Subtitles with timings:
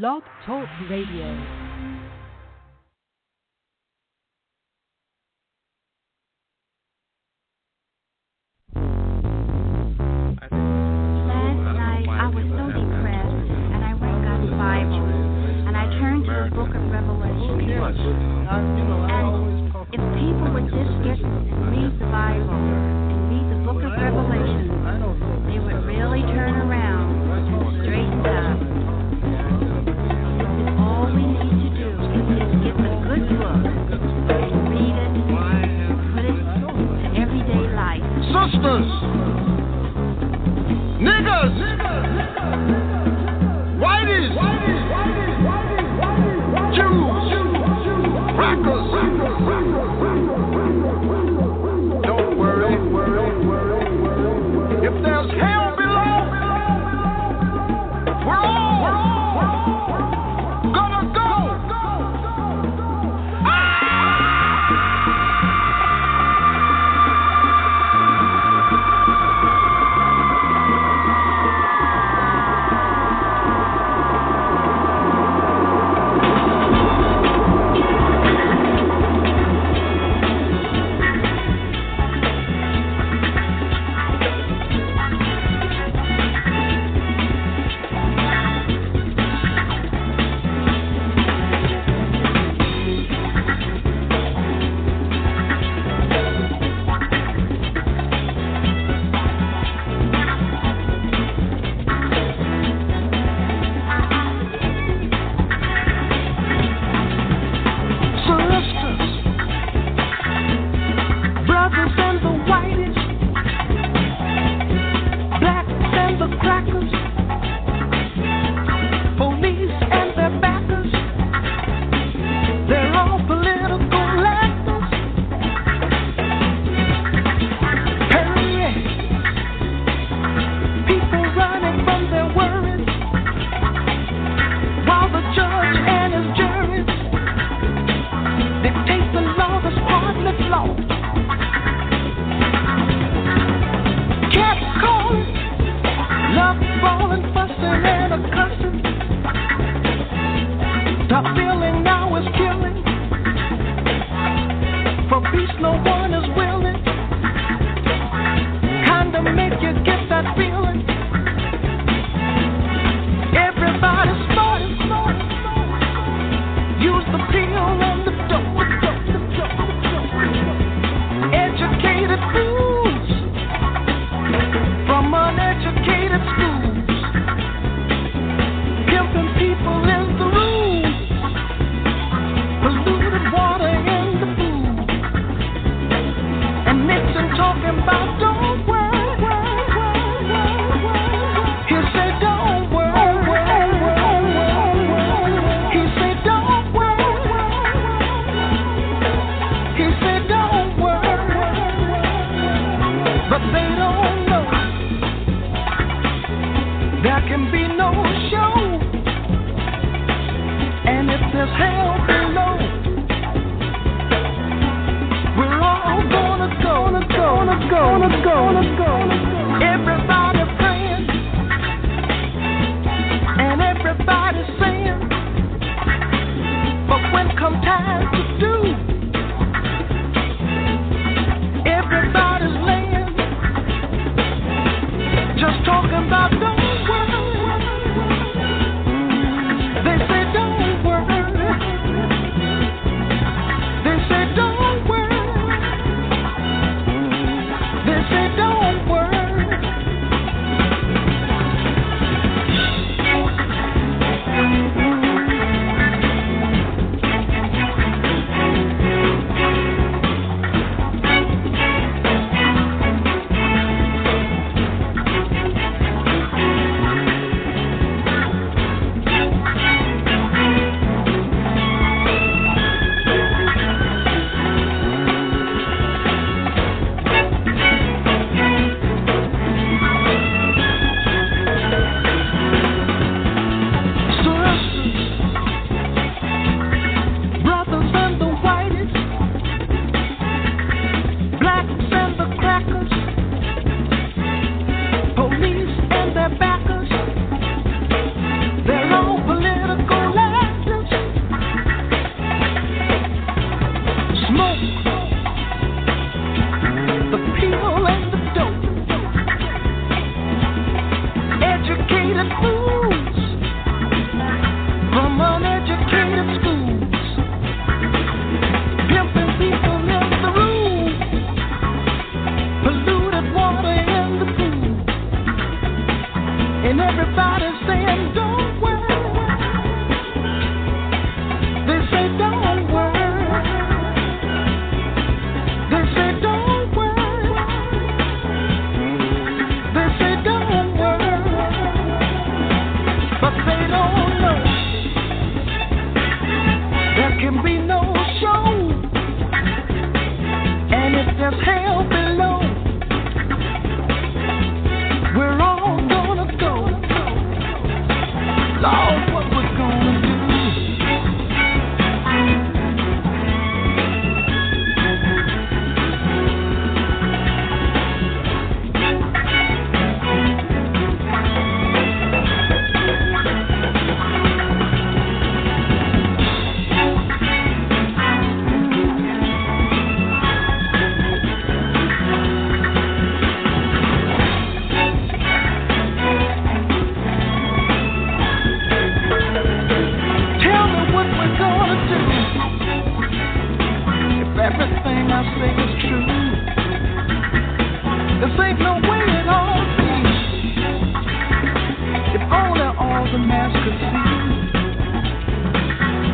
[0.00, 1.63] Blog Talk Radio.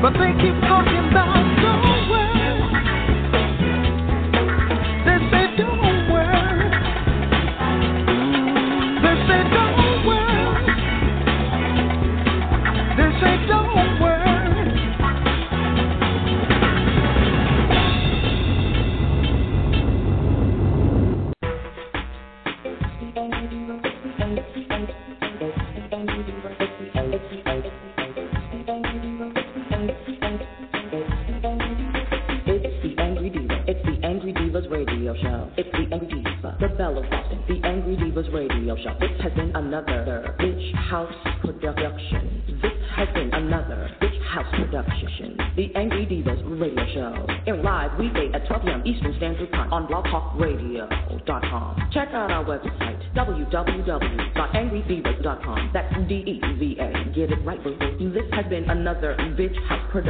[0.02, 0.89] But they keep talking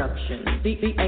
[0.00, 0.44] production.
[0.64, 1.02] The, the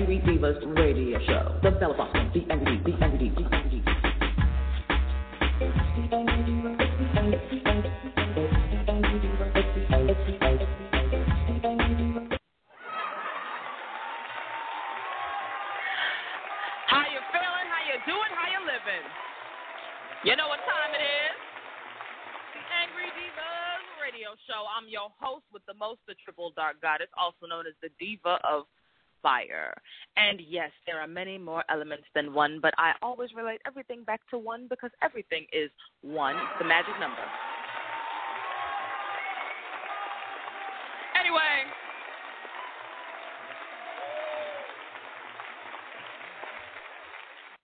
[32.43, 35.71] one, but I always relate everything back to one because everything is
[36.03, 37.23] one, the magic number.
[41.21, 41.55] Anyway,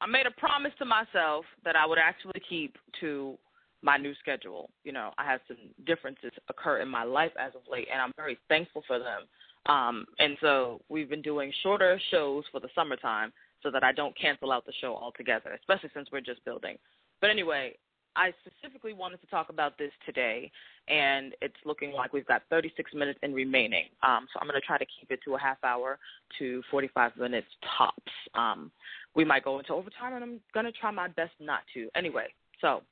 [0.00, 3.36] I made a promise to myself that I would actually keep to
[3.82, 4.70] my new schedule.
[4.84, 5.56] You know, I had some
[5.86, 9.22] differences occur in my life as of late, and I'm very thankful for them.
[9.66, 14.16] Um, and so we've been doing shorter shows for the summertime so that I don't
[14.18, 16.76] cancel out the show altogether, especially since we're just building.
[17.20, 17.74] But anyway,
[18.16, 20.50] I specifically wanted to talk about this today,
[20.88, 23.84] and it's looking like we've got 36 minutes in remaining.
[24.02, 25.98] Um, so I'm going to try to keep it to a half hour
[26.38, 27.46] to 45 minutes
[27.76, 28.12] tops.
[28.34, 28.70] Um,
[29.14, 31.88] we might go into overtime, and I'm going to try my best not to.
[31.94, 32.26] Anyway,
[32.60, 32.82] so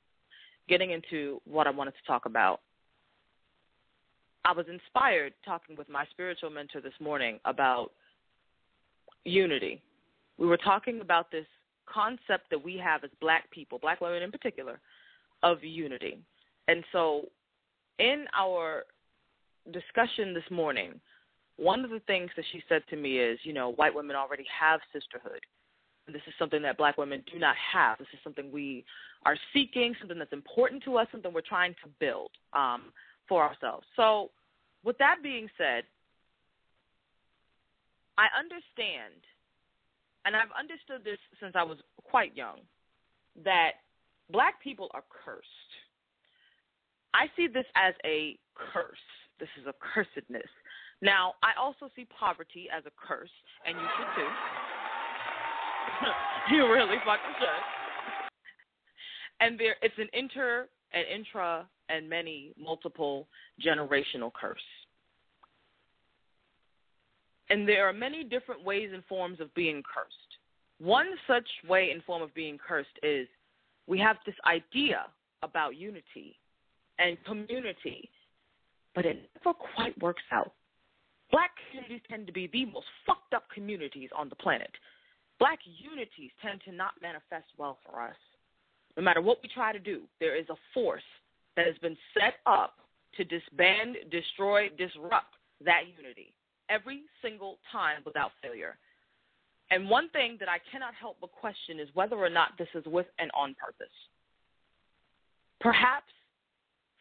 [0.69, 2.61] getting into what I wanted to talk about.
[4.45, 7.91] I was inspired talking with my spiritual mentor this morning about
[9.25, 9.81] unity.
[10.37, 11.45] We were talking about this
[11.91, 14.79] concept that we have as black people, black women in particular,
[15.43, 16.19] of unity.
[16.67, 17.29] And so
[17.99, 18.83] in our
[19.71, 20.99] discussion this morning,
[21.57, 24.45] one of the things that she said to me is, you know, white women already
[24.59, 25.41] have sisterhood.
[26.07, 27.97] This is something that black women do not have.
[27.97, 28.85] This is something we
[29.25, 32.93] are seeking, something that's important to us, something we're trying to build um,
[33.27, 33.85] for ourselves.
[33.95, 34.29] So,
[34.85, 35.83] with that being said,
[38.17, 39.19] I understand,
[40.27, 42.59] and I've understood this since I was quite young,
[43.45, 43.79] that
[44.29, 45.47] black people are cursed.
[47.13, 48.99] I see this as a curse.
[49.39, 50.51] This is a cursedness.
[51.01, 53.31] Now, I also see poverty as a curse,
[53.65, 54.27] and you should too.
[56.55, 57.63] you really fucking should.
[59.39, 63.29] And there, it's an inter, an intra, and many multiple
[63.65, 64.59] generational curse.
[67.49, 70.13] And there are many different ways and forms of being cursed.
[70.79, 73.27] One such way and form of being cursed is
[73.87, 75.05] we have this idea
[75.43, 76.37] about unity
[76.99, 78.09] and community,
[78.93, 80.53] but it never quite works out.
[81.31, 84.71] Black communities tend to be the most fucked up communities on the planet.
[85.39, 88.15] Black unities tend to not manifest well for us.
[88.95, 91.03] No matter what we try to do, there is a force
[91.55, 92.75] that has been set up
[93.15, 96.33] to disband, destroy, disrupt that unity
[96.69, 98.77] every single time without failure.
[99.69, 102.85] And one thing that I cannot help but question is whether or not this is
[102.85, 103.93] with and on purpose.
[105.59, 106.11] Perhaps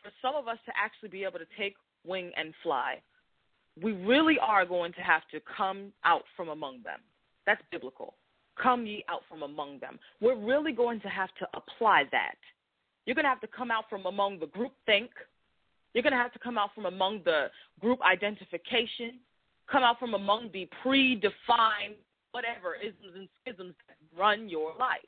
[0.02, 3.00] for some of us to actually be able to take wing and fly,
[3.80, 7.00] we really are going to have to come out from among them.
[7.46, 8.14] That's biblical.
[8.60, 9.98] Come ye out from among them.
[10.20, 12.36] We're really going to have to apply that.
[13.04, 15.10] You're going to have to come out from among the group think.
[15.92, 17.48] You're going to have to come out from among the
[17.80, 19.20] group identification,
[19.70, 21.96] come out from among the predefined
[22.32, 25.00] whatever isms and schisms that run your life.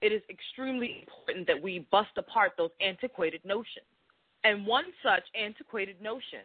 [0.00, 3.86] It is extremely important that we bust apart those antiquated notions.
[4.44, 6.42] And one such antiquated notion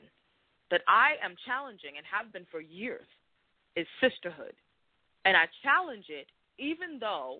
[0.70, 3.08] that I am challenging and have been for years
[3.76, 4.54] is sisterhood.
[5.26, 6.28] And I challenge it
[6.60, 7.40] even though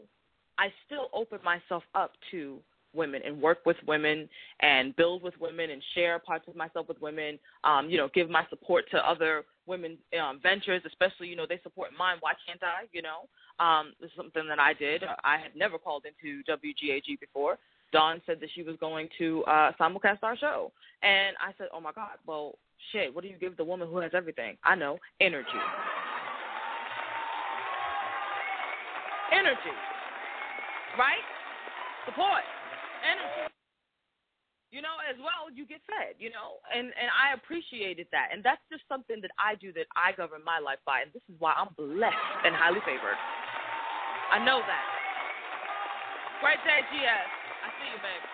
[0.58, 2.60] I still open myself up to
[2.94, 4.28] women and work with women
[4.62, 7.38] and build with women and share parts of myself with women.
[7.64, 11.60] Um, you know, give my support to other women um, ventures, especially you know they
[11.64, 12.18] support mine.
[12.20, 12.88] Why can't I?
[12.92, 13.28] You know,
[13.64, 15.04] um, this is something that I did.
[15.24, 17.58] I had never called into WGAG before.
[17.92, 20.72] Dawn said that she was going to uh, simulcast our show,
[21.04, 22.56] and I said, "Oh my God, well,
[22.92, 23.14] shit.
[23.14, 24.58] What do you give the woman who has everything?
[24.64, 25.48] I know energy."
[29.32, 29.76] Energy,
[30.98, 31.20] right?
[32.06, 32.44] Support
[33.04, 33.47] energy.
[34.68, 36.20] You know, as well, you get fed.
[36.20, 39.88] You know, and and I appreciated that, and that's just something that I do that
[39.96, 43.20] I govern my life by, and this is why I'm blessed and highly favored.
[44.32, 44.88] I know that.
[46.44, 47.30] Great day, GS.
[47.64, 48.28] I see you, baby.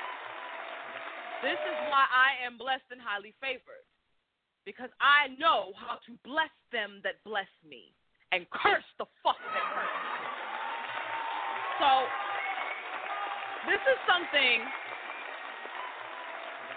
[1.44, 3.86] This is why I am blessed and highly favored.
[4.66, 7.92] Because I know how to bless them that bless me
[8.32, 10.14] and curse the fuck that curse me.
[11.84, 11.90] So
[13.68, 14.64] this is something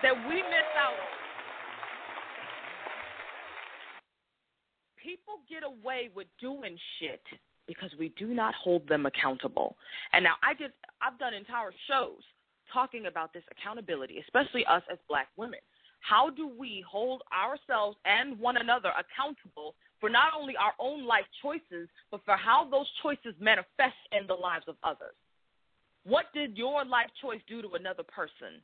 [0.03, 1.17] that we miss out on.
[4.97, 7.23] People get away with doing shit
[7.67, 9.77] because we do not hold them accountable.
[10.13, 12.23] And now I did I've done entire shows
[12.73, 15.61] talking about this accountability, especially us as black women.
[16.01, 21.25] How do we hold ourselves and one another accountable for not only our own life
[21.43, 25.15] choices, but for how those choices manifest in the lives of others?
[26.05, 28.63] What did your life choice do to another person?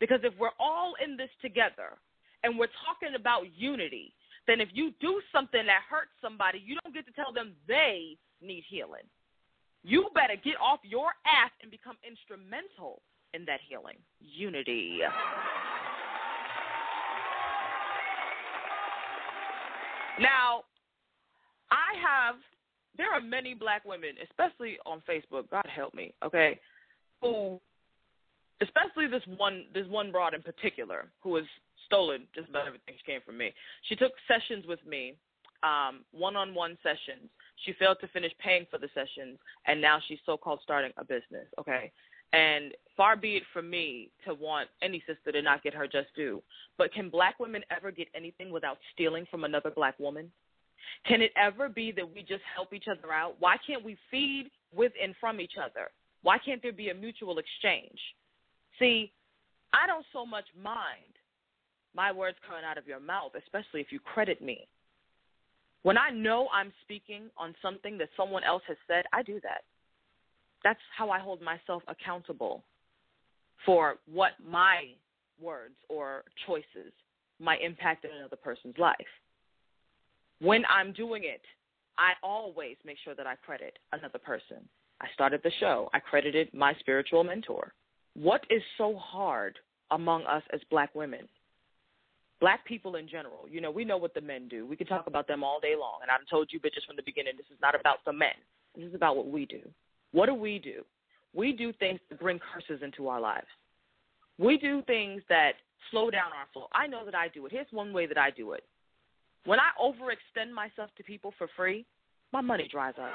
[0.00, 2.00] Because if we're all in this together
[2.42, 4.12] and we're talking about unity,
[4.46, 8.16] then if you do something that hurts somebody, you don't get to tell them they
[8.42, 9.04] need healing.
[9.84, 13.02] You better get off your ass and become instrumental
[13.34, 13.96] in that healing.
[14.20, 15.00] Unity.
[20.18, 20.64] Now,
[21.70, 22.36] I have
[22.96, 26.58] there are many black women, especially on Facebook, God help me, okay,
[27.22, 27.60] who
[28.60, 31.44] especially this one this one broad in particular who has
[31.86, 33.52] stolen just about everything she came from me.
[33.88, 35.16] She took sessions with me,
[35.62, 37.28] um, one on one sessions.
[37.64, 41.04] She failed to finish paying for the sessions and now she's so called starting a
[41.04, 41.90] business, okay?
[42.32, 46.14] And far be it from me to want any sister to not get her just
[46.14, 46.40] due.
[46.78, 50.30] But can black women ever get anything without stealing from another black woman?
[51.06, 53.34] Can it ever be that we just help each other out?
[53.40, 55.90] Why can't we feed with and from each other?
[56.22, 57.98] Why can't there be a mutual exchange?
[58.80, 59.12] See,
[59.72, 61.14] I don't so much mind
[61.94, 64.66] my words coming out of your mouth, especially if you credit me.
[65.82, 69.62] When I know I'm speaking on something that someone else has said, I do that.
[70.62, 72.64] That's how I hold myself accountable
[73.64, 74.90] for what my
[75.40, 76.92] words or choices
[77.38, 78.96] might impact in another person's life.
[80.40, 81.42] When I'm doing it,
[81.98, 84.58] I always make sure that I credit another person.
[85.00, 87.72] I started the show, I credited my spiritual mentor.
[88.14, 89.58] What is so hard
[89.90, 91.28] among us as black women?
[92.40, 94.66] Black people in general, you know, we know what the men do.
[94.66, 95.98] We can talk about them all day long.
[96.00, 98.32] And I've told you bitches from the beginning, this is not about the men.
[98.74, 99.60] This is about what we do.
[100.12, 100.82] What do we do?
[101.34, 103.46] We do things that bring curses into our lives.
[104.38, 105.52] We do things that
[105.90, 106.68] slow down our flow.
[106.72, 107.52] I know that I do it.
[107.52, 108.64] Here's one way that I do it.
[109.44, 111.84] When I overextend myself to people for free,
[112.32, 113.12] my money dries up.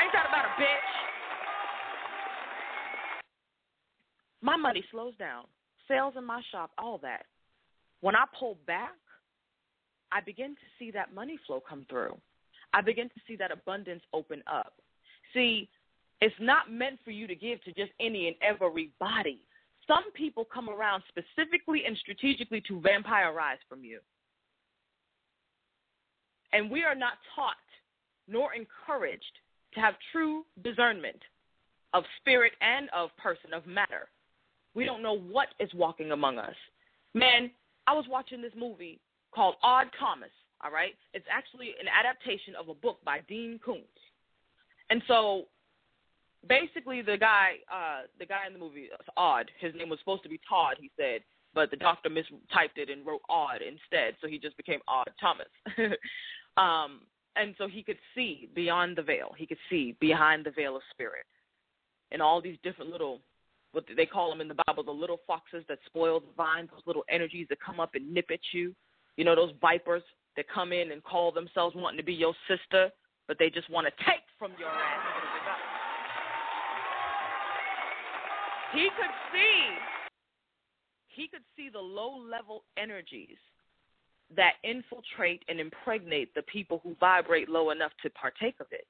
[0.00, 1.11] Ain't that about a bitch?
[4.42, 5.44] My money slows down.
[5.88, 7.26] Sales in my shop, all that.
[8.00, 8.94] When I pull back,
[10.10, 12.16] I begin to see that money flow come through.
[12.74, 14.74] I begin to see that abundance open up.
[15.32, 15.68] See,
[16.20, 19.40] it's not meant for you to give to just any and everybody.
[19.86, 24.00] Some people come around specifically and strategically to vampirize from you.
[26.52, 27.56] And we are not taught
[28.28, 29.38] nor encouraged
[29.74, 31.20] to have true discernment
[31.94, 34.08] of spirit and of person, of matter.
[34.74, 36.54] We don't know what is walking among us.
[37.14, 37.50] Man,
[37.86, 39.00] I was watching this movie
[39.34, 40.30] called Odd Thomas
[40.62, 40.94] all right?
[41.12, 43.86] It's actually an adaptation of a book by Dean Koontz.
[44.90, 45.44] And so
[46.48, 50.28] basically the guy uh the guy in the movie Odd, his name was supposed to
[50.28, 51.20] be todd he said
[51.54, 55.46] but the doctor mistyped it and wrote odd instead so he just became odd thomas
[56.56, 57.02] um
[57.36, 60.82] and so he could see beyond the veil he could see behind the veil of
[60.90, 61.26] spirit
[62.10, 63.20] and all these different little
[63.72, 66.82] what they call them in the bible the little foxes that spoil the vine those
[66.86, 68.74] little energies that come up and nip at you
[69.16, 70.02] you know those vipers
[70.36, 72.90] that come in and call themselves wanting to be your sister,
[73.28, 75.04] but they just want to take from your ass.
[78.72, 79.64] He could see
[81.08, 83.36] he could see the low level energies
[84.34, 88.86] that infiltrate and impregnate the people who vibrate low enough to partake of it.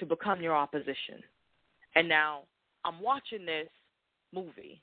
[0.00, 1.22] to become your opposition.
[1.94, 2.42] And now
[2.84, 3.68] I'm watching this
[4.36, 4.82] movie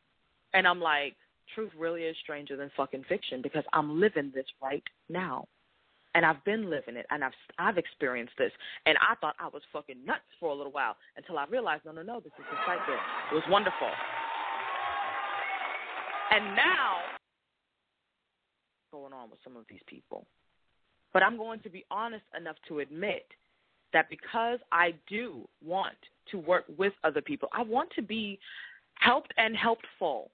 [0.53, 1.15] and I'm like,
[1.55, 5.48] truth really is stranger than fucking fiction because I'm living this right now.
[6.15, 8.51] And I've been living it and I've I've experienced this.
[8.86, 11.91] And I thought I was fucking nuts for a little while until I realized no
[11.91, 12.93] no no, this is the cycle.
[13.31, 13.89] It was wonderful.
[16.29, 16.98] And now
[18.91, 20.27] going on with some of these people.
[21.13, 23.25] But I'm going to be honest enough to admit
[23.91, 25.98] that because I do want
[26.31, 28.39] to work with other people, I want to be
[28.96, 30.32] helped and helpful.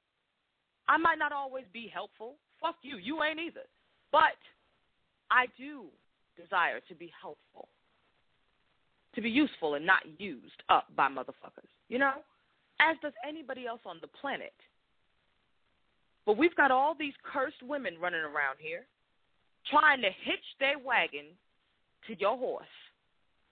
[0.87, 2.35] I might not always be helpful.
[2.61, 2.97] Fuck you.
[2.97, 3.65] You ain't either.
[4.11, 4.37] But
[5.31, 5.85] I do
[6.35, 7.67] desire to be helpful,
[9.15, 12.13] to be useful and not used up by motherfuckers, you know?
[12.81, 14.53] As does anybody else on the planet.
[16.25, 18.85] But we've got all these cursed women running around here
[19.69, 21.25] trying to hitch their wagon
[22.07, 22.65] to your horse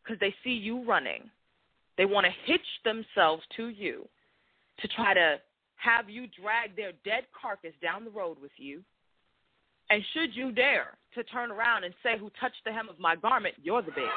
[0.04, 1.30] because they see you running.
[1.98, 4.08] They want to hitch themselves to you
[4.80, 5.38] to try to
[5.76, 8.82] have you drag their dead carcass down the road with you.
[9.90, 13.16] And should you dare to turn around and say, Who touched the hem of my
[13.16, 14.10] garment, you're the bitch.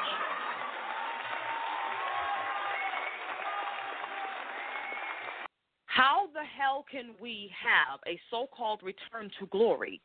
[5.85, 10.01] How the hell can we have a so called return to glory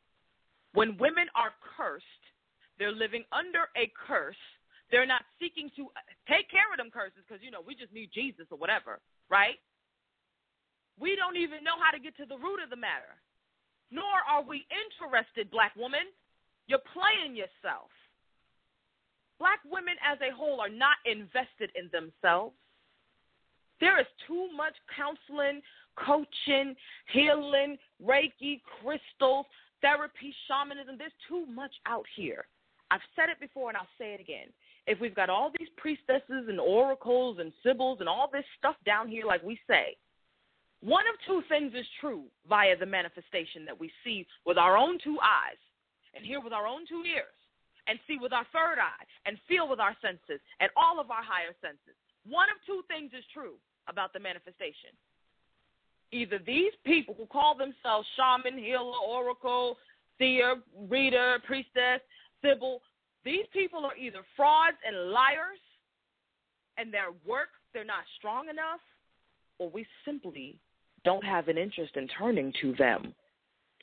[0.74, 2.04] when women are cursed?
[2.78, 4.36] They're living under a curse.
[4.90, 5.88] They're not seeking to
[6.28, 9.56] take care of them curses because, you know, we just need Jesus or whatever, right?
[10.98, 13.16] We don't even know how to get to the root of the matter.
[13.90, 16.08] Nor are we interested, black woman.
[16.66, 17.90] You're playing yourself.
[19.38, 22.56] Black women as a whole are not invested in themselves.
[23.80, 25.60] There is too much counseling,
[25.96, 26.74] coaching,
[27.12, 29.46] healing, Reiki, crystals,
[29.82, 30.96] therapy, shamanism.
[30.98, 32.46] There's too much out here.
[32.90, 34.48] I've said it before and I'll say it again.
[34.86, 39.08] If we've got all these priestesses and oracles and sibyls and all this stuff down
[39.08, 39.96] here, like we say,
[40.80, 44.98] one of two things is true via the manifestation that we see with our own
[45.02, 45.60] two eyes
[46.14, 47.36] and hear with our own two ears
[47.88, 51.22] and see with our third eye and feel with our senses and all of our
[51.22, 51.96] higher senses.
[52.28, 53.54] One of two things is true
[53.88, 54.90] about the manifestation.
[56.12, 59.78] Either these people who call themselves shaman, healer, oracle,
[60.18, 60.56] seer,
[60.88, 62.00] reader, priestess,
[62.42, 62.80] sibyl,
[63.24, 65.58] these people are either frauds and liars
[66.78, 68.80] and their work, they're not strong enough,
[69.58, 70.58] or we simply
[71.06, 73.14] don't have an interest in turning to them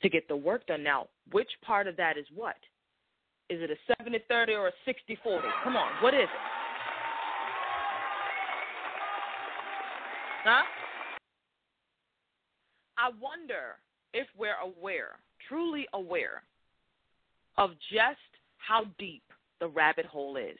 [0.02, 0.82] to get the work done.
[0.82, 2.56] Now, which part of that is what?
[3.48, 5.48] Is it a 70 30 or a 60 40?
[5.64, 6.28] Come on, what is it?
[10.44, 10.62] Huh?
[12.98, 13.76] I wonder
[14.12, 15.16] if we're aware,
[15.48, 16.42] truly aware,
[17.56, 18.18] of just
[18.58, 19.22] how deep
[19.60, 20.58] the rabbit hole is.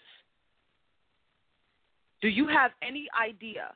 [2.23, 3.75] Do you have any idea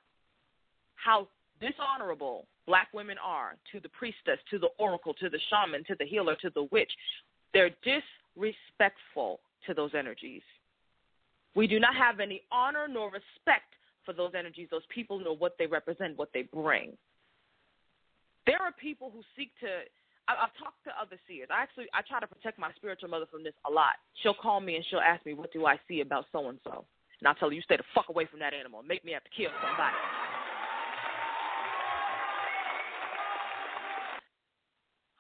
[0.95, 1.29] how
[1.61, 6.05] dishonorable black women are to the priestess, to the oracle, to the shaman, to the
[6.05, 6.93] healer, to the witch?
[7.55, 10.43] They're disrespectful to those energies.
[11.55, 13.73] We do not have any honor nor respect
[14.05, 16.97] for those energies, those people know what they represent, what they bring.
[18.47, 19.69] There are people who seek to.
[20.29, 21.49] I've talked to other seers.
[21.51, 23.95] I actually I try to protect my spiritual mother from this a lot.
[24.23, 26.87] She'll call me and she'll ask me, "What do I see about so and so?"
[27.19, 28.83] And I'll tell her, "You stay the fuck away from that animal.
[28.83, 29.97] Make me have to kill somebody."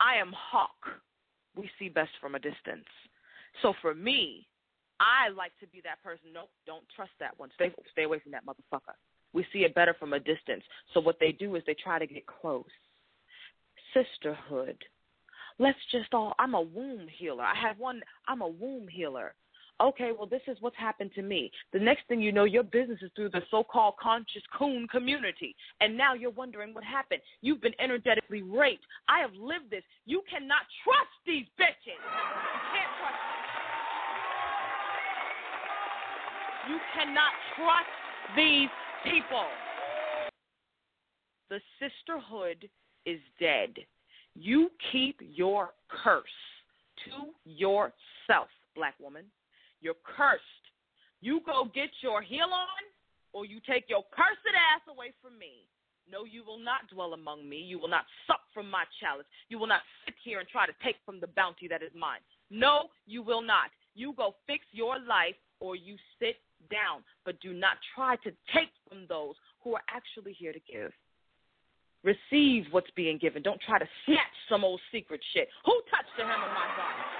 [0.08, 0.78] I am hawk.
[1.56, 2.86] We see best from a distance.
[3.62, 4.46] So for me,
[5.00, 6.28] I like to be that person.
[6.32, 7.50] Nope, don't trust that one.
[7.54, 8.96] Stay stay away from that motherfucker.
[9.32, 10.62] We see it better from a distance.
[10.94, 12.64] So what they do is they try to get close.
[13.92, 14.78] Sisterhood.
[15.58, 17.44] Let's just all I'm a womb healer.
[17.44, 19.34] I have one I'm a womb healer.
[19.80, 21.50] Okay, well this is what's happened to me.
[21.72, 25.54] The next thing you know, your business is through the so called conscious coon community.
[25.80, 27.20] And now you're wondering what happened.
[27.42, 28.84] You've been energetically raped.
[29.08, 29.84] I have lived this.
[30.04, 31.94] You cannot trust these bitches.
[31.94, 33.38] You can't trust them.
[36.68, 37.88] You cannot trust
[38.36, 38.68] these
[39.04, 39.46] people.
[41.50, 42.68] The sisterhood
[43.06, 43.74] is dead.
[44.34, 46.24] You keep your curse
[47.06, 49.24] to yourself, black woman.
[49.80, 50.42] You're cursed.
[51.20, 52.82] You go get your heal on,
[53.32, 55.66] or you take your cursed ass away from me.
[56.10, 57.58] No, you will not dwell among me.
[57.58, 59.26] You will not sup from my chalice.
[59.48, 62.20] You will not sit here and try to take from the bounty that is mine.
[62.50, 63.70] No, you will not.
[63.94, 66.36] You go fix your life or you sit
[66.70, 70.92] down, but do not try to take from those who are actually here to give.
[72.04, 73.42] Receive what's being given.
[73.42, 75.48] Don't try to snatch some old secret shit.
[75.66, 77.17] Who touched the hem of my garment?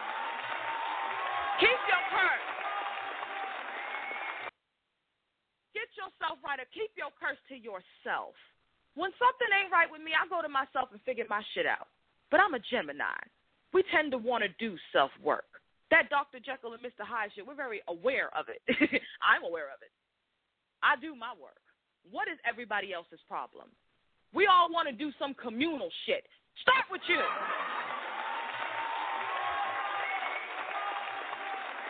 [1.61, 2.47] Keep your purse.
[5.75, 8.33] Get yourself try to keep your curse to yourself.
[8.97, 11.93] When something ain't right with me, I go to myself and figure my shit out.
[12.33, 13.21] But I'm a Gemini.
[13.77, 15.45] We tend to want to do self work.
[15.93, 16.41] That Dr.
[16.41, 17.05] Jekyll and Mr.
[17.05, 18.65] Hyde shit, we're very aware of it.
[19.21, 19.93] I'm aware of it.
[20.81, 21.61] I do my work.
[22.09, 23.69] What is everybody else's problem?
[24.33, 26.25] We all want to do some communal shit.
[26.65, 27.21] Start with you.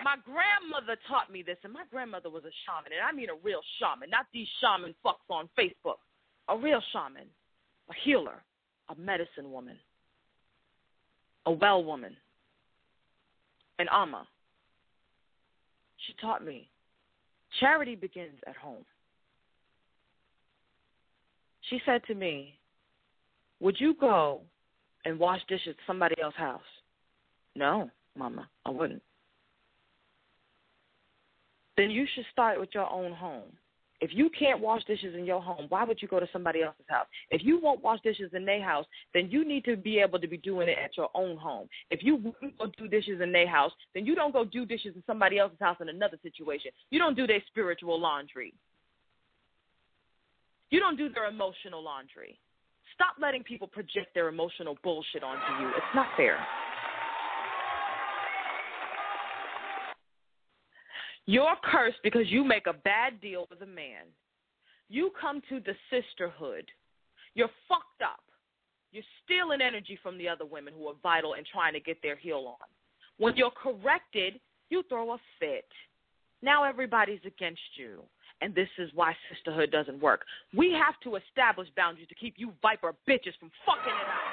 [0.05, 3.35] My grandmother taught me this, and my grandmother was a shaman, and I mean a
[3.43, 5.99] real shaman, not these shaman fucks on Facebook.
[6.49, 7.27] A real shaman,
[7.91, 8.43] a healer,
[8.89, 9.77] a medicine woman,
[11.47, 12.17] a well woman,
[13.79, 14.27] an ama.
[16.07, 16.71] She taught me
[17.61, 18.85] charity begins at home.
[21.69, 22.59] She said to me,
[23.61, 24.41] Would you go
[25.05, 26.61] and wash dishes at somebody else's house?
[27.55, 29.03] No, Mama, I wouldn't
[31.79, 33.51] then you should start with your own home.
[34.01, 36.85] If you can't wash dishes in your home, why would you go to somebody else's
[36.89, 37.07] house?
[37.31, 40.29] If you won't wash dishes in their house, then you need to be able to
[40.29, 41.69] be doing it at your own home.
[41.91, 44.95] If you won't go do dishes in their house, then you don't go do dishes
[44.95, 46.71] in somebody else's house in another situation.
[46.91, 48.55] You don't do their spiritual laundry.
[50.71, 52.39] You don't do their emotional laundry.
[52.95, 55.71] Stop letting people project their emotional bullshit onto you.
[55.71, 56.39] It's not fair.
[61.29, 64.07] You're cursed because you make a bad deal with a man.
[64.89, 66.65] You come to the sisterhood.
[67.35, 68.23] You're fucked up.
[68.93, 72.17] You're stealing energy from the other women who are vital and trying to get their
[72.17, 72.67] heal on.
[73.19, 75.69] When you're corrected, you throw a fit.
[76.41, 78.05] Now everybody's against you.
[78.41, 80.23] And this is why sisterhood doesn't work.
[80.57, 84.25] We have to establish boundaries to keep you viper bitches from fucking it up.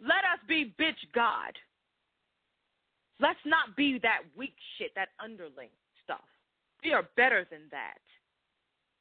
[0.00, 1.52] Let us be bitch God.
[3.20, 5.68] Let's not be that weak shit, that underling
[6.02, 6.24] stuff.
[6.82, 7.98] We are better than that.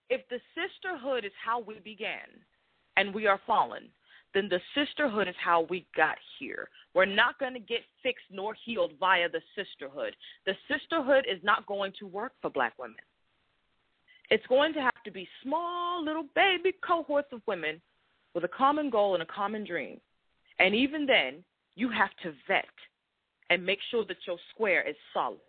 [0.09, 2.27] If the sisterhood is how we began
[2.97, 3.89] and we are fallen,
[4.33, 6.67] then the sisterhood is how we got here.
[6.93, 10.15] We're not going to get fixed nor healed via the sisterhood.
[10.45, 12.97] The sisterhood is not going to work for black women.
[14.29, 17.81] It's going to have to be small, little baby cohorts of women
[18.35, 19.99] with a common goal and a common dream.
[20.59, 21.43] And even then,
[21.75, 22.65] you have to vet
[23.49, 25.39] and make sure that your square is solid.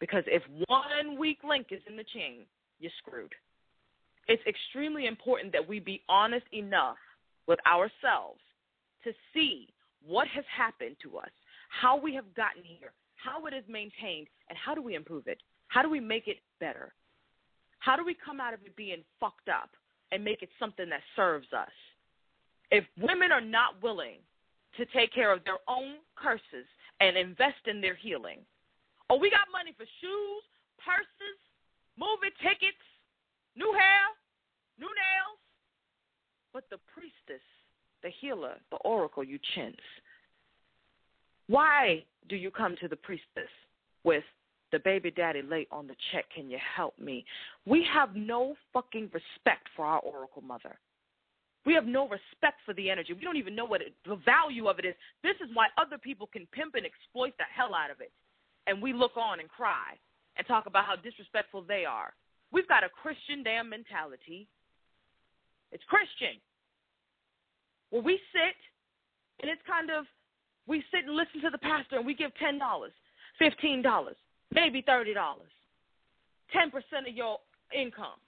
[0.00, 2.44] Because if one weak link is in the chain,
[2.80, 3.32] you're screwed.
[4.28, 6.96] It's extremely important that we be honest enough
[7.46, 8.40] with ourselves
[9.04, 9.68] to see
[10.06, 11.30] what has happened to us,
[11.68, 15.38] how we have gotten here, how it is maintained, and how do we improve it?
[15.68, 16.92] How do we make it better?
[17.78, 19.70] How do we come out of it being fucked up
[20.10, 21.72] and make it something that serves us?
[22.70, 24.18] If women are not willing
[24.76, 26.66] to take care of their own curses
[27.00, 28.38] and invest in their healing.
[29.10, 30.44] Oh, we got money for shoes,
[30.84, 31.38] purses,
[31.98, 32.84] movie tickets,
[33.56, 34.04] new hair,
[34.78, 35.38] new nails.
[36.52, 37.44] But the priestess,
[38.02, 39.80] the healer, the oracle, you chintz.
[41.48, 43.50] Why do you come to the priestess
[44.04, 44.24] with
[44.70, 46.24] the baby daddy late on the check?
[46.34, 47.24] Can you help me?
[47.66, 50.78] We have no fucking respect for our oracle mother.
[51.64, 53.12] We have no respect for the energy.
[53.12, 54.94] We don't even know what it, the value of it is.
[55.22, 58.10] This is why other people can pimp and exploit the hell out of it.
[58.66, 59.94] And we look on and cry
[60.36, 62.14] and talk about how disrespectful they are.
[62.50, 64.48] We've got a Christian damn mentality.
[65.70, 66.40] It's Christian.
[67.90, 68.56] Where we sit
[69.40, 70.04] and it's kind of,
[70.66, 72.58] we sit and listen to the pastor and we give $10,
[73.40, 74.04] $15,
[74.52, 77.38] maybe $30, 10% of your
[77.72, 78.18] income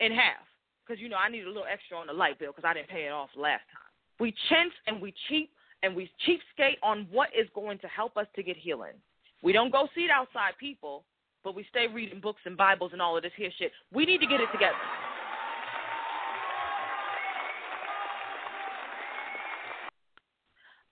[0.00, 0.46] in half
[0.86, 2.88] because you know I need a little extra on the light bill because I didn't
[2.88, 3.90] pay it off last time.
[4.20, 5.50] We chintz and we cheap
[5.82, 8.94] and we cheapskate on what is going to help us to get healing.
[9.42, 11.04] We don't go see it outside people,
[11.44, 13.72] but we stay reading books and Bibles and all of this here shit.
[13.92, 14.74] We need to get it together.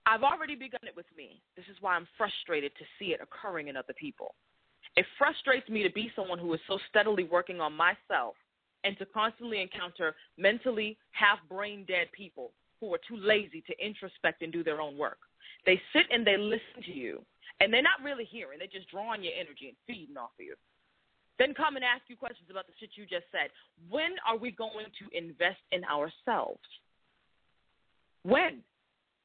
[0.07, 1.41] I've already begun it with me.
[1.55, 4.35] This is why I'm frustrated to see it occurring in other people.
[4.95, 8.35] It frustrates me to be someone who is so steadily working on myself
[8.85, 14.43] and to constantly encounter mentally half brain dead people who are too lazy to introspect
[14.43, 15.17] and do their own work.
[15.65, 17.21] They sit and they listen to you,
[17.59, 20.55] and they're not really hearing, they're just drawing your energy and feeding off of you.
[21.39, 23.51] Then come and ask you questions about the shit you just said.
[23.89, 26.63] When are we going to invest in ourselves?
[28.23, 28.63] When?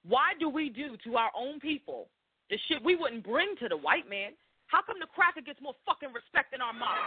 [0.03, 2.09] Why do we do to our own people
[2.49, 4.33] the shit we wouldn't bring to the white man?
[4.67, 6.99] How come the cracker gets more fucking respect than our mom?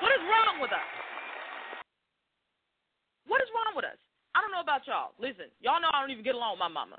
[0.00, 0.88] What is wrong with us?
[3.28, 4.00] What is wrong with us?
[4.34, 5.12] I don't know about y'all.
[5.20, 6.98] Listen, y'all know I don't even get along with my mama.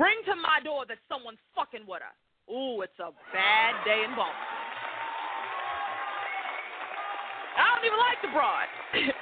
[0.00, 2.14] bring to my door that someone's fucking with her.
[2.48, 4.48] Ooh, it's a bad day in Boston.
[7.60, 8.68] I don't even like the broad.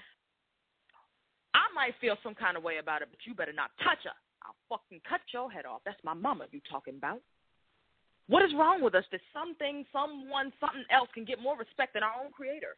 [1.58, 4.14] I might feel some kind of way about it, but you better not touch her.
[4.46, 5.82] I'll fucking cut your head off.
[5.84, 7.20] That's my mama you talking about.
[8.28, 12.04] What is wrong with us that something, someone, something else can get more respect than
[12.04, 12.76] our own creator?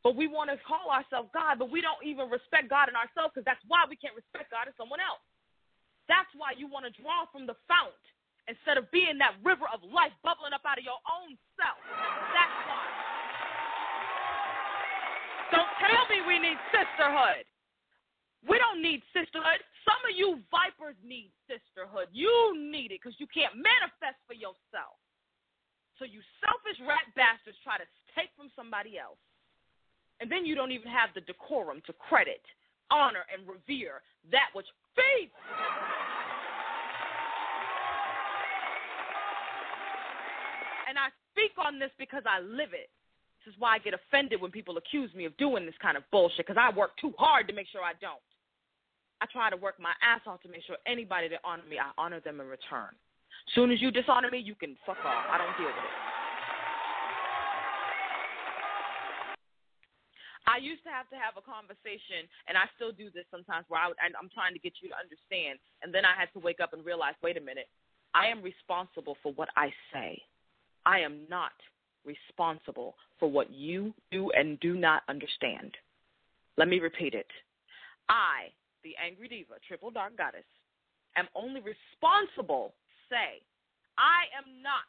[0.00, 3.36] But we want to call ourselves God, but we don't even respect God in ourselves
[3.36, 5.20] because that's why we can't respect God in someone else.
[6.08, 7.98] That's why you want to draw from the fount
[8.48, 11.76] instead of being that river of life bubbling up out of your own self.
[12.32, 12.86] That's why.
[15.52, 17.44] Don't tell me we need sisterhood.
[18.46, 19.58] We don't need sisterhood.
[19.82, 22.06] Some of you vipers need sisterhood.
[22.14, 24.98] You need it because you can't manifest for yourself.
[25.98, 29.18] So you selfish rat bastards try to take from somebody else.
[30.20, 32.40] And then you don't even have the decorum to credit,
[32.90, 34.00] honor, and revere
[34.32, 35.34] that which feeds.
[40.88, 42.88] And I speak on this because I live it.
[43.44, 46.02] This is why I get offended when people accuse me of doing this kind of
[46.10, 48.25] bullshit because I work too hard to make sure I don't.
[49.20, 51.90] I try to work my ass off to make sure anybody that honor me, I
[51.96, 52.92] honor them in return.
[53.54, 55.24] Soon as you dishonor me, you can fuck off.
[55.30, 55.96] I don't deal with it.
[60.46, 63.82] I used to have to have a conversation, and I still do this sometimes, where
[63.82, 66.60] I would, I'm trying to get you to understand, and then I had to wake
[66.60, 67.66] up and realize, wait a minute,
[68.14, 70.22] I am responsible for what I say.
[70.86, 71.52] I am not
[72.04, 75.74] responsible for what you do and do not understand.
[76.56, 77.26] Let me repeat it.
[78.08, 78.54] I,
[78.86, 80.46] the angry diva, triple dark goddess,
[81.16, 82.72] am only responsible,
[83.10, 83.42] say,
[83.98, 84.86] I am not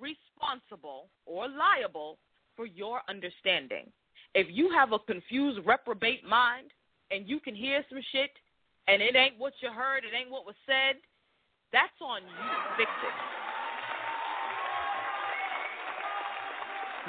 [0.00, 2.16] responsible or liable
[2.56, 3.92] for your understanding.
[4.34, 6.72] If you have a confused, reprobate mind
[7.10, 8.30] and you can hear some shit
[8.88, 10.96] and it ain't what you heard, it ain't what was said,
[11.72, 12.48] that's on you.
[12.78, 13.14] Fix it.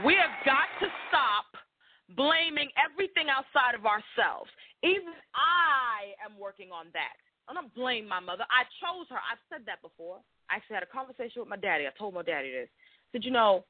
[0.06, 1.61] We have got to stop
[2.16, 4.50] blaming everything outside of ourselves.
[4.84, 7.16] Even I am working on that.
[7.48, 8.46] I'm not blaming my mother.
[8.50, 9.20] I chose her.
[9.20, 10.24] I've said that before.
[10.50, 11.88] I actually had a conversation with my daddy.
[11.88, 12.70] I told my daddy this.
[12.72, 13.66] I said, you know,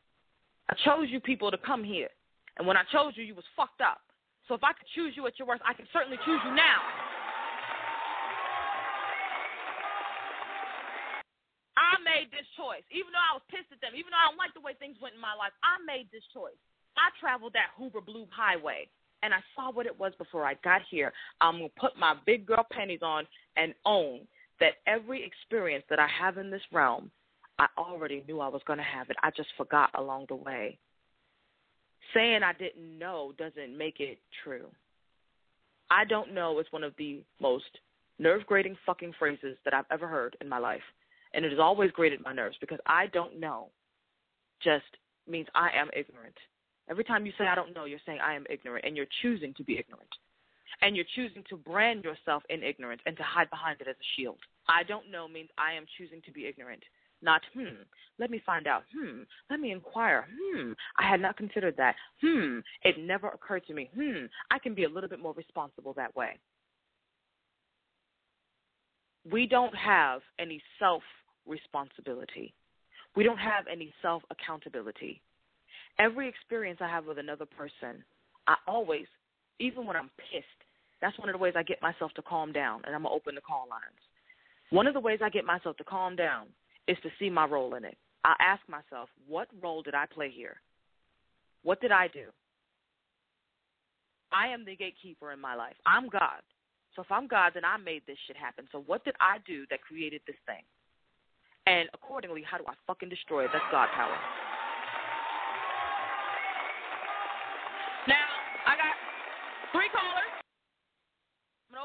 [0.70, 2.10] I chose you people to come here.
[2.58, 4.02] And when I chose you, you was fucked up.
[4.48, 6.80] So if I could choose you at your worst, I can certainly choose you now.
[11.80, 12.84] I made this choice.
[12.92, 15.00] Even though I was pissed at them, even though I don't like the way things
[15.02, 16.60] went in my life, I made this choice.
[16.98, 18.88] I traveled that Hoover Blue Highway
[19.24, 21.14] and I saw what it was before I got here.
[21.40, 23.26] I'm going to put my big girl panties on
[23.56, 24.22] and own
[24.60, 27.12] that every experience that I have in this realm,
[27.60, 29.18] I already knew I was going to have it.
[29.22, 30.78] I just forgot along the way.
[32.14, 34.68] Saying I didn't know doesn't make it true.
[35.90, 37.66] I don't know is one of the most
[38.18, 40.82] nerve grating fucking phrases that I've ever heard in my life
[41.34, 43.70] and it has always grated my nerves because I don't know
[44.64, 44.86] just
[45.28, 46.36] means I am ignorant.
[46.92, 49.54] Every time you say I don't know, you're saying I am ignorant, and you're choosing
[49.56, 50.10] to be ignorant.
[50.82, 54.10] And you're choosing to brand yourself in ignorance and to hide behind it as a
[54.16, 54.38] shield.
[54.68, 56.84] I don't know means I am choosing to be ignorant.
[57.22, 57.84] Not, hmm,
[58.20, 58.84] let me find out.
[58.94, 60.28] Hmm, let me inquire.
[60.36, 61.96] Hmm, I had not considered that.
[62.22, 63.90] Hmm, it never occurred to me.
[63.96, 66.40] Hmm, I can be a little bit more responsible that way.
[69.32, 71.04] We don't have any self
[71.46, 72.54] responsibility.
[73.16, 75.22] We don't have any self accountability.
[76.00, 78.04] Every experience I have with another person,
[78.48, 79.06] I always,
[79.60, 80.46] even when I'm pissed,
[81.02, 83.16] that's one of the ways I get myself to calm down, and I'm going to
[83.16, 84.00] open the call lines.
[84.70, 86.48] One of the ways I get myself to calm down
[86.88, 87.98] is to see my role in it.
[88.24, 90.58] I ask myself, what role did I play here?
[91.64, 92.26] What did I do?
[94.32, 95.76] I am the gatekeeper in my life.
[95.86, 96.42] I'm God.
[96.96, 98.66] So if I'm God, then I made this shit happen.
[98.72, 100.64] So what did I do that created this thing?
[101.68, 103.52] And accordingly, how do I fucking destroy it?
[103.54, 104.18] That's God power.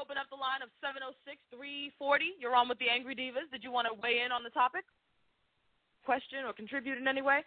[0.07, 2.39] Open up the line of 706 340.
[2.39, 3.51] You're on with the Angry Divas.
[3.51, 4.87] Did you want to weigh in on the topic?
[6.07, 7.43] Question or contribute in any way?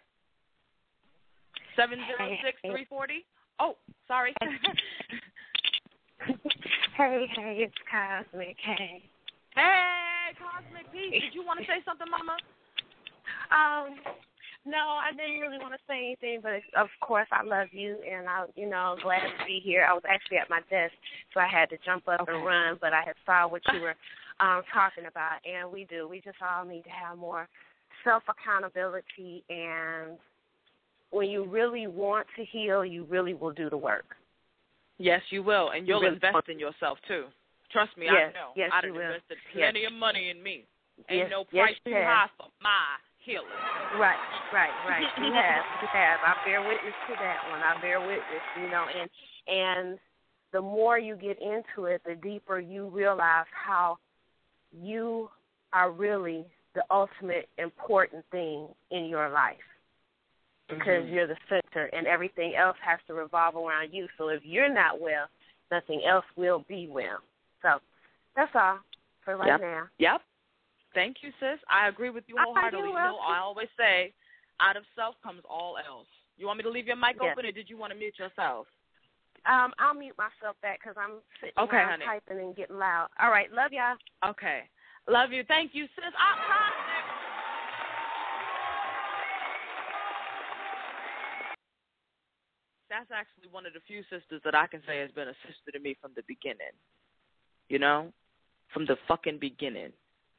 [1.73, 3.25] 706 340.
[3.57, 4.37] Oh, sorry.
[6.93, 8.53] hey, hey, it's Cosmic.
[8.61, 9.09] Hey.
[9.57, 11.17] Hey, Cosmic Peace.
[11.17, 12.37] Did you want to say something, Mama?
[13.49, 13.97] Um,
[14.65, 18.29] no, I didn't really want to say anything, but of course I love you, and
[18.29, 19.85] I, you know, glad to be here.
[19.89, 20.93] I was actually at my desk,
[21.33, 22.31] so I had to jump up okay.
[22.31, 23.95] and run, but I had saw what you were
[24.39, 26.07] um talking about, and we do.
[26.07, 27.49] We just all need to have more
[28.03, 30.17] self accountability, and
[31.09, 34.15] when you really want to heal, you really will do the work.
[34.99, 37.25] Yes, you will, and you'll really invest in yourself too.
[37.71, 38.51] Trust me, yes, I know.
[38.55, 39.01] Yes, I've you will.
[39.01, 39.91] invested plenty yes.
[39.91, 40.65] of money in me.
[41.09, 43.47] Ain't yes, no yes, price you too high for my healing.
[43.99, 44.19] Right,
[44.53, 45.05] right, right.
[45.17, 46.19] You have, you have.
[46.25, 47.61] I bear witness to that one.
[47.61, 49.09] I bear witness, you know, and
[49.47, 49.99] and
[50.53, 53.97] the more you get into it, the deeper you realize how
[54.71, 55.29] you
[55.73, 59.57] are really the ultimate important thing in your life
[60.67, 61.11] because Mhm.
[61.11, 64.07] you're the center and everything else has to revolve around you.
[64.17, 65.27] So if you're not well,
[65.69, 67.19] nothing else will be well.
[67.61, 67.81] So
[68.35, 68.79] that's all
[69.23, 69.61] for right Yep.
[69.61, 69.89] now.
[69.97, 70.21] Yep.
[70.93, 71.59] Thank you, sis.
[71.69, 72.89] I agree with you wholeheartedly.
[72.89, 73.17] You know.
[73.23, 74.13] I always say,
[74.59, 76.07] out of self comes all else.
[76.37, 77.31] You want me to leave your mic Yes.
[77.31, 78.67] open, or did you want to mute yourself?
[79.45, 82.05] Um, I'll mute myself back because I'm sitting Okay, honey.
[82.05, 83.09] typing and getting loud.
[83.19, 83.97] All right, love y'all.
[84.23, 84.69] Okay.
[85.07, 85.43] Love you.
[85.47, 86.13] Thank you, sis.
[86.17, 86.37] I'm
[92.89, 95.71] That's actually one of the few sisters that I can say has been a sister
[95.71, 96.75] to me from the beginning.
[97.69, 98.11] You know?
[98.73, 99.93] From the fucking beginning.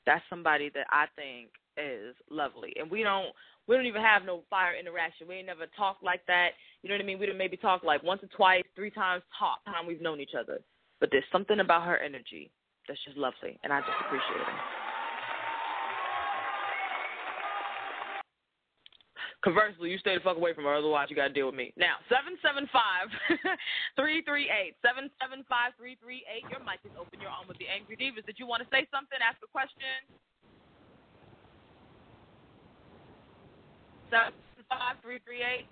[0.06, 2.72] That's somebody that I think is lovely.
[2.78, 3.28] And we don't
[3.68, 5.28] we don't even have no fire interaction.
[5.28, 6.50] We ain't never talked like that.
[6.82, 7.18] You know what I mean?
[7.18, 10.34] We done maybe talk like once or twice, three times top time we've known each
[10.38, 10.60] other.
[11.00, 12.50] But there's something about her energy
[12.88, 14.81] that's just lovely and I just appreciate her.
[19.42, 21.74] Conversely, you stay the fuck away from her, otherwise you gotta deal with me.
[21.76, 23.10] Now, seven seven five
[23.98, 26.46] three three eight seven seven five three three eight.
[26.46, 27.18] Your mic is open.
[27.18, 28.22] You're on with the Angry Divas.
[28.22, 29.18] Did you want to say something?
[29.18, 30.06] Ask a question.
[34.14, 34.30] Seven
[34.70, 35.66] five three three eight.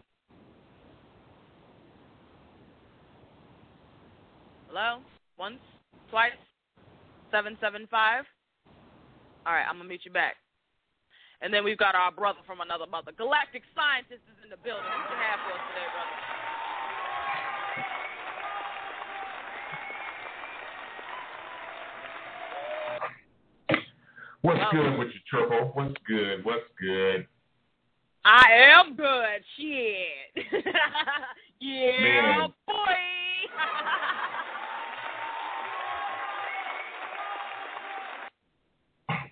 [4.66, 4.98] Hello.
[5.38, 5.62] Once,
[6.10, 6.34] twice.
[7.30, 8.26] Seven seven five.
[9.46, 10.34] All right, I'm gonna meet you back.
[11.42, 13.12] And then we've got our brother from another mother.
[13.16, 14.84] Galactic Scientist is in the building.
[14.84, 16.16] What you have for us today, brother?
[24.42, 25.68] What's Well- good with you, Triple?
[25.74, 26.44] What's good?
[26.44, 27.26] What's good?
[28.24, 29.44] I am good.
[29.56, 30.46] Shit.
[31.60, 32.54] yeah, Man.
[32.66, 32.96] boy.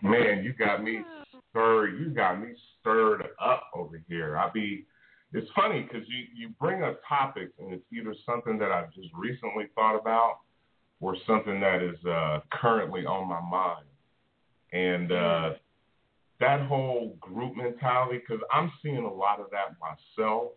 [0.02, 1.02] Man, you got me
[1.58, 1.98] stirred.
[2.00, 2.48] You got me
[2.80, 4.36] stirred up over here.
[4.36, 4.86] I be.
[5.32, 9.08] It's funny because you you bring up topics and it's either something that I've just
[9.14, 10.38] recently thought about
[11.00, 13.84] or something that is uh, currently on my mind.
[14.72, 15.50] And uh,
[16.40, 20.52] that whole group mentality, because I'm seeing a lot of that myself.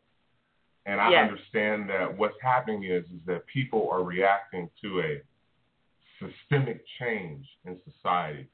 [0.87, 1.29] And I Yes.
[1.29, 5.21] understand that what's happening is is that people are reacting to a
[6.19, 8.47] systemic change in society.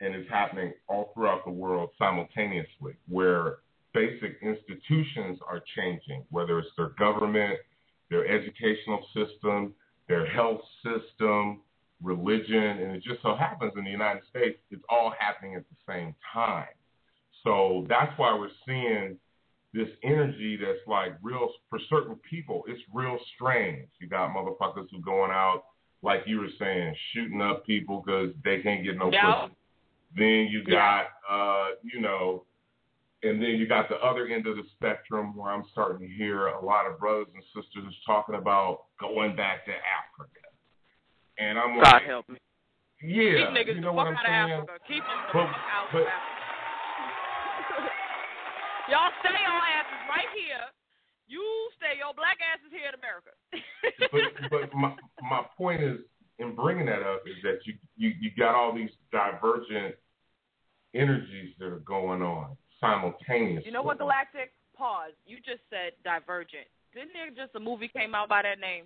[0.00, 3.58] And it's happening all throughout the world simultaneously, where
[3.94, 7.58] basic institutions are changing, whether it's their government,
[8.10, 9.74] their educational system,
[10.08, 11.62] their health system,
[12.02, 15.92] religion, and it just so happens in the United States, it's all happening at the
[15.92, 16.68] same time.
[17.42, 19.18] So that's why we're seeing
[19.72, 22.64] this energy that's like real for certain people.
[22.66, 23.88] It's real strange.
[24.00, 25.64] You got motherfuckers who going out
[26.02, 29.22] like you were saying, shooting up people because they can't get no Yep.
[29.22, 29.52] pussy.
[30.14, 32.44] Then you got, uh, you know,
[33.22, 36.46] and then you got the other end of the spectrum where I'm starting to hear
[36.48, 40.46] a lot of brothers and sisters talking about going back to Africa.
[41.38, 42.38] And I'm God like, help me.
[43.02, 44.52] yeah, Keep niggas you know the what fuck out saying?
[44.52, 44.84] of Africa.
[44.88, 46.32] Keep them the But- fuck out but- of Africa.
[48.90, 50.64] Y'all stay your asses right here.
[51.26, 51.42] You
[51.76, 53.34] stay your black asses here in America.
[54.14, 54.94] but but my
[55.28, 55.98] my point is
[56.38, 59.94] in bringing that up is that you you you got all these divergent
[60.94, 63.66] energies that are going on simultaneously.
[63.66, 64.52] You know what, Galactic?
[64.76, 65.12] Pause.
[65.26, 66.68] You just said Divergent.
[66.92, 68.84] Didn't there just a movie came out by that name?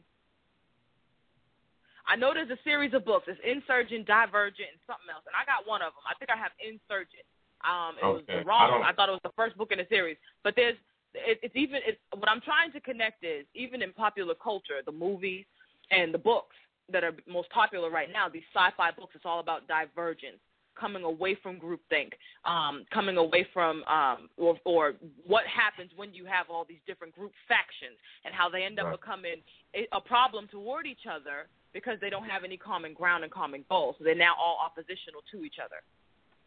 [2.07, 3.27] I know there's a series of books.
[3.29, 5.23] It's Insurgent, Divergent, and something else.
[5.27, 6.03] And I got one of them.
[6.07, 7.27] I think I have Insurgent.
[7.63, 8.41] Um, it was Okay.
[8.41, 10.17] the wrong I I thought it was the first book in the series.
[10.43, 10.79] But there's,
[11.15, 14.91] it, it's even, it's, what I'm trying to connect is, even in popular culture, the
[14.93, 15.45] movies
[15.91, 16.57] and the books
[16.93, 20.39] that are most popular right now, these sci-fi books, it's all about divergence
[20.79, 22.13] coming away from groupthink,
[22.45, 24.95] um, coming away from um, or, or
[25.27, 28.87] what happens when you have all these different group factions and how they end up
[28.87, 29.01] Right.
[29.01, 29.37] becoming
[29.75, 33.95] a, problem toward each other because they don't have any common ground and common goals.
[33.99, 35.83] So they're now all oppositional to each other,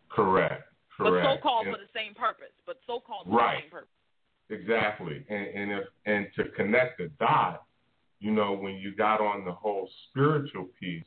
[0.09, 0.63] Correct.
[0.97, 1.23] Correct.
[1.25, 2.53] but so-called And- for the same purpose.
[2.65, 3.89] But so-called for the same purpose.
[4.49, 5.23] Exactly.
[5.29, 7.63] And and if and to connect the dot,
[8.23, 11.03] you know, when you got on the whole spiritual piece,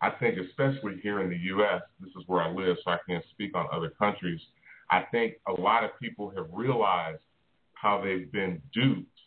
[0.00, 3.24] I think especially here in the US, this is where I live, so I can't
[3.32, 4.40] speak on other countries.
[4.90, 7.20] I think a lot of people have realized
[7.74, 9.18] how they've been duped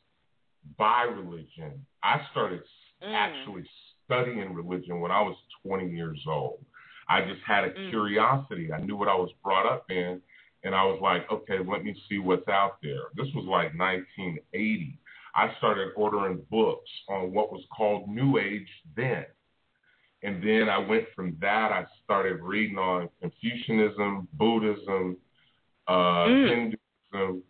[0.80, 1.86] by religion.
[2.02, 2.64] I started
[3.04, 3.14] Mm.
[3.14, 3.70] actually
[4.04, 6.66] studying religion when I was 20 years old.
[7.08, 7.90] I just had a Mm.
[7.92, 8.74] curiosity.
[8.74, 10.24] I knew what I was brought up in,
[10.64, 13.04] and I was like, okay, let me see what's out there.
[13.14, 14.98] This was like 1980.
[15.36, 19.26] I started ordering books on what was called New Age then.
[20.24, 25.18] And then I went from that, I started reading on Confucianism, Buddhism,
[25.88, 26.50] uh, Mm.
[26.50, 27.44] Hinduism.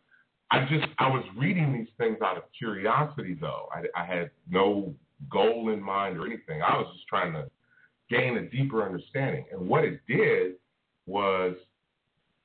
[0.51, 3.69] I just, I was reading these things out of curiosity, though.
[3.71, 4.93] I, I had no
[5.29, 6.61] goal in mind or anything.
[6.61, 7.49] I was just trying to
[8.09, 9.45] gain a deeper understanding.
[9.51, 10.55] And what it did
[11.05, 11.55] was,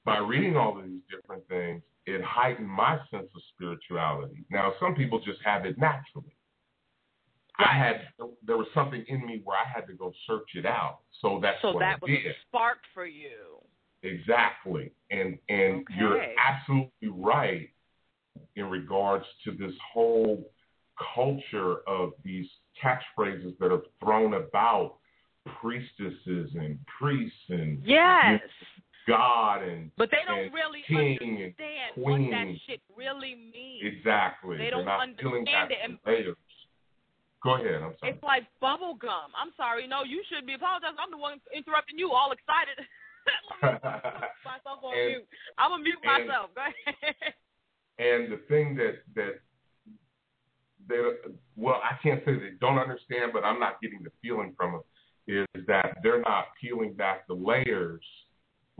[0.05, 4.45] by reading all of these different things, it heightened my sense of spirituality.
[4.51, 6.35] Now, some people just have it naturally.
[7.59, 8.09] I had
[8.47, 11.01] there was something in me where I had to go search it out.
[11.21, 12.27] So that's So what that I was did.
[12.27, 13.59] a spark for you.
[14.03, 14.93] Exactly.
[15.11, 17.69] And and you're absolutely right
[18.57, 20.51] in regards to this whole
[21.15, 22.47] culture of these
[22.83, 24.97] catchphrases that are thrown about
[25.61, 28.41] priestesses and priests and Yes.
[29.11, 32.61] God and But they don't really king and understand what that queen.
[32.67, 33.83] shit really means.
[33.85, 34.57] exactly.
[34.59, 35.99] They don't understand it, and-.
[37.43, 37.81] Go ahead.
[37.83, 38.13] I'm sorry.
[38.13, 39.33] It's like bubble gum.
[39.35, 39.87] I'm sorry.
[39.89, 40.97] No, you shouldn't be apologizing.
[41.01, 42.77] I'm the one interrupting you, all excited.
[43.63, 45.29] Let me put myself on And- mute.
[45.57, 46.51] I'm gonna mute and- myself.
[46.55, 47.35] Go ahead.
[47.99, 49.41] And the thing that that
[50.89, 51.01] they
[51.57, 54.83] well, I can't say they don't understand, but I'm not getting the feeling from them
[55.27, 58.05] is that they're not peeling back the layers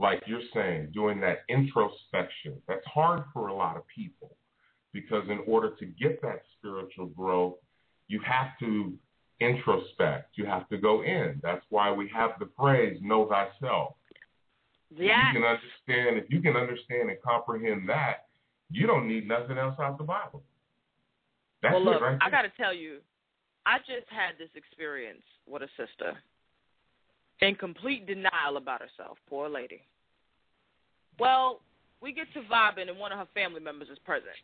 [0.01, 2.59] like you're saying, doing that introspection.
[2.67, 4.35] That's hard for a lot of people
[4.93, 7.55] because in order to get that spiritual growth,
[8.07, 8.93] you have to
[9.39, 10.23] introspect.
[10.33, 11.39] You have to go in.
[11.43, 13.95] That's why we have the phrase "Know thyself."
[14.93, 18.25] If you can understand, if you can understand and comprehend that,
[18.71, 20.43] you don't need nothing else out the Bible.
[21.61, 22.97] That's well, look, right I got to tell you,
[23.65, 26.17] I just had this experience with a sister
[27.41, 29.17] in complete denial about herself.
[29.29, 29.81] Poor lady.
[31.19, 31.61] Well,
[32.01, 34.37] we get to vibing, and one of her family members is present.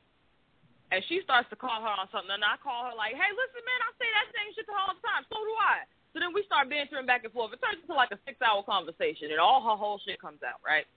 [0.92, 3.62] And she starts to call her on something, and I call her like, "Hey, listen,
[3.66, 5.26] man, I say that same shit the time.
[5.30, 5.84] So do I."
[6.14, 7.54] So then we start bantering back and forth.
[7.54, 10.88] It turns into like a six-hour conversation, and all her whole shit comes out, right?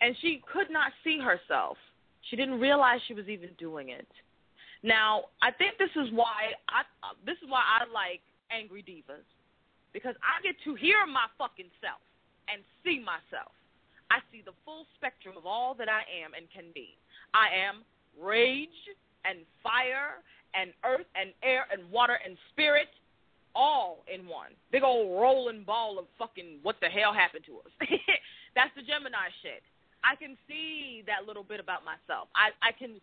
[0.00, 1.78] And she could not see herself.
[2.30, 4.08] She didn't realize she was even doing it.
[4.82, 6.84] Now, I think this is why I
[7.24, 9.26] this is why I like angry divas
[9.94, 12.02] because I get to hear my fucking self
[12.52, 13.54] and see myself.
[14.10, 16.98] I see the full spectrum of all that I am and can be.
[17.32, 17.86] I am
[18.20, 18.76] rage
[19.24, 20.20] and fire
[20.52, 22.90] and earth and air and water and spirit
[23.54, 24.50] all in one.
[24.70, 27.72] Big old rolling ball of fucking what the hell happened to us.
[28.54, 29.62] That's the Gemini shit.
[30.04, 32.28] I can see that little bit about myself.
[32.36, 33.00] I I can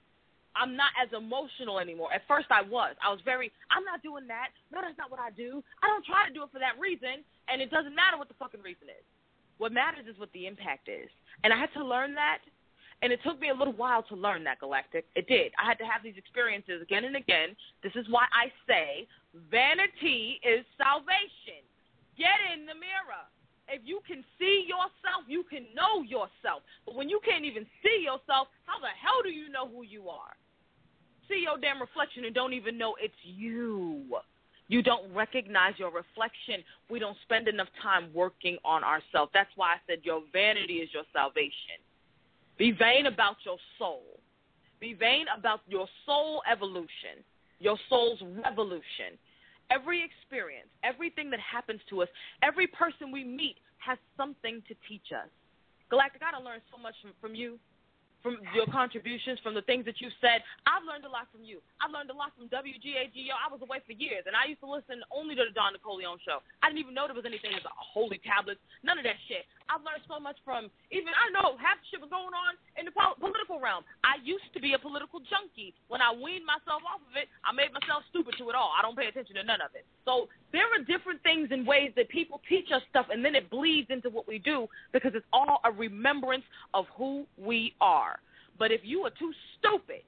[0.56, 2.12] I'm not as emotional anymore.
[2.14, 2.96] At first I was.
[3.00, 4.50] I was very I'm not doing that.
[4.72, 5.64] No, that's not what I do.
[5.84, 8.40] I don't try to do it for that reason and it doesn't matter what the
[8.40, 9.06] fucking reason is.
[9.58, 11.08] What matters is what the impact is.
[11.44, 12.44] And I had to learn that
[13.02, 15.06] and it took me a little while to learn that galactic.
[15.16, 15.52] It did.
[15.58, 17.58] I had to have these experiences again and again.
[17.82, 19.08] This is why I say
[19.50, 21.66] vanity is salvation.
[22.18, 23.26] Get in the mirror.
[23.72, 26.64] If you can see yourself, you can know yourself.
[26.86, 30.10] But when you can't even see yourself, how the hell do you know who you
[30.10, 30.36] are?
[31.30, 34.04] See your damn reflection and don't even know it's you.
[34.68, 36.64] You don't recognize your reflection.
[36.90, 39.32] We don't spend enough time working on ourselves.
[39.34, 41.80] That's why I said your vanity is your salvation.
[42.58, 44.04] Be vain about your soul.
[44.80, 47.24] Be vain about your soul evolution,
[47.60, 49.16] your soul's revolution.
[49.72, 52.10] Every experience, everything that happens to us,
[52.44, 55.32] every person we meet has something to teach us.
[55.90, 57.58] Galactic, I done learned so much from, from you,
[58.22, 60.46] from your contributions, from the things that you've said.
[60.70, 61.58] I've learned a lot from you.
[61.82, 63.34] I've learned a lot from WGAGO.
[63.34, 66.22] I was away for years, and I used to listen only to the Don Nicoleone
[66.22, 66.46] show.
[66.62, 69.48] I didn't even know there was anything as a holy tablets, none of that shit.
[69.72, 72.84] I've learned so much from even I know half the shit was going on in
[72.84, 73.88] the pol- political realm.
[74.04, 75.72] I used to be a political junkie.
[75.88, 78.76] When I weaned myself off of it, I made myself stupid to it all.
[78.76, 79.88] I don't pay attention to none of it.
[80.04, 83.48] So there are different things and ways that people teach us stuff, and then it
[83.48, 86.44] bleeds into what we do because it's all a remembrance
[86.76, 88.20] of who we are.
[88.60, 90.04] But if you are too stupid,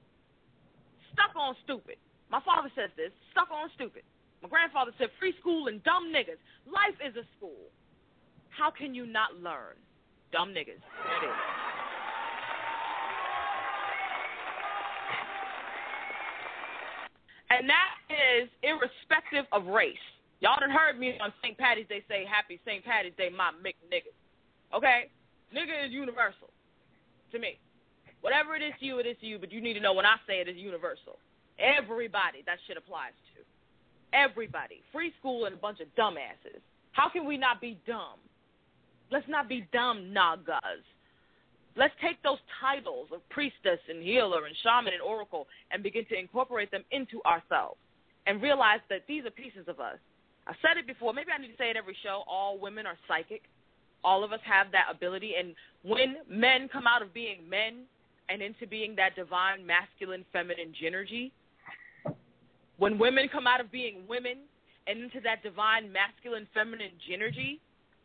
[1.16, 1.96] stuck on stupid.
[2.28, 4.04] My father says this, stuck on stupid.
[4.42, 6.36] My grandfather said free school and dumb niggas.
[6.68, 7.72] Life is a school.
[8.56, 9.76] How can you not learn?
[10.32, 10.78] Dumb niggas.
[10.78, 11.38] It is.
[17.50, 19.94] And that is irrespective of race.
[20.40, 21.56] Y'all done heard me on St.
[21.56, 22.84] Patty's Day say happy St.
[22.84, 24.14] Patty's Day, my Mick niggas.
[24.74, 25.10] Okay?
[25.54, 26.50] Nigga is universal
[27.32, 27.58] to me.
[28.22, 30.06] Whatever it is to you, it is to you, but you need to know when
[30.06, 31.18] I say it is universal.
[31.58, 33.42] Everybody that shit applies to.
[34.16, 34.82] Everybody.
[34.92, 36.62] Free school and a bunch of dumbasses.
[36.92, 38.18] How can we not be dumb?
[39.10, 40.82] Let's not be dumb nagas.
[41.76, 46.18] Let's take those titles of priestess and healer and shaman and oracle and begin to
[46.18, 47.78] incorporate them into ourselves
[48.26, 49.98] and realize that these are pieces of us.
[50.46, 51.12] I've said it before.
[51.12, 52.22] Maybe I need to say it every show.
[52.28, 53.42] All women are psychic.
[54.04, 55.32] All of us have that ability.
[55.38, 57.84] And when men come out of being men
[58.28, 61.32] and into being that divine masculine feminine energy,
[62.76, 64.38] when women come out of being women
[64.86, 67.60] and into that divine masculine feminine energy,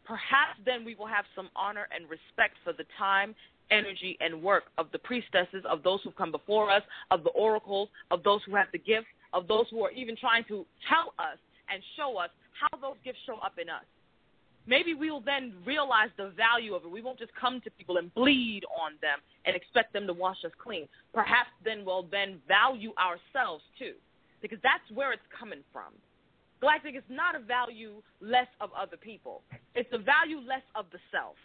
[0.09, 3.35] perhaps then we will have some honor and respect for the time,
[3.69, 6.81] energy, and work of the priestesses, of those who've come before us,
[7.11, 10.43] of the oracles, of those who have the gifts, of those who are even trying
[10.45, 11.37] to tell us
[11.71, 13.85] and show us how those gifts show up in us.
[14.65, 16.91] Maybe we will then realize the value of it.
[16.91, 20.37] We won't just come to people and bleed on them and expect them to wash
[20.43, 20.87] us clean.
[21.13, 23.93] Perhaps then we'll then value ourselves too,
[24.41, 25.93] because that's where it's coming from.
[26.59, 29.41] Galactic is not a value less of other people.
[29.75, 31.35] It's a value less of the self.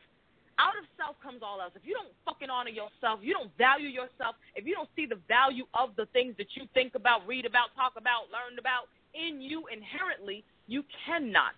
[0.59, 1.73] Out of self comes all else.
[1.75, 5.19] If you don't fucking honor yourself, you don't value yourself, if you don't see the
[5.27, 9.41] value of the things that you think about, read about, talk about, learn about in
[9.41, 11.55] you inherently, you cannot.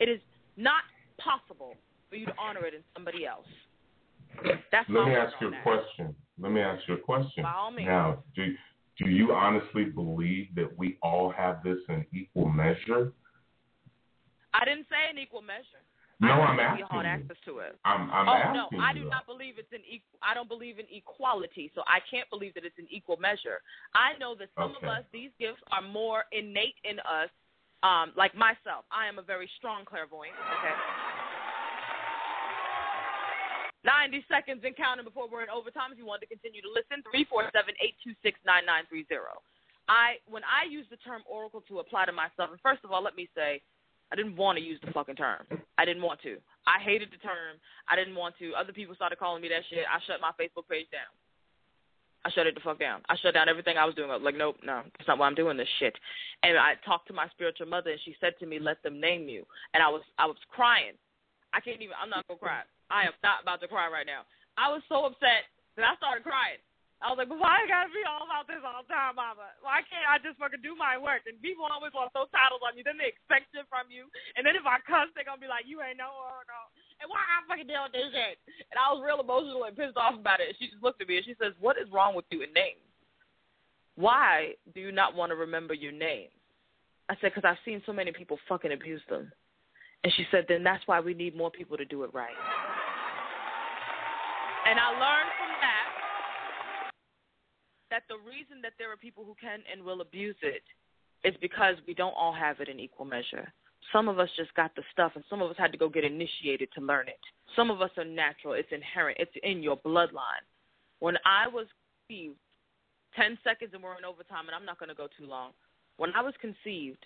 [0.00, 0.20] It is
[0.56, 0.82] not
[1.18, 1.74] possible
[2.08, 3.48] for you to honor it in somebody else.
[4.72, 5.62] That's Let me ask you a that.
[5.62, 6.14] question.
[6.40, 7.42] Let me ask you a question.
[7.42, 7.88] By all means.
[7.88, 8.54] Now, do
[8.98, 13.12] do you honestly believe that we all have this in equal measure?
[14.54, 15.82] I didn't say an equal measure.
[16.20, 17.10] No, I I'm think asking we you.
[17.10, 17.78] access to it.
[17.84, 20.18] I'm I'm oh no, I do not believe it's an equal.
[20.18, 23.62] I don't believe in equality, so I can't believe that it's an equal measure.
[23.94, 27.30] I know that some of us, these gifts are more innate in us.
[27.86, 30.34] Um, like myself, I am a very strong clairvoyant.
[30.58, 30.74] Okay.
[33.84, 35.92] 90 seconds and counting before we're in overtime.
[35.92, 39.38] If you want to continue to listen, 347-826-9930.
[39.88, 43.02] I when I use the term oracle to apply to myself, and first of all,
[43.02, 43.62] let me say,
[44.12, 45.44] I didn't want to use the fucking term.
[45.78, 46.36] I didn't want to.
[46.66, 47.56] I hated the term.
[47.88, 48.52] I didn't want to.
[48.52, 49.84] Other people started calling me that shit.
[49.88, 51.08] I shut my Facebook page down.
[52.24, 53.00] I shut it the fuck down.
[53.08, 54.10] I shut down everything I was doing.
[54.10, 55.94] I was like, nope, no, that's not why I'm doing this shit.
[56.42, 59.28] And I talked to my spiritual mother, and she said to me, "Let them name
[59.28, 60.92] you." And I was, I was crying.
[61.54, 61.94] I can't even.
[62.00, 62.62] I'm not gonna cry.
[62.88, 64.24] I am not about to cry right now.
[64.56, 66.58] I was so upset that I started crying.
[66.98, 69.54] I was like, why it gotta be all about this all the time, Mama?
[69.62, 71.22] Why can't I just fucking do my work?
[71.30, 72.82] And people always want those titles on you.
[72.82, 74.10] Then they expect it from you.
[74.34, 76.66] And then if I cuss, they're gonna be like, you ain't no uh, oracle.
[76.98, 78.42] And why I fucking deal with this shit?
[78.74, 80.50] And I was real emotional and pissed off about it.
[80.50, 82.50] And she just looked at me and she says, what is wrong with you in
[82.50, 82.82] names?
[83.94, 86.34] Why do you not want to remember your names?
[87.06, 89.30] I said, because I've seen so many people fucking abuse them.
[90.04, 92.36] And she said, then that's why we need more people to do it right.
[94.66, 95.88] And I learned from that
[97.90, 100.62] that the reason that there are people who can and will abuse it
[101.24, 103.52] is because we don't all have it in equal measure.
[103.92, 106.04] Some of us just got the stuff, and some of us had to go get
[106.04, 107.18] initiated to learn it.
[107.56, 110.44] Some of us are natural, it's inherent, it's in your bloodline.
[111.00, 111.66] When I was
[112.06, 112.36] conceived,
[113.16, 115.52] 10 seconds and we're in overtime, and I'm not going to go too long.
[115.96, 117.04] When I was conceived,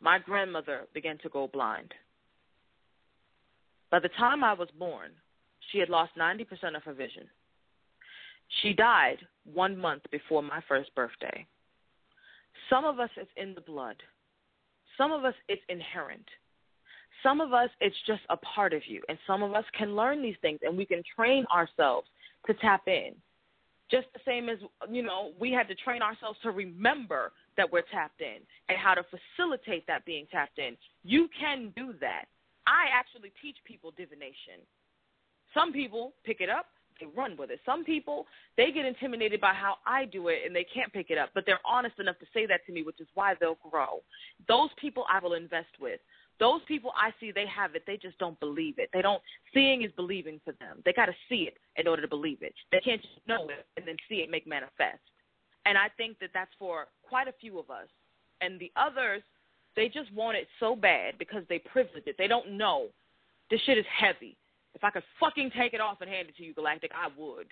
[0.00, 1.94] my grandmother began to go blind.
[3.90, 5.10] By the time I was born,
[5.70, 7.28] she had lost 90% of her vision.
[8.62, 11.46] She died one month before my first birthday.
[12.70, 13.96] Some of us, it's in the blood.
[14.96, 16.24] Some of us, it's inherent.
[17.22, 19.02] Some of us, it's just a part of you.
[19.08, 22.08] And some of us can learn these things and we can train ourselves
[22.46, 23.12] to tap in.
[23.90, 24.58] Just the same as,
[24.90, 28.94] you know, we had to train ourselves to remember that we're tapped in and how
[28.94, 30.76] to facilitate that being tapped in.
[31.04, 32.26] You can do that.
[32.66, 34.62] I actually teach people divination.
[35.54, 36.66] Some people pick it up,
[37.00, 37.60] they run with it.
[37.64, 41.18] Some people, they get intimidated by how I do it and they can't pick it
[41.18, 44.02] up, but they're honest enough to say that to me, which is why they'll grow.
[44.48, 46.00] Those people I will invest with.
[46.38, 48.90] Those people I see they have it, they just don't believe it.
[48.92, 49.22] They don't
[49.54, 50.82] seeing is believing for them.
[50.84, 52.54] They got to see it in order to believe it.
[52.72, 55.00] They can't just know it and then see it make manifest.
[55.64, 57.88] And I think that that's for quite a few of us.
[58.42, 59.22] And the others,
[59.76, 62.16] they just want it so bad because they privilege it.
[62.18, 62.88] They don't know
[63.50, 64.36] this shit is heavy.
[64.74, 67.48] If I could fucking take it off and hand it to you, Galactic, I would.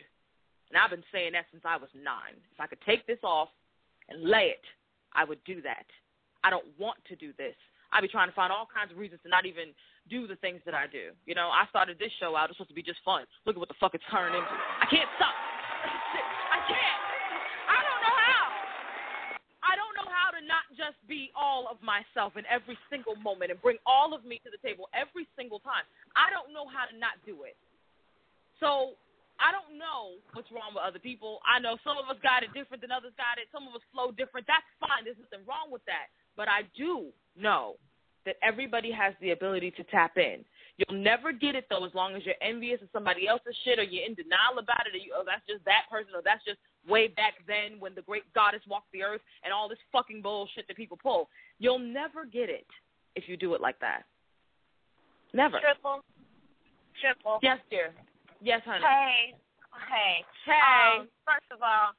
[0.71, 2.37] And I've been saying that since I was nine.
[2.53, 3.49] If I could take this off
[4.09, 4.65] and lay it,
[5.15, 5.87] I would do that.
[6.43, 7.55] I don't want to do this.
[7.93, 9.71] I'd be trying to find all kinds of reasons to not even
[10.11, 11.15] do the things that I do.
[11.25, 12.51] You know, I started this show out.
[12.51, 13.23] It's supposed to be just fun.
[13.47, 14.51] Look at what the fuck it's turned into.
[14.51, 15.33] I can't stop.
[15.33, 17.01] I can't.
[17.71, 18.45] I don't know how.
[19.63, 23.51] I don't know how to not just be all of myself in every single moment
[23.51, 25.87] and bring all of me to the table every single time.
[26.15, 27.57] I don't know how to not do it.
[28.61, 28.99] So
[29.43, 31.43] I don't know what's wrong with other people.
[31.43, 33.51] I know some of us got it different than others got it.
[33.51, 34.47] Some of us flow different.
[34.47, 35.07] That's fine.
[35.07, 36.13] There's nothing wrong with that.
[36.39, 37.79] But I do know
[38.27, 40.45] that everybody has the ability to tap in.
[40.79, 43.87] You'll never get it though as long as you're envious of somebody else's shit or
[43.87, 46.59] you're in denial about it or you oh that's just that person or that's just
[46.89, 50.67] way back then when the great goddess walked the earth and all this fucking bullshit
[50.69, 51.29] that people pull.
[51.59, 52.67] You'll never get it
[53.17, 54.05] if you do it like that.
[55.33, 55.59] Never.
[55.61, 56.05] Triple.
[57.01, 57.39] Triple.
[57.43, 57.91] Yes, dear.
[58.41, 58.85] Yes, honey.
[58.85, 59.35] Hey.
[59.91, 60.15] Hey.
[60.47, 61.01] Hey.
[61.01, 61.91] Um, first of all,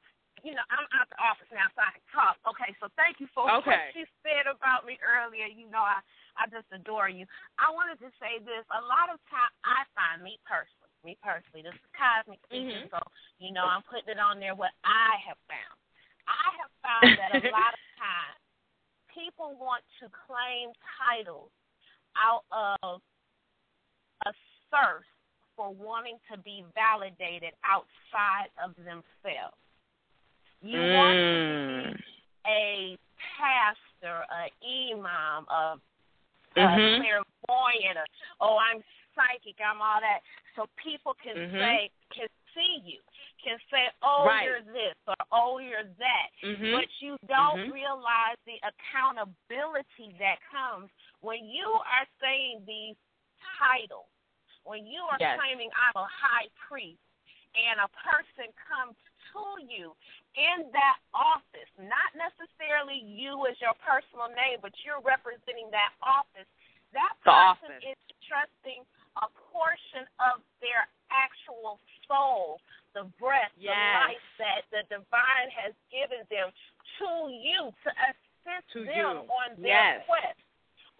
[0.44, 2.38] you know, I'm out the office now, so I can talk.
[2.46, 3.90] Okay, so thank you for Okay.
[3.90, 5.50] what she said about me earlier.
[5.50, 5.98] You know, I
[6.38, 7.24] I just adore you.
[7.58, 8.62] I wanted to say this.
[8.70, 12.90] A lot of time, I find me personally, me personally, this is cosmic speaking, Mhm.
[12.90, 12.98] so
[13.38, 15.78] you know, I'm putting it on there what I have found.
[16.26, 18.42] I have found that a lot of times
[19.14, 21.50] people want to claim titles
[22.18, 23.00] out of
[24.26, 24.32] a
[24.70, 25.08] thirst
[25.54, 29.56] for wanting to be validated outside of themselves.
[30.60, 31.94] You want to Mm.
[31.94, 32.98] be a
[33.38, 35.80] pastor, a imam, a,
[36.56, 36.98] a Mhm.
[36.98, 38.04] clairvoyant, a,
[38.40, 38.82] oh, I'm
[39.16, 40.20] psychic, I'm all that.
[40.54, 41.58] So people can Mhm.
[41.58, 43.00] say, can see you,
[43.42, 44.44] can say, oh, Right.
[44.44, 46.28] you're this, or oh, you're that.
[46.42, 46.72] Mhm.
[46.72, 47.72] But you don't Mhm.
[47.72, 50.90] realize the accountability that comes
[51.20, 52.96] when you are saying these
[53.58, 54.08] titles,
[54.64, 55.38] when you are Yes.
[55.38, 57.00] claiming I'm a high priest,
[57.54, 58.96] and a person comes
[59.32, 59.96] to you
[60.34, 66.48] in that office, not necessarily you as your personal name, but you're representing that office,
[66.92, 67.84] that The person office.
[67.84, 67.96] is
[68.28, 68.84] trusting
[69.22, 72.60] a portion of their actual soul,
[72.94, 73.74] the breath, Yes.
[73.76, 76.52] the life that the divine has given them
[76.98, 79.32] to you to assist To them you.
[79.32, 80.06] on their Yes.
[80.06, 80.40] quest,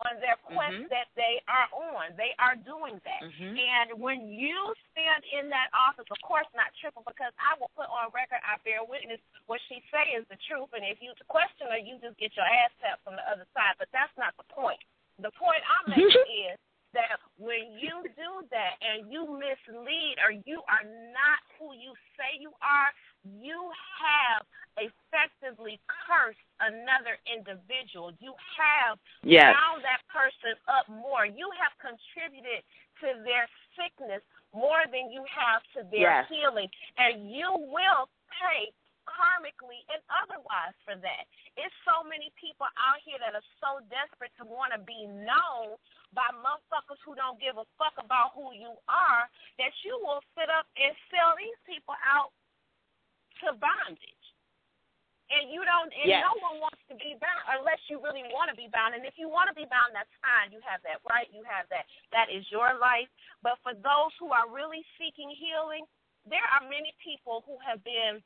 [0.04, 0.88] on their quest Mhm.
[0.90, 2.14] that they are on.
[2.16, 3.22] They are doing that.
[3.22, 3.58] Mhm.
[3.58, 7.88] And when you stand in that office, of course not triple, because I will put
[7.88, 10.72] on record, I bear witness, what she say is the truth.
[10.74, 13.76] And if you question her, you just get your ass tapped from the other side.
[13.78, 14.82] But that's not the point.
[15.18, 16.58] The point I'm making is
[16.94, 22.38] that when you do that and you mislead or you are not who you say
[22.38, 22.90] you are,
[23.24, 24.46] you have
[24.78, 28.12] effectively cursed another individual.
[28.20, 29.54] You have Yes.
[29.56, 31.26] bound that person up more.
[31.26, 32.62] You have contributed
[33.00, 34.22] to their sickness
[34.52, 36.28] more than you have to their Yes.
[36.28, 36.70] healing.
[36.96, 38.72] And you will pay
[39.06, 41.24] karmically and otherwise for that.
[41.56, 45.78] It's so many people out here that are so desperate to want to be known
[46.12, 50.50] by motherfuckers who don't give a fuck about who you are that you will sit
[50.52, 52.34] up and sell these people out
[53.42, 54.26] to bondage.
[55.26, 56.22] And you don't, and Yes.
[56.22, 58.94] no one wants to be bound unless you really want to be bound.
[58.94, 60.54] And if you want to be bound, that's fine.
[60.54, 61.26] You have that right.
[61.34, 61.90] You have that.
[62.14, 63.10] That is your life.
[63.42, 65.82] But for those who are really seeking healing,
[66.30, 68.22] there are many people who have been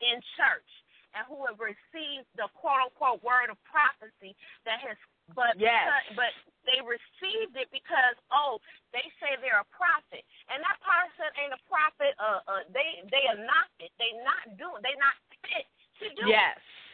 [0.00, 0.70] in church
[1.14, 4.34] and who have received the quote unquote word of prophecy
[4.64, 4.96] that has
[5.34, 5.86] but Yes.
[5.86, 6.32] because, but
[6.66, 8.58] they received it because oh
[8.90, 13.24] they say they're a prophet and that person ain't a prophet uh, uh they they
[13.30, 15.14] are not it they not doing they not
[15.46, 15.66] fit
[16.02, 16.30] to do it.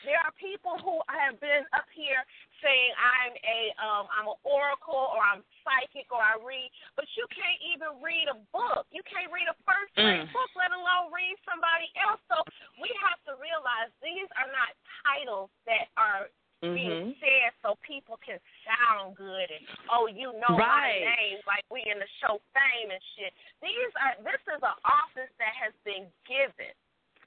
[0.07, 2.22] There are people who have been up here
[2.62, 7.26] saying I'm a um I'm an oracle or I'm psychic or I read, but you
[7.34, 8.86] can't even read a book.
[8.94, 10.32] You can't read a first grade Mm.
[10.32, 12.22] book, let alone read somebody else.
[12.30, 12.38] So
[12.78, 14.70] we have to realize these are not
[15.04, 16.30] titles that are
[16.62, 17.20] being Mhm.
[17.20, 21.04] said so people can sound good and oh you know Right.
[21.04, 23.34] my name like we in the show fame and shit.
[23.61, 26.72] These are this is an office that has been given.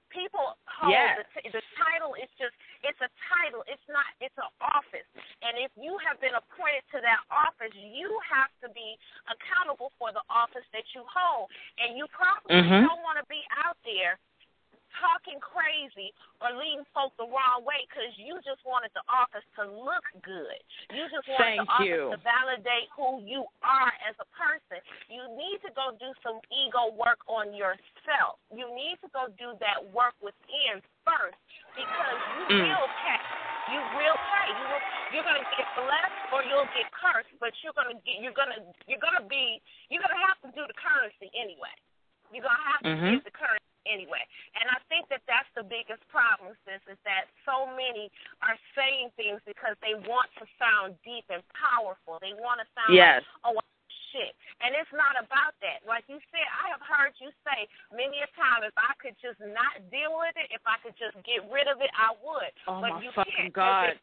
[0.09, 1.21] People hold Yes.
[1.21, 3.61] the, t- the title is just it's a title.
[3.69, 5.05] It's not it's an office.
[5.45, 8.97] And if you have been appointed to that office, you have to be
[9.29, 11.49] accountable for the office that you hold.
[11.77, 12.87] And you probably Mhm.
[12.89, 14.17] don't want to be out there
[14.97, 16.09] talking crazy
[16.41, 20.57] or leading folk the wrong way because you just wanted the office to look good.
[20.89, 22.03] You just wanted Thank the office you.
[22.15, 24.81] to validate who you are as a person.
[25.11, 28.41] You need to go do some ego work on yourself.
[28.49, 31.37] You need to go do that work within first
[31.77, 32.69] because you Mm.
[32.73, 33.21] will pay.
[33.69, 34.47] You will pay.
[34.49, 34.83] You will,
[35.13, 38.57] you're gonna get blessed or you'll get cursed, but you're gonna get you're gonna
[38.89, 41.73] you're gonna be you're gonna have to do the currency anyway.
[42.33, 43.11] You're gonna have to Mhm.
[43.11, 44.23] give the currency anyway.
[44.59, 48.11] And I think that that's the biggest problem, sis, is that so many
[48.43, 52.17] are saying things because they want to sound deep and powerful.
[52.19, 53.23] They want to sound Yes.
[53.45, 53.63] like, oh,
[54.11, 54.33] shit.
[54.65, 55.85] And it's not about that.
[55.85, 59.37] Like you said, I have heard you say many a time, if I could just
[59.39, 62.51] not deal with it, if I could just get rid of it, I would.
[62.65, 63.93] Oh but my you fucking can't, God.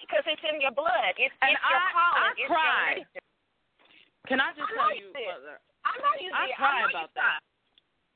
[0.00, 1.14] Because it's in your blood.
[1.20, 2.22] It's, And it's your I- calling.
[2.24, 2.98] I it's cried.
[3.12, 3.24] your.
[4.26, 5.56] Can I just I tell you further?
[5.84, 6.56] I know you I did.
[6.56, 7.38] cry I know about you that.
[7.42, 7.51] cried.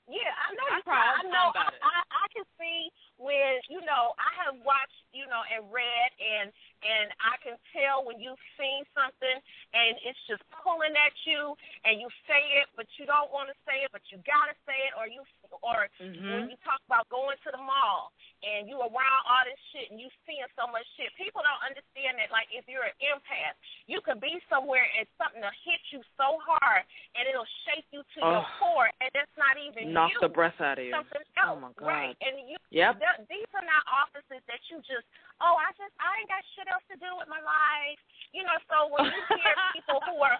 [0.08, 0.82] Yeah, I know I you.
[0.86, 1.46] I know.
[1.54, 1.66] I.
[1.82, 6.52] I I can see when you know I have watched you know, and read, and
[6.84, 9.36] and I can tell when you've seen something
[9.72, 11.56] and it's just pulling at you,
[11.88, 14.76] and you say it, but you don't want to say it, but you gotta say
[14.84, 15.24] it, or you
[15.64, 16.28] or Mm-hmm.
[16.36, 18.12] when you talk about going to the mall
[18.44, 22.20] and you around all this shit and you seeing so much shit, people don't understand
[22.20, 22.28] that.
[22.28, 23.56] Like if you're an empath,
[23.88, 26.84] you could be somewhere and something will hit you so hard
[27.16, 28.58] and it'll shake you to your Oh.
[28.60, 30.20] core, and that's not even Knock you.
[30.20, 30.92] the breath out of you.
[30.92, 31.88] Something Oh else, my God.
[31.88, 32.16] right?
[32.20, 33.00] And you, Yep.
[33.00, 35.06] th- these are not offices that you just,
[35.42, 38.00] oh, I just, I ain't got shit else to do with my life,
[38.32, 38.56] you know.
[38.70, 40.38] So when you hear people who are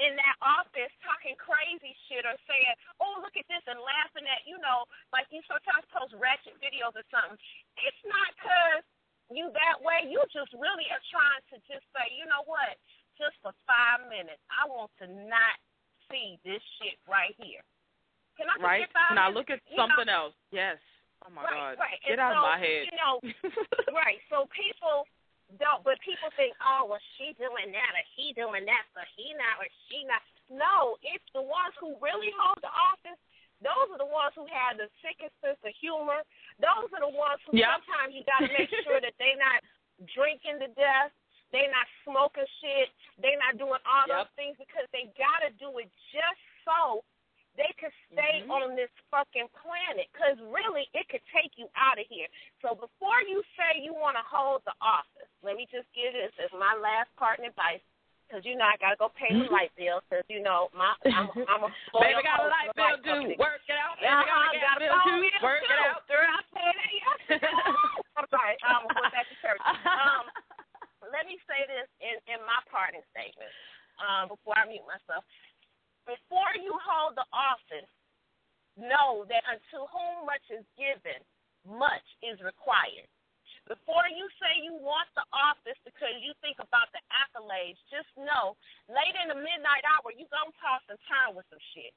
[0.00, 4.42] in that office talking crazy shit or saying, "Oh, look at this," and laughing at,
[4.48, 7.38] you know, like you sometimes post ratchet videos or something.
[7.80, 8.84] It's not because
[9.30, 10.08] you that way.
[10.08, 12.76] You just really are trying to just say, you know what?
[13.20, 15.56] Just for five minutes, I want to not
[16.10, 17.62] see this shit right here.
[18.36, 18.80] Can I Right?
[18.88, 19.88] get Can I look at You know?
[19.88, 20.34] something else?
[20.50, 20.80] Yes.
[21.22, 21.86] Oh my right, God.
[21.86, 21.98] right.
[22.02, 22.82] Get and out so, of my head.
[22.90, 23.14] You know,
[24.02, 24.18] right.
[24.26, 25.06] So people
[25.60, 29.30] don't, but people think, oh, well, she doing that or he doing that, so he
[29.38, 30.22] not or she not.
[30.50, 33.20] No, it's the ones who really hold the office.
[33.62, 36.26] Those are the ones who have the sickest sense of humor.
[36.58, 37.86] Those are the ones who Yep.
[37.86, 39.62] sometimes you got to make sure that they not
[40.18, 41.14] drinking to death.
[41.54, 42.90] They not smoking shit.
[43.22, 47.04] They not doing all those things because they got to do it just so
[47.56, 48.50] they could stay Mhm.
[48.50, 50.08] on this fucking planet.
[50.12, 52.28] Because really, it could take you out of here.
[52.60, 56.32] So before you say you want to hold the office, let me just give this
[56.38, 57.80] as my last part in advice.
[58.26, 59.50] Because you know I gotta go pay the Mhm.
[59.50, 60.00] light bill.
[60.08, 63.36] Because you know my I'm, I'm a Baby got a light bill due.
[63.36, 63.96] Work it out.
[64.00, 66.06] Baby Uh-huh, got a gas got bill bill Work it out.
[66.08, 67.52] Girl, I paid that yesterday.
[68.16, 68.56] I'm sorry.
[68.62, 69.60] Um, went back to church.
[69.60, 70.30] Um,
[71.12, 73.52] let me say this in, in my parting statement
[74.00, 75.24] um, before I mute myself.
[76.06, 77.90] Before you hold the office,
[78.74, 81.20] know that unto whom much is given,
[81.66, 83.06] much is required.
[83.70, 88.58] Before you say you want the office because you think about the accolades, just know
[88.90, 91.94] late in the midnight hour, you're going to toss and turn with some shit.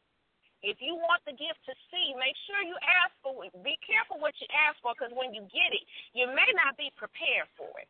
[0.62, 3.53] If you want the gift to see, make sure you ask for it.
[3.66, 6.93] Be careful what you ask for because when you get it, you may not be
[6.93, 7.89] prepared for it.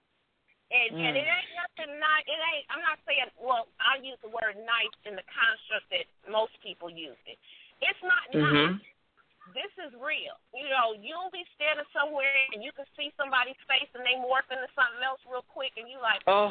[0.71, 1.21] And and Mm.
[1.21, 4.95] it ain't nothing not it ain't I'm not saying well, I use the word nice
[5.05, 7.37] in the construct that most people use it.
[7.81, 8.73] It's not nice.
[8.73, 8.81] Mhm.
[9.53, 10.33] This is real.
[10.57, 14.49] You know, you'll be standing somewhere and you can see somebody's face and they morph
[14.49, 16.49] into something else real quick and you like, Oh.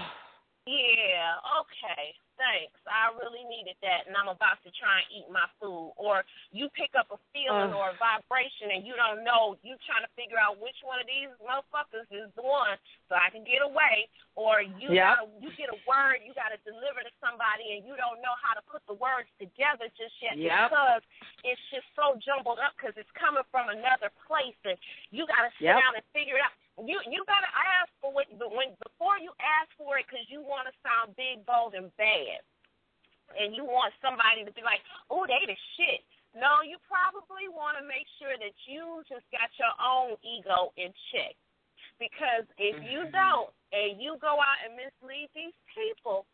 [0.65, 2.81] Yeah, okay, thanks.
[2.89, 5.93] I really needed that, and I'm about to try and eat my food.
[6.01, 6.25] Or
[6.57, 7.77] you pick up a feeling Ugh.
[7.77, 9.61] or a vibration, and you don't know.
[9.61, 12.81] You trying to figure out which one of these motherfuckers is the one,
[13.13, 14.09] so I can get away.
[14.41, 15.05] Or you Yep.
[15.05, 18.35] gotta, you get a word, you got to deliver to somebody, and you don't know
[18.41, 20.73] how to put the words together just yet Yep.
[20.73, 21.03] because
[21.45, 24.81] it's just so jumbled up because it's coming from another place, and
[25.13, 25.77] you got to sit Yep.
[25.77, 26.57] down and figure it out.
[26.83, 30.67] You you gotta ask for but when before you ask for it, because you want
[30.67, 32.43] to sound big, bold, and bad,
[33.39, 36.03] and you want somebody to be like, "Oh, they the shit."
[36.35, 40.91] No, you probably want to make sure that you just got your own ego in
[41.15, 41.39] check,
[42.03, 43.15] because if you mm-hmm.
[43.15, 46.27] don't, and you go out and mislead these people,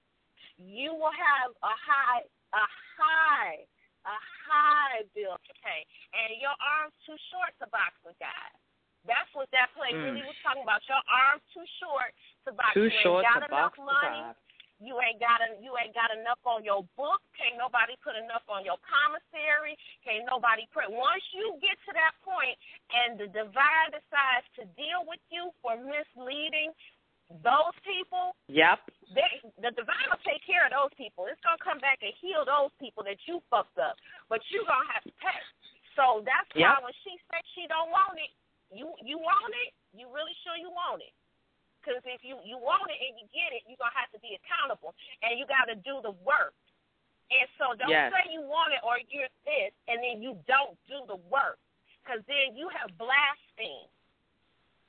[0.57, 2.25] you will have a high,
[2.57, 2.65] a
[2.97, 3.61] high,
[4.09, 4.19] a
[4.49, 5.85] high bill to pay,
[6.17, 8.49] and your arms too short to box a guy.
[9.05, 10.05] That's what that play Mm.
[10.05, 10.87] really was talking about.
[10.89, 12.13] Your arms too short
[12.45, 12.75] to box.
[12.75, 14.35] Too you ain't got to enough box money.
[14.81, 17.21] You ain't got a, you ain't got enough on your book.
[17.37, 19.77] Can't nobody put enough on your commissary.
[20.05, 20.89] Can't nobody put.
[20.89, 22.57] Once you get to that point,
[22.89, 26.73] and the divine decides to deal with you for misleading
[27.45, 28.81] those people, Yep.
[29.13, 31.27] they the divine will take care of those people.
[31.27, 33.97] It's gonna come back and heal those people that you fucked up.
[34.29, 35.41] But you gonna have to pay.
[35.95, 38.31] So that's why when she said she don't want it,
[38.73, 39.75] you you want it.
[39.93, 41.13] You really sure you want it?
[41.81, 44.39] Because if you you want it and you get it, you're gonna have to be
[44.39, 46.55] accountable and you got to do the work.
[47.31, 48.11] And so don't Yes.
[48.13, 51.59] say you want it or you're this, and then you don't do the work,
[52.03, 53.87] because then you have blasphemed.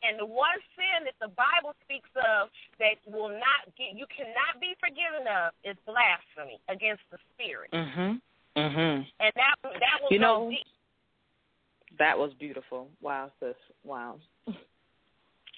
[0.02, 2.50] And the one sin that the Bible speaks of
[2.82, 8.20] that will not get you cannot be forgiven of is blasphemy against the Spirit, Mhm.
[8.58, 9.06] Mhm.
[9.20, 10.66] and that that will You go know- deep.
[12.02, 12.90] That was beautiful.
[12.98, 13.54] Wow, sis.
[13.86, 14.18] Wow.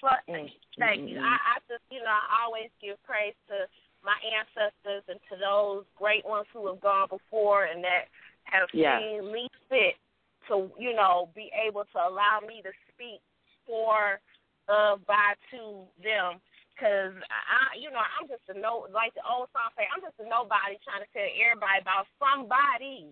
[0.02, 1.16] Well, Mm, thank mm, you.
[1.16, 3.64] mm, I, I just you know I always give praise to
[4.04, 8.12] my ancestors and to those great ones who have gone before and that
[8.44, 9.96] have seen me fit
[10.52, 13.24] to you know be able to allow me to speak
[13.64, 14.20] for
[14.68, 16.36] uh by to them
[16.76, 20.20] because I you know I'm just a no like the old song say I'm just
[20.20, 23.08] a nobody trying to tell everybody about somebody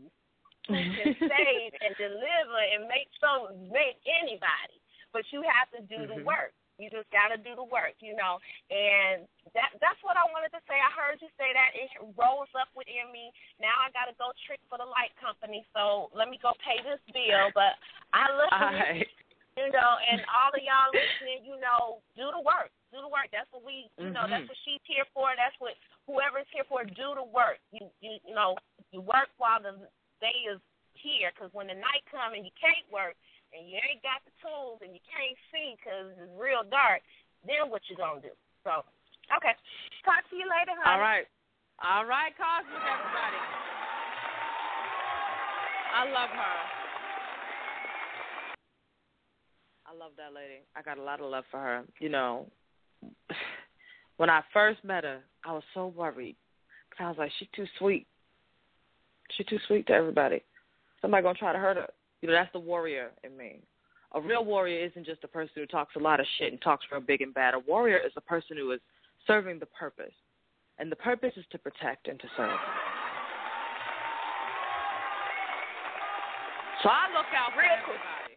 [0.68, 4.78] who can save and deliver and make some make anybody
[5.12, 6.24] but you have to do the Mhm.
[6.24, 8.40] work You just got to do the work, you know.
[8.72, 10.74] And that that's what I wanted to say.
[10.74, 11.76] I heard you say that.
[11.76, 13.30] It rolls up within me.
[13.60, 15.62] Now I got to go trick for the light company.
[15.76, 17.52] So let me go pay this bill.
[17.54, 17.76] But
[18.16, 18.72] I listen.
[18.72, 19.10] Right.
[19.54, 22.72] You know, and all of y'all listening, you know, do the work.
[22.90, 23.28] Do the work.
[23.30, 24.32] That's what we, you know, Mhm.
[24.32, 25.28] that's what she's here for.
[25.36, 25.76] That's what
[26.08, 26.88] whoever's here for.
[26.88, 27.60] Do the work.
[27.70, 28.56] You, you, you know,
[28.90, 29.76] you work while the
[30.22, 30.62] day is
[30.94, 31.34] here.
[31.34, 33.18] Because when the night comes and you can't work
[33.50, 37.02] and you ain't got the tools and you can't see because it's real dark,
[37.42, 38.30] then what you gonna do?
[38.62, 38.86] So,
[39.34, 39.58] okay.
[40.06, 40.94] Talk to you later, honey.
[40.94, 41.26] All right.
[41.82, 43.40] All right, Cosmic, everybody.
[45.92, 46.58] I love her.
[49.84, 50.62] I love that lady.
[50.76, 51.84] I got a lot of love for her.
[51.98, 52.46] You know,
[54.16, 56.36] when I first met her, I was so worried.
[56.90, 58.06] 'Cause I was like, she's too sweet.
[59.36, 60.42] She's too sweet to everybody.
[61.00, 61.88] Somebody gonna try to hurt her.
[62.20, 63.60] You know, that's the warrior in me.
[64.14, 66.84] A real warrior isn't just a person who talks a lot of shit and talks
[66.92, 67.54] real big and bad.
[67.54, 68.80] A warrior is a person who is
[69.26, 70.12] serving the purpose.
[70.78, 72.58] And the purpose is to protect and to serve.
[76.82, 77.94] So I look out for Real quick.
[78.02, 78.34] everybody.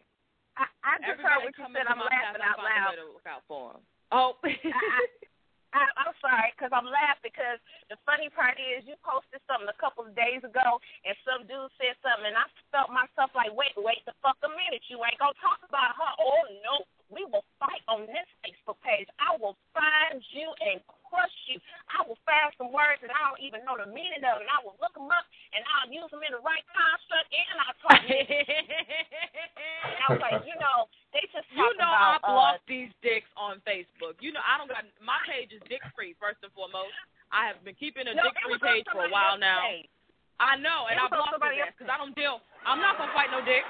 [0.56, 1.86] I, I just everybody heard what you said.
[1.90, 2.94] I'm laughing I out loud.
[2.96, 3.82] to look out for 'em.
[4.14, 4.38] Oh.
[4.46, 5.25] I,
[5.74, 7.58] I'm sorry because I'm laughing because
[7.90, 11.72] the funny part is you posted something a couple of days ago and some dude
[11.76, 14.86] said something and I felt myself like, wait, wait the fuck a minute.
[14.86, 16.12] You ain't to talk about her.
[16.22, 16.74] Oh, no.
[17.06, 19.06] We will fight on this Facebook page.
[19.22, 21.58] I will find you and crush you.
[21.92, 24.58] I will find some words that I don't even know the meaning of and I
[24.66, 28.02] will look them up and I'll use them in the right construct and I'll talk.
[28.06, 32.92] and I was like, you know, they just You know about I uh, block these
[33.00, 34.18] dicks on Facebook.
[34.20, 36.92] You know I don't got my page is dick free first and foremost.
[37.34, 39.58] I have been keeping a no, dick-free page for a while now.
[39.66, 39.90] page.
[40.38, 42.38] I know, and I blocked it because I don't deal.
[42.62, 43.64] I'm not gonna fight no dick.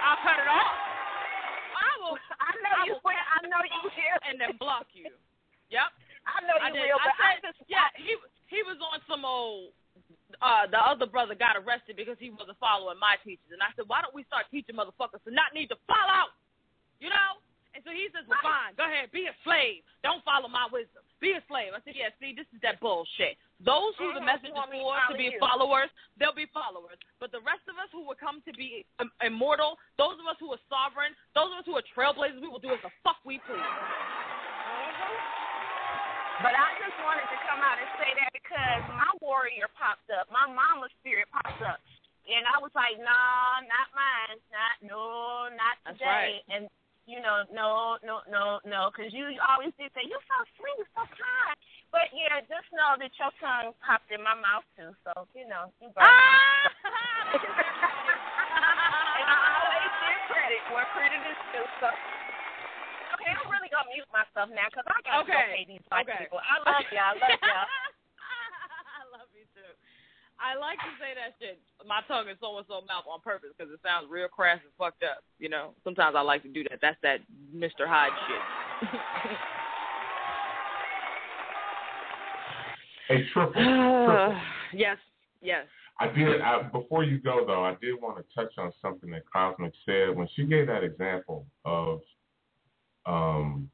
[0.00, 0.74] I'll cut it off.
[1.76, 3.14] I will, I know I you will- will.
[3.14, 4.18] I know you will.
[4.26, 5.06] and then block you.
[5.70, 5.86] Yep.
[6.26, 6.82] I know you I did.
[6.90, 8.16] will, I but I said, just yeah, he
[8.50, 9.70] he was on some old.
[10.42, 13.90] Uh, the other brother got arrested because he wasn't following my teachers, and I said,
[13.90, 16.30] why don't we start teaching motherfuckers to not need to follow?
[17.02, 17.42] You know.
[17.70, 19.86] And so he says, well, fine, go ahead, be a slave.
[20.02, 21.06] Don't follow my wisdom.
[21.22, 21.70] Be a slave.
[21.70, 23.38] I said, yeah, see, this is that bullshit.
[23.62, 25.86] Those who the message is want me to for to be followers,
[26.18, 26.98] they'll be followers.
[27.22, 28.82] But the rest of us who will come to be
[29.22, 32.58] immortal, those of us who are sovereign, those of us who are trailblazers, we will
[32.58, 33.62] do as the fuck we please.
[36.40, 40.24] But I just wanted to come out and say that because my warrior popped up,
[40.32, 41.76] my mama's spirit popped up,
[42.24, 46.40] and I was like, nah, not mine, not no, not today.
[46.48, 46.72] And
[47.04, 50.88] you know, no, no, no, no, because you always did say you're so sweet, you're
[50.96, 51.56] so kind.
[51.92, 54.96] But yeah, just know that your tongue popped in my mouth too.
[55.04, 56.08] So you know, you Ah!
[59.20, 61.68] and I always give credit where credit is due.
[61.84, 61.92] So.
[63.20, 66.08] Okay, I'm really gonna mute myself now because I gotta go Okay, pay these white
[66.08, 66.24] okay.
[66.24, 66.40] people.
[66.40, 67.12] I love y'all.
[67.12, 67.68] I love y'all.
[68.96, 69.72] I love you too.
[70.40, 71.60] I like to say that shit.
[71.84, 74.72] My tongue is so and so mouth on purpose because it sounds real crass and
[74.80, 75.20] fucked up.
[75.36, 76.80] You know, sometimes I like to do that.
[76.80, 77.20] That's that
[77.52, 77.84] Mr.
[77.84, 78.88] Hyde shit.
[83.10, 84.38] Hey, triple, triple.
[84.72, 84.96] yes,
[85.42, 85.66] yes.
[85.98, 86.40] I did.
[86.40, 90.14] I, before you go though, I did want to touch on something that Cosmic said
[90.14, 92.02] when she gave that example of
[93.06, 93.70] um,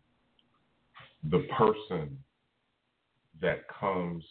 [1.30, 2.18] the person
[3.40, 4.24] that comes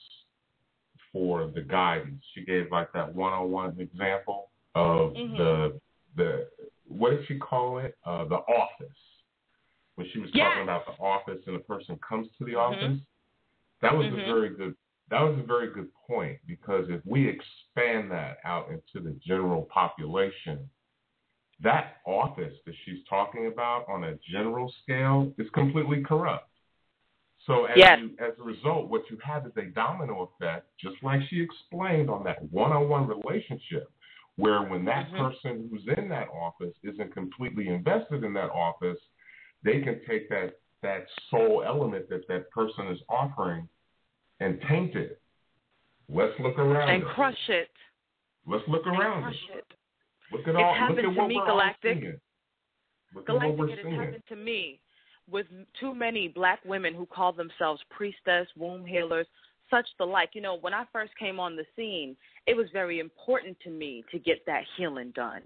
[1.11, 2.23] for the guidance.
[2.33, 5.37] She gave like that one-on-one example of Mhm.
[5.37, 5.81] the
[6.15, 6.49] the
[6.87, 7.97] what did she call it?
[8.05, 8.97] Uh, the office.
[9.95, 10.47] When she was Yes.
[10.47, 12.59] talking about the office and the person comes to the Mhm.
[12.59, 12.99] office.
[13.81, 14.21] That was Mhm.
[14.21, 14.75] a very good
[15.09, 19.63] that was a very good point because if we expand that out into the general
[19.65, 20.69] population,
[21.65, 26.47] that office that she's talking about on a general scale is completely corrupt.
[27.45, 27.99] So as, Yes.
[27.99, 32.09] you, as a result, what you have is a domino effect, just like she explained
[32.09, 33.91] on that one-on-one relationship,
[34.35, 35.17] where when that Mhm.
[35.17, 38.99] person who's in that office isn't completely invested in that office,
[39.63, 43.67] they can take that that soul element that that person is offering
[44.39, 45.19] and taint it.
[46.07, 46.89] Let's look around.
[46.89, 47.13] And us.
[47.13, 47.71] crush it.
[48.45, 49.23] Let's look And around.
[49.23, 49.55] crush us.
[49.55, 49.73] it.
[50.37, 50.73] Look at It's all.
[50.75, 51.95] happened look at to me, Galactic.
[51.95, 52.19] all seeing.
[53.13, 54.79] Look at Galactic, it has happened to me
[55.29, 55.47] with
[55.79, 59.27] too many black women who call themselves priestess, womb healers,
[59.69, 60.29] such the like.
[60.33, 62.15] You know, when I first came on the scene,
[62.47, 65.41] it was very important to me to get that healing done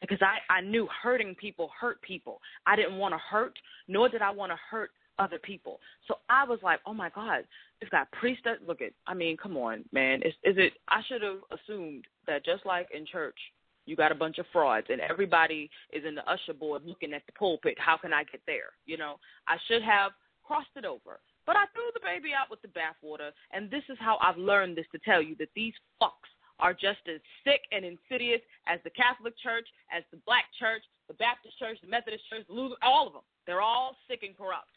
[0.00, 2.40] because I, I knew hurting people hurt people.
[2.66, 3.58] I didn't want to hurt,
[3.88, 5.80] nor did I want to hurt other people.
[6.08, 7.44] So I was like, oh my God,
[7.80, 8.58] it's got priestess.
[8.66, 10.22] Look at, I mean, come on, man.
[10.22, 13.38] Is, is it, I should have assumed that just like in church,
[13.86, 17.26] You got a bunch of frauds, and everybody is in the usher board looking at
[17.26, 17.76] the pulpit.
[17.78, 18.72] How can I get there?
[18.86, 19.16] You know,
[19.46, 20.12] I should have
[20.42, 21.20] crossed it over.
[21.46, 24.78] But I threw the baby out with the bathwater, and this is how I've learned
[24.78, 28.90] this to tell you that these fucks are just as sick and insidious as the
[28.90, 32.46] Catholic Church, as the Black Church, the Baptist Church, the Methodist Church,
[32.82, 33.22] all of them.
[33.46, 34.70] They're all sick and corrupt.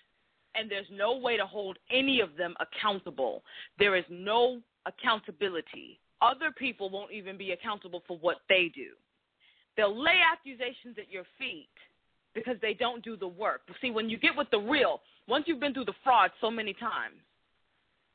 [0.55, 3.43] And there's no way to hold any of them accountable.
[3.77, 5.99] There is no accountability.
[6.21, 8.91] Other people won't even be accountable for what they do.
[9.75, 11.69] They'll lay accusations at your feet
[12.33, 13.61] because they don't do the work.
[13.81, 16.73] See, when you get with the real, once you've been through the fraud so many
[16.73, 17.15] times,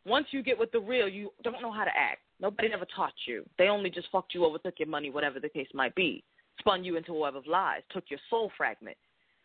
[0.05, 2.21] once you get with the real, you don't know how to act.
[2.41, 3.45] Nobody ever taught you.
[3.57, 6.25] They only just fucked you over, took your money, whatever the case might be,
[6.59, 8.97] spun you into a web of lies, took your soul fragment.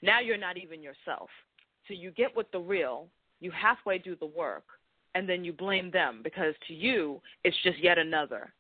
[0.01, 1.29] Now you're not even yourself.
[1.87, 3.07] So you get with the real,
[3.39, 4.63] you halfway do the work,
[5.17, 8.53] and then you blame them because to you, it's just yet another.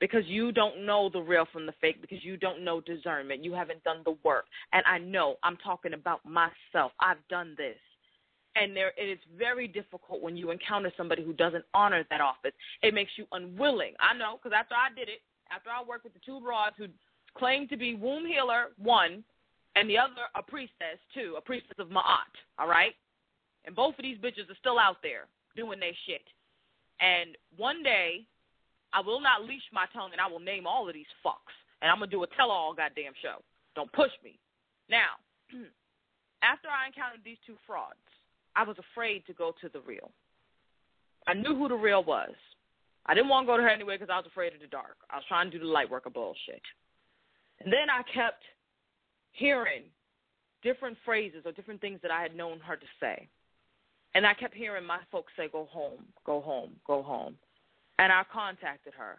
[0.00, 3.44] Because you don't know the real from the fake, because you don't know discernment.
[3.44, 4.46] You haven't done the work.
[4.72, 6.90] And I know I'm talking about myself.
[7.00, 7.76] I've done this
[8.56, 12.50] and there it is very difficult when you encounter somebody who doesn't honor that office.
[12.82, 13.92] It makes you unwilling.
[14.00, 15.20] I know because after I did it,
[15.54, 16.86] after I worked with the two broads who
[17.38, 19.22] claimed to be womb healer one,
[19.76, 22.34] and the other a priestess too a priestess of Ma'at.
[22.58, 22.94] All right,
[23.66, 26.24] and both of these bitches are still out there doing their shit.
[27.00, 28.26] And one day,
[28.92, 31.90] I will not leash my tongue, and I will name all of these fucks, and
[31.90, 33.42] I'm gonna do a tell-all goddamn show.
[33.74, 34.38] Don't push me.
[34.88, 35.18] Now,
[36.42, 37.98] after I encountered these two frauds
[38.56, 40.10] I was afraid to go to the real.
[41.26, 42.34] I knew who the real was.
[43.06, 44.96] I didn't want to go to her anyway because I was afraid of the dark.
[45.10, 46.62] I was trying to do the light work of bullshit.
[47.60, 48.42] And then I kept
[49.32, 49.84] hearing
[50.62, 53.28] different phrases or different things that I had known her to say.
[54.14, 57.36] And I kept hearing my folks say, go home, go home, go home.
[57.98, 59.18] And I contacted her.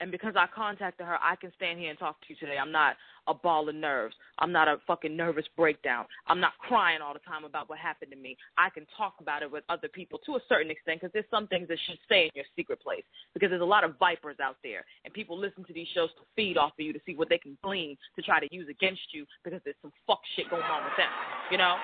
[0.00, 2.56] And because I contacted her, I can stand here and talk to you today.
[2.56, 4.14] I'm not a ball of nerves.
[4.38, 6.06] I'm not a fucking nervous breakdown.
[6.28, 8.36] I'm not crying all the time about what happened to me.
[8.56, 11.48] I can talk about it with other people to a certain extent because there's some
[11.48, 13.02] things that should stay in your secret place
[13.34, 16.22] because there's a lot of vipers out there and people listen to these shows to
[16.36, 19.02] feed off of you to see what they can glean to try to use against
[19.12, 21.10] you because there's some fuck shit going on with them,
[21.50, 21.76] you know?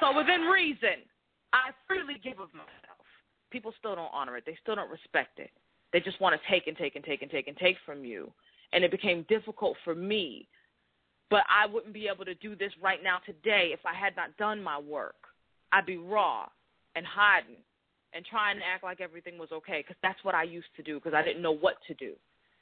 [0.00, 1.04] So within reason,
[1.52, 2.90] I freely give of myself
[3.50, 4.44] people still don't honor it.
[4.46, 5.50] They still don't respect it.
[5.92, 8.32] They just want to take and take and take and take and take from you.
[8.72, 10.48] And it became difficult for me.
[11.28, 14.36] But I wouldn't be able to do this right now today if I had not
[14.36, 15.16] done my work.
[15.72, 16.48] I'd be raw
[16.96, 17.62] and hiding
[18.12, 20.96] and trying to act like everything was okay because that's what I used to do
[20.96, 22.14] because I didn't know what to do.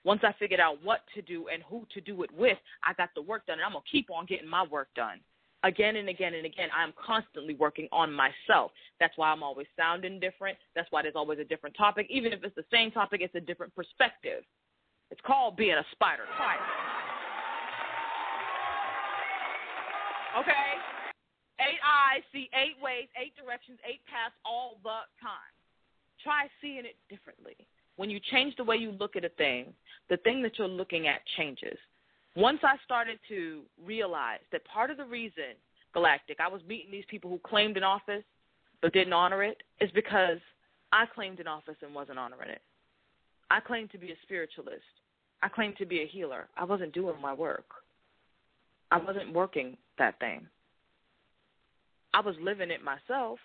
[0.05, 3.11] Once I figured out what to do and who to do it with, I got
[3.15, 5.21] the work done, and I'm going to keep on getting my work done
[5.65, 8.73] again and again and again, I'm constantly working on myself.
[9.01, 10.59] That's why I'm always sounding different.
[10.75, 12.07] That's why there's always a different topic.
[12.11, 14.45] Even if it's the same topic, it's a different perspective.
[15.11, 16.25] It's called being a spider.
[16.25, 16.31] It.
[20.41, 20.69] Okay?
[21.61, 25.53] Eight eyes see eight ways, eight directions, eight paths all the time.
[26.23, 27.57] Try seeing it differently.
[27.97, 29.73] When you change the way you look at a thing,
[30.09, 31.79] the thing that you're looking at changes
[32.37, 35.55] once I started to realize that part of the reason
[35.95, 38.25] Galactic, I was meeting these people who claimed an office
[38.81, 40.39] but didn't honor it, is because
[40.93, 42.63] I claimed an office and wasn't honoring it.
[43.51, 44.83] I claimed to be a spiritualist.
[45.43, 46.49] I claimed to be a healer.
[46.57, 47.67] I wasn't doing my work.
[48.91, 50.47] I wasn't working that thing.
[52.15, 53.39] I was living it myself,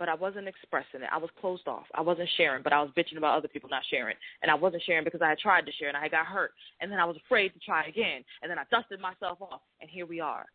[0.00, 1.10] but I wasn't expressing it.
[1.12, 1.84] I was closed off.
[1.94, 4.16] I wasn't sharing, but I was bitching about other people not sharing.
[4.40, 6.52] And I wasn't sharing because I had tried to share and I got hurt.
[6.80, 8.24] And then I was afraid to try again.
[8.40, 9.60] And then I dusted myself off.
[9.82, 10.46] And here we are.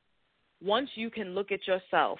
[0.63, 2.17] Once you can look at yourself,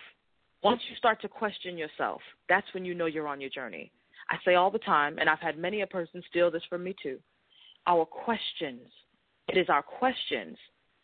[0.62, 3.92] once you start to question yourself, that's when you know you're on your journey.
[4.30, 6.96] I say all the time, and I've had many a person steal this from me
[7.02, 7.18] too.
[7.88, 8.88] Our questions,
[9.48, 10.58] it is our questions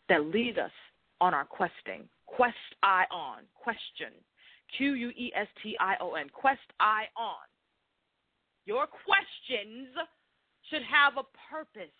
[0.08, 0.70] that lead us
[1.20, 2.08] on our questing.
[2.26, 4.12] Quest I on, question
[4.76, 6.28] Q U E S T I O N.
[6.32, 7.46] Quest I on.
[8.64, 9.88] Your questions
[10.70, 11.92] should have a purpose.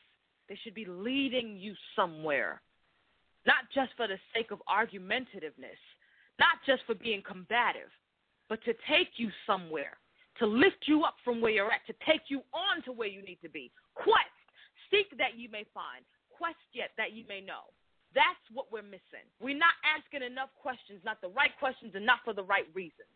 [0.49, 2.63] They should be leading you somewhere.
[3.47, 5.81] Not just for the sake of argumentativeness,
[6.39, 7.91] not just for being combative,
[8.49, 9.99] but to take you somewhere,
[10.39, 13.23] to lift you up from where you're at, to take you on to where you
[13.23, 13.73] need to be.
[13.95, 14.39] Quest,
[14.91, 17.73] seek that you may find, quest yet that you may know.
[18.15, 19.25] That's what we're missing.
[19.41, 23.09] We're not asking enough questions, not the right questions, and not for the right reasons.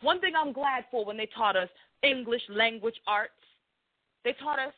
[0.00, 1.68] One thing I'm glad for when they taught us
[2.02, 3.32] English language arts,
[4.24, 4.74] they taught us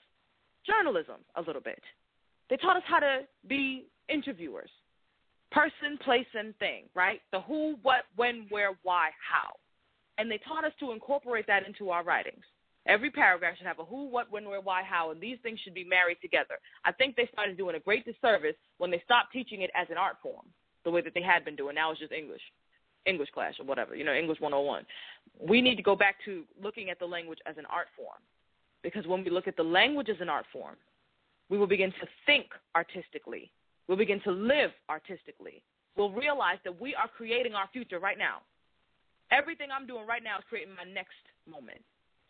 [0.66, 1.80] journalism a little bit.
[2.50, 4.70] They taught us how to be interviewers
[5.55, 7.20] person, place, and thing, right?
[7.30, 9.52] The who, what, when, where, why, how.
[10.18, 12.42] And they taught us to incorporate that into our writings.
[12.87, 15.74] Every paragraph should have a who, what, when, where, why, how, and these things should
[15.74, 16.57] be married together.
[16.85, 19.97] I think they started doing a great disservice when they stopped teaching it as an
[19.97, 20.45] art form,
[20.85, 21.74] the way that they had been doing.
[21.74, 22.43] Now it's just English,
[23.07, 24.85] English class or whatever, you know, English 101.
[25.41, 28.20] We need to go back to looking at the language as an art form,
[28.82, 30.76] because when we look at the language as an art form,
[31.49, 33.51] we will begin to think artistically.
[33.89, 35.62] We'll begin to live artistically.
[35.97, 38.39] We'll realize that we are creating our future right now.
[39.30, 41.16] Everything I'm doing right now is creating my next
[41.51, 41.80] moment.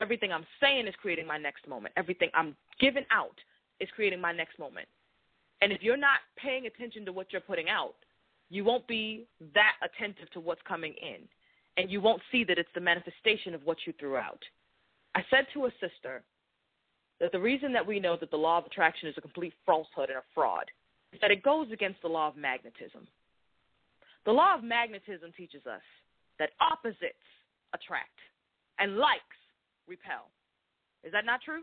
[0.01, 1.95] Everything I'm saying is creating my next moment.
[1.97, 3.37] Everything I'm giving out
[3.81, 4.89] is creating my next moment.
[5.61, 7.95] And if you're not paying attention to what you're putting out,
[8.51, 11.23] you won't be that attentive to what's coming in.
[11.77, 14.43] And you won't see that it's the manifestation of what you threw out.
[15.15, 16.23] I said to a sister
[17.21, 20.11] that the reason that we know that the law of attraction is a complete falsehood
[20.11, 20.67] and a fraud
[21.13, 23.07] is that it goes against the law of magnetism.
[24.25, 25.83] The law of magnetism teaches us
[26.39, 27.15] that opposites
[27.73, 28.19] attract
[28.79, 29.23] and likes
[29.89, 30.31] repel.
[31.03, 31.63] Is that not true?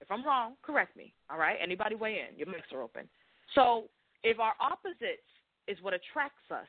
[0.00, 1.14] If I'm wrong, correct me.
[1.30, 1.56] All right?
[1.62, 2.36] Anybody weigh in?
[2.36, 3.08] Your mics are open.
[3.54, 3.84] So
[4.22, 5.28] if our opposites
[5.66, 6.66] is what attracts us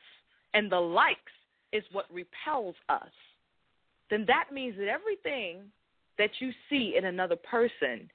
[0.54, 1.18] and the likes
[1.72, 3.10] is what repels us,
[4.08, 5.64] then that means that everything
[6.18, 8.08] that you see in another person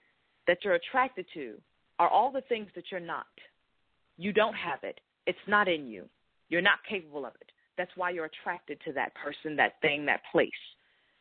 [0.47, 1.55] that you're attracted to
[1.99, 3.25] are all the things that you're not.
[4.17, 4.99] You don't have it.
[5.27, 6.05] It's not in you.
[6.49, 7.51] You're not capable of it.
[7.81, 10.51] That's why you're attracted to that person, that thing, that place.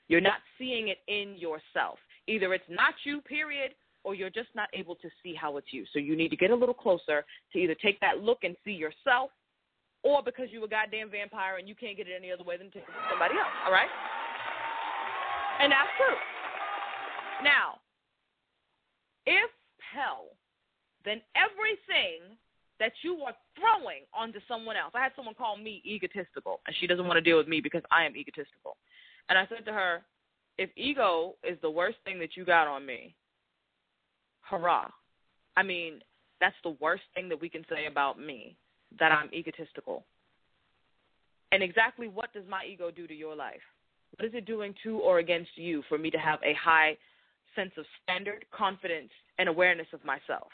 [0.09, 1.99] You're not seeing it in yourself.
[2.29, 3.73] Either it's not you, period,
[4.05, 5.87] or you're just not able to see how it's you.
[5.91, 8.73] So you need to get a little closer to either take that look and see
[8.73, 9.31] yourself,
[10.03, 12.67] or because you're a goddamn vampire and you can't get it any other way than
[12.67, 13.57] take it somebody else.
[13.65, 13.89] All right?
[15.63, 16.17] And that's true.
[17.43, 17.81] Now,
[19.25, 19.51] if
[19.95, 20.37] hell,
[21.07, 22.37] then everything
[22.81, 24.93] that you are throwing onto someone else.
[24.95, 27.83] I had someone call me egotistical, and she doesn't want to deal with me because
[27.93, 28.77] I am egotistical.
[29.29, 30.03] And I said to her,
[30.59, 33.15] if ego is the worst thing that you got on me,
[34.41, 34.89] hurrah.
[35.57, 36.01] I mean,
[36.41, 38.57] that's the worst thing that we can say about me,
[38.99, 40.05] that I'm egotistical.
[41.53, 43.61] And exactly what does my ego do to your life?
[44.17, 46.97] What is it doing to or against you for me to have a high
[47.55, 50.49] sense of standard, confidence, and awareness of myself?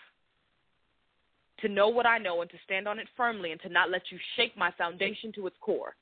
[1.61, 4.03] To know what I know and to stand on it firmly and to not let
[4.11, 5.95] you shake my foundation to its core.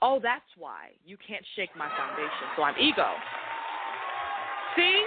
[0.00, 2.46] Oh, that's why you can't shake my foundation.
[2.56, 3.06] So I'm ego.
[4.76, 5.06] See?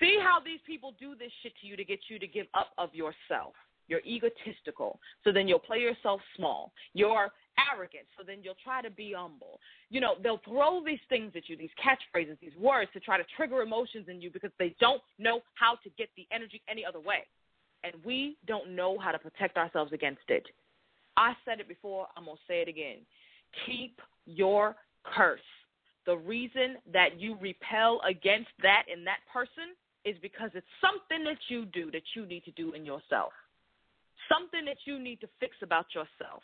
[0.00, 2.68] See how these people do this shit to you to get you to give up
[2.78, 3.54] of yourself.
[3.88, 4.98] You're egotistical.
[5.24, 6.72] So then you'll play yourself small.
[6.92, 7.28] You're
[7.72, 8.04] arrogant.
[8.18, 9.60] So then you'll try to be humble.
[9.90, 13.24] You know, they'll throw these things at you, these catchphrases, these words to try to
[13.36, 17.00] trigger emotions in you because they don't know how to get the energy any other
[17.00, 17.24] way
[17.84, 20.46] and we don't know how to protect ourselves against it.
[21.16, 22.98] I said it before, I'm going to say it again.
[23.66, 25.40] Keep your curse.
[26.04, 29.74] The reason that you repel against that in that person
[30.04, 33.32] is because it's something that you do that you need to do in yourself.
[34.30, 36.42] Something that you need to fix about yourself.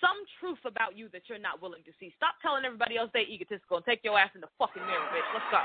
[0.00, 2.12] Some truth about you that you're not willing to see.
[2.16, 5.30] Stop telling everybody else they're egotistical and take your ass in the fucking mirror, bitch.
[5.32, 5.62] Let's go.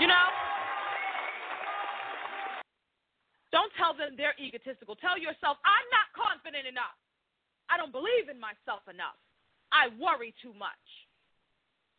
[0.00, 0.55] You know?
[3.52, 4.96] Don't tell them they're egotistical.
[4.96, 6.96] Tell yourself, I'm not confident enough.
[7.70, 9.18] I don't believe in myself enough.
[9.70, 10.86] I worry too much.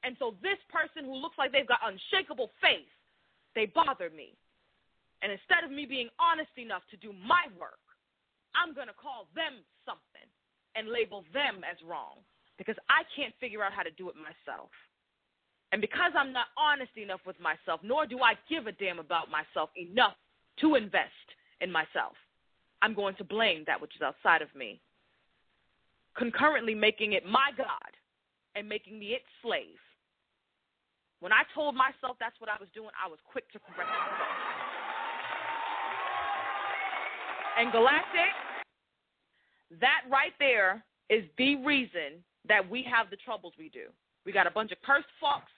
[0.04, 2.88] And so this person who looks like they've got unshakable faith,
[3.56, 4.36] they bother me.
[5.22, 7.82] And instead of me being honest enough to do my work,
[8.54, 10.28] I'm going to call them something
[10.78, 12.22] and label them as wrong
[12.58, 14.70] because I can't figure out how to do it myself.
[15.72, 19.30] And because I'm not honest enough with myself, nor do I give a damn about
[19.30, 20.16] myself enough
[20.62, 21.28] to invest
[21.62, 22.14] in myself.
[22.82, 24.80] I'm going to blame that which is outside of me,
[26.16, 27.92] concurrently making it my God
[28.56, 29.80] and making me its slave.
[31.20, 34.58] When I told myself that's what I was doing, I was quick to correct myself.
[37.58, 38.30] And Galactic,
[39.82, 43.90] that right there is the reason that we have the troubles we do.
[44.26, 45.50] We got a bunch of cursed fucks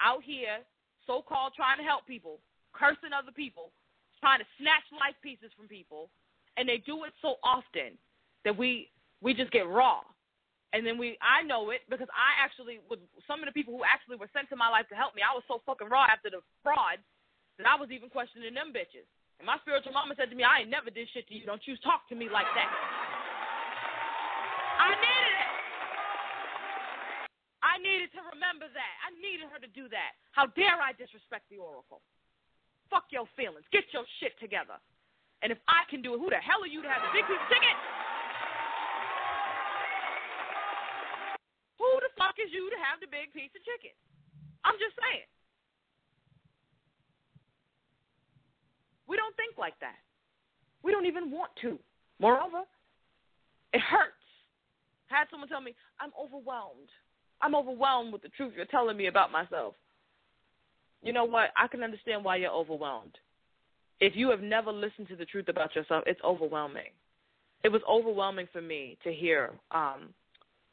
[0.00, 0.62] out here,
[1.06, 2.38] so called trying to help people,
[2.72, 3.72] cursing other people,
[4.20, 6.10] trying to snatch life pieces from people,
[6.56, 7.96] and they do it so often
[8.44, 8.90] that we
[9.20, 10.02] we just get raw.
[10.76, 13.88] And then we, I know it because I actually, with some of the people who
[13.88, 16.28] actually were sent to my life to help me, I was so fucking raw after
[16.28, 17.00] the fraud
[17.56, 19.08] that I was even questioning them bitches.
[19.40, 21.48] And my spiritual mama said to me, I ain't never did shit to you.
[21.48, 22.68] Don't you talk to me like that.
[24.76, 25.52] I needed it.
[27.64, 28.94] I needed to remember that.
[29.02, 30.20] I needed her to do that.
[30.36, 32.04] How dare I disrespect the oracle?
[32.88, 33.64] Fuck your feelings.
[33.72, 34.80] Get your shit together.
[35.42, 37.24] And if I can do it, who the hell are you to have the big
[37.28, 37.76] piece of chicken?
[41.78, 43.94] Who the fuck is you to have the big piece of chicken?
[44.66, 45.28] I'm just saying.
[49.06, 49.96] We don't think like that.
[50.82, 51.78] We don't even want to.
[52.20, 52.66] Moreover,
[53.72, 54.18] it hurts.
[55.10, 56.90] I Had someone tell me, I'm overwhelmed.
[57.40, 59.74] I'm overwhelmed with the truth you're telling me about myself.
[61.02, 61.50] You know what?
[61.56, 63.16] I can understand why you're overwhelmed.
[64.00, 66.92] If you have never listened to the truth about yourself, it's overwhelming.
[67.64, 70.14] It was overwhelming for me to hear um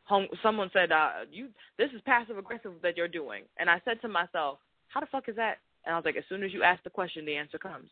[0.03, 1.49] home, someone said, uh, "You,
[1.80, 5.27] this is passive aggressive that you're doing," and I said to myself, "How the fuck
[5.27, 7.57] is that?" And I was like, as soon as you ask the question, the answer
[7.57, 7.89] comes.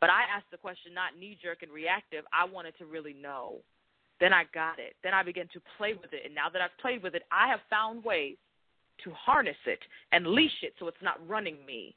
[0.00, 2.24] But I asked the question not knee jerk and reactive.
[2.32, 3.56] I wanted to really know.
[4.20, 4.96] Then I got it.
[5.02, 6.22] Then I began to play with it.
[6.24, 8.36] And now that I've played with it, I have found ways
[9.02, 9.80] to harness it
[10.12, 11.96] and leash it so it's not running me.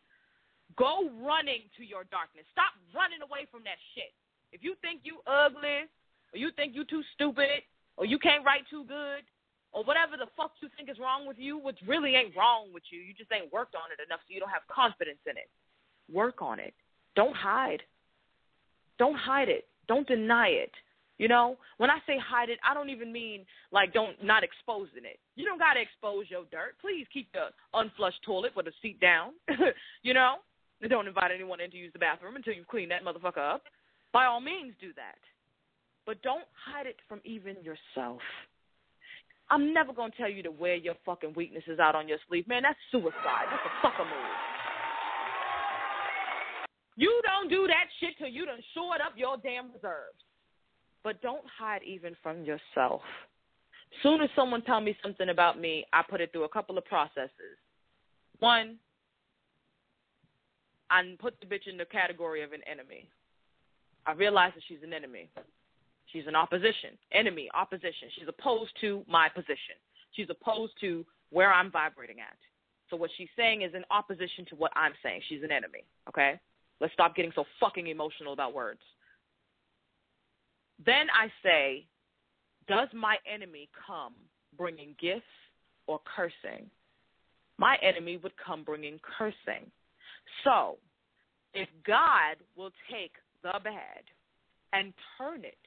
[0.75, 2.45] Go running to your darkness.
[2.51, 4.11] Stop running away from that shit.
[4.51, 5.87] If you think you ugly,
[6.33, 7.63] or you think you too stupid,
[7.95, 9.23] or you can't write too good,
[9.71, 12.83] or whatever the fuck you think is wrong with you, which really ain't wrong with
[12.89, 15.49] you, you just ain't worked on it enough so you don't have confidence in it.
[16.11, 16.73] Work on it.
[17.15, 17.83] Don't hide.
[18.97, 19.67] Don't hide it.
[19.87, 20.71] Don't deny it.
[21.17, 25.03] You know, when I say hide it, I don't even mean like don't not exposing
[25.03, 25.19] it.
[25.35, 26.75] You don't gotta expose your dirt.
[26.79, 29.31] Please keep the unflushed toilet with the seat down.
[30.03, 30.35] you know,
[30.89, 33.63] don't invite anyone in to use the bathroom until you've cleaned that motherfucker up.
[34.13, 35.17] By all means, do that,
[36.05, 38.21] but don't hide it from even yourself.
[39.49, 42.63] I'm never gonna tell you to wear your fucking weaknesses out on your sleeve, man.
[42.63, 43.47] That's suicide.
[43.49, 44.37] That's a fucker move.
[46.95, 50.17] You don't do that shit till you done shored up your damn reserves.
[51.07, 53.01] But don't hide even from yourself.
[54.03, 56.83] Soon as someone tell me something about me, I put it through a couple of
[56.83, 57.55] processes.
[58.39, 58.75] One,
[60.89, 63.07] I put the bitch in the category of an enemy.
[64.05, 65.29] I realize that she's an enemy.
[66.11, 68.09] She's an opposition, enemy, opposition.
[68.19, 69.79] She's opposed to my position.
[70.11, 72.35] She's opposed to where I'm vibrating at.
[72.89, 75.21] So what she's saying is in opposition to what I'm saying.
[75.29, 75.85] She's an enemy.
[76.09, 76.37] Okay.
[76.81, 78.81] Let's stop getting so fucking emotional about words.
[80.85, 81.85] Then I say,
[82.67, 84.13] does my enemy come
[84.57, 85.23] bringing gifts
[85.87, 86.69] or cursing?
[87.57, 89.71] My enemy would come bringing cursing.
[90.43, 90.77] So,
[91.53, 94.03] if God will take the bad
[94.73, 95.57] and turn it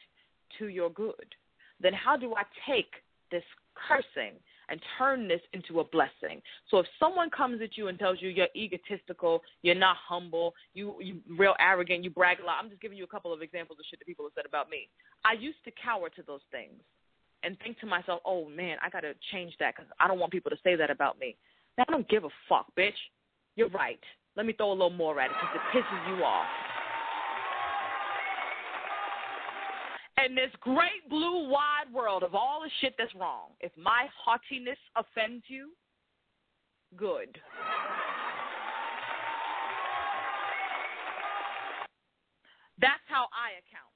[0.59, 1.35] to your good,
[1.81, 2.93] then how do I take
[3.31, 3.43] this
[3.74, 4.37] cursing
[4.70, 6.40] and turn this into a blessing.
[6.70, 10.94] So if someone comes at you and tells you you're egotistical, you're not humble, you
[11.01, 12.56] you real arrogant, you brag a lot.
[12.62, 14.70] I'm just giving you a couple of examples of shit that people have said about
[14.70, 14.88] me.
[15.24, 16.80] I used to cower to those things
[17.42, 20.32] and think to myself, "Oh man, I got to change that cuz I don't want
[20.32, 21.36] people to say that about me."
[21.76, 22.98] Now, I don't give a fuck, bitch.
[23.56, 24.02] You're right.
[24.36, 26.47] Let me throw a little more at it because it pisses you off.
[30.26, 34.78] In this great blue wide world of all the shit that's wrong, if my haughtiness
[34.97, 35.70] offends you,
[36.97, 37.38] good.
[42.80, 43.92] That's how I account.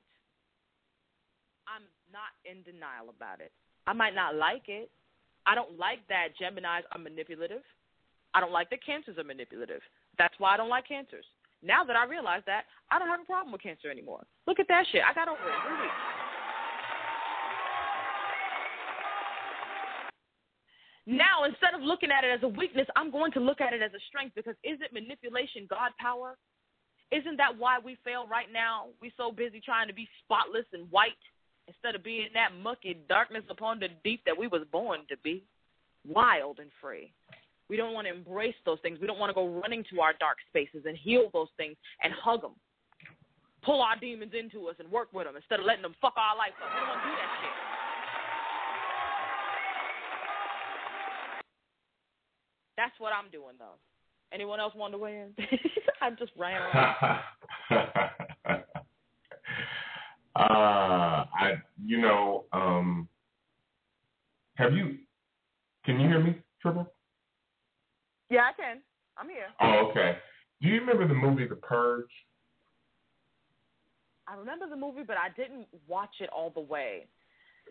[1.66, 3.52] I'm not in denial about it.
[3.86, 4.90] I might not like it.
[5.46, 7.62] I don't like that Geminis are manipulative.
[8.34, 9.80] I don't like that cancers are manipulative.
[10.18, 11.24] That's why I don't like cancers.
[11.64, 14.22] Now that I realize that, I don't have a problem with cancer anymore.
[14.46, 15.00] Look at that shit.
[15.00, 15.94] I got over it three weeks.
[21.06, 23.82] Now, instead of looking at it as a weakness, I'm going to look at it
[23.82, 26.36] as a strength because isn't manipulation God power?
[27.12, 28.86] Isn't that why we fail right now?
[29.00, 31.20] We're so busy trying to be spotless and white
[31.68, 35.44] instead of being that mucky darkness upon the deep that we was born to be,
[36.06, 37.12] wild and free.
[37.68, 38.98] We don't want to embrace those things.
[39.00, 42.12] We don't want to go running to our dark spaces and heal those things and
[42.12, 42.52] hug them.
[43.64, 46.36] Pull our demons into us and work with them instead of letting them fuck our
[46.36, 46.68] life up.
[46.74, 47.50] We don't want to do that shit.
[52.76, 53.78] That's what I'm doing, though.
[54.32, 55.34] Anyone else want to weigh in?
[56.02, 56.60] I just ran
[60.36, 63.08] uh, I, you know, um,
[64.56, 64.98] have you?
[65.84, 66.92] Can you hear me, Triple?
[68.30, 68.80] Yeah, I can.
[69.16, 69.46] I'm here.
[69.60, 70.18] Oh, okay.
[70.60, 72.10] Do you remember the movie The Purge?
[74.26, 77.06] I remember the movie, but I didn't watch it all the way.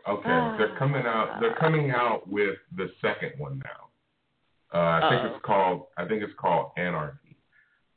[0.07, 1.37] Okay, they're coming out.
[1.39, 4.77] They're coming out with the second one now.
[4.77, 5.85] Uh, I think it's called.
[5.97, 7.37] I think it's called Anarchy,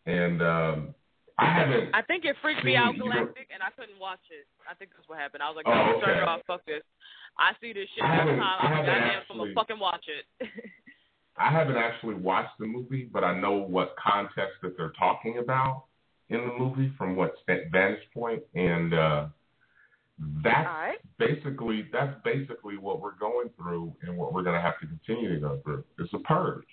[0.04, 0.94] and um,
[1.38, 1.90] I haven't.
[1.94, 4.46] I think it freaked me out, Galactic, and I couldn't watch it.
[4.70, 5.42] I think that's what happened.
[5.42, 6.06] I was like, oh, okay.
[6.06, 6.40] turn it off.
[6.46, 6.84] Fuck this.
[7.38, 8.58] I see this shit every time.
[8.60, 10.48] I'm goddamn from a fucking watch it.
[11.38, 15.84] I haven't actually watched the movie, but I know what context that they're talking about
[16.28, 19.26] in the movie from what vantage point, and uh,
[20.42, 20.96] that's right.
[21.18, 25.34] basically that's basically what we're going through, and what we're going to have to continue
[25.34, 25.84] to go through.
[25.98, 26.64] It's a purge.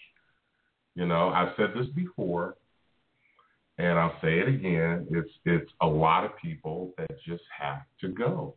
[0.95, 2.55] You know, I've said this before,
[3.77, 5.07] and I'll say it again.
[5.11, 8.55] It's it's a lot of people that just have to go.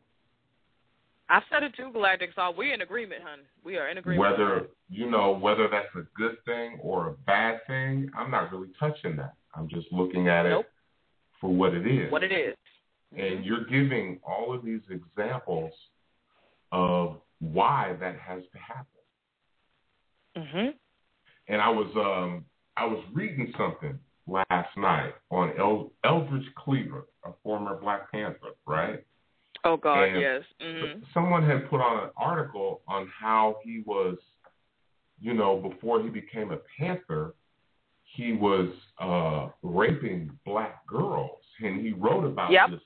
[1.29, 3.41] I've said it too, Galactic So We're in agreement, hun.
[3.65, 4.31] We are in agreement.
[4.31, 8.69] Whether you know whether that's a good thing or a bad thing, I'm not really
[8.79, 9.35] touching that.
[9.55, 10.67] I'm just looking at nope.
[10.67, 10.71] it
[11.41, 12.13] for what it is.
[12.13, 12.55] What it is.
[13.13, 13.43] And mm-hmm.
[13.43, 15.73] you're giving all of these examples
[16.73, 18.87] of why that has to happen.
[20.37, 20.69] Mm-hmm.
[21.49, 22.45] And I was um
[22.77, 29.05] I was reading something last night on El- Eldridge Cleaver, a former Black Panther, right?
[29.67, 30.43] Oh God, and yes.
[30.63, 31.01] Mm-hmm.
[31.13, 34.17] Someone had put on an article on how he was,
[35.21, 37.35] you know, before he became a Panther,
[38.05, 38.69] he was
[39.01, 42.71] uh raping black girls, and he wrote about yep.
[42.71, 42.81] this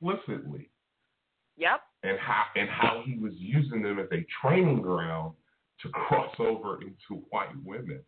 [0.00, 0.68] explicitly.
[1.56, 1.80] Yep.
[2.02, 5.32] And how and how he was using them as a training ground
[5.82, 8.00] to cross over into white women.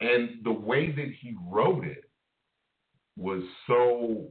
[0.00, 2.04] And the way that he wrote it
[3.16, 4.28] was so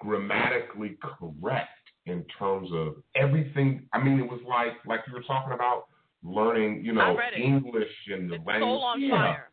[0.00, 1.68] grammatically correct
[2.06, 3.86] in terms of everything.
[3.92, 5.84] I mean, it was like like you were talking about
[6.22, 8.68] learning, you know, English and the it's language.
[8.68, 9.10] Soul on yeah.
[9.10, 9.50] fire.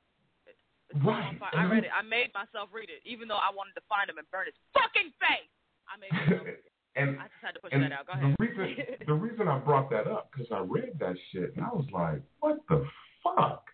[0.89, 1.27] It's right.
[1.27, 1.51] On fire.
[1.55, 1.91] I read it.
[1.93, 4.55] I made myself read it, even though I wanted to find him and burn his
[4.73, 5.51] fucking face.
[5.87, 6.63] I made myself read it.
[6.97, 8.07] And, I just had to push that out.
[8.07, 8.35] Go ahead.
[8.39, 8.75] The reason,
[9.05, 12.23] the reason I brought that up because I read that shit and I was like,
[12.39, 12.83] what the
[13.23, 13.65] fuck?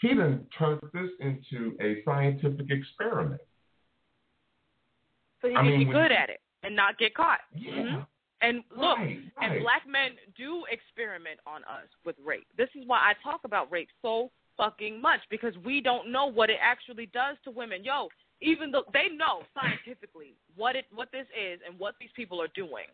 [0.00, 3.40] He then turned this into a scientific experiment.
[5.50, 7.40] He I can mean, get good at it and not get caught.
[7.54, 7.72] Yeah.
[7.72, 8.00] Mm-hmm.
[8.42, 9.52] And look, right, right.
[9.52, 12.46] and black men do experiment on us with rape.
[12.56, 16.48] This is why I talk about rape so fucking much because we don't know what
[16.48, 17.84] it actually does to women.
[17.84, 18.08] Yo,
[18.40, 22.52] even though they know scientifically what it what this is and what these people are
[22.54, 22.88] doing.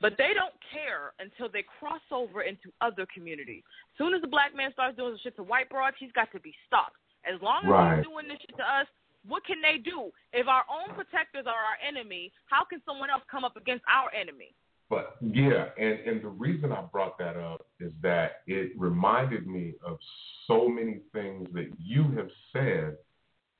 [0.00, 3.66] But they don't care until they cross over into other communities.
[3.66, 6.30] As soon as a black man starts doing this shit to white broads, he's got
[6.30, 7.02] to be stopped.
[7.26, 7.96] As long as right.
[7.98, 8.86] he's doing this shit to us,
[9.28, 10.10] what can they do?
[10.32, 14.12] If our own protectors are our enemy, how can someone else come up against our
[14.18, 14.54] enemy?
[14.90, 19.74] But yeah, and, and the reason I brought that up is that it reminded me
[19.84, 19.98] of
[20.46, 22.96] so many things that you have said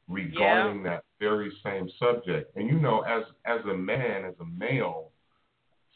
[0.08, 0.90] regarding yeah.
[0.90, 2.56] that very same subject.
[2.56, 5.10] And you know, as as a man, as a male,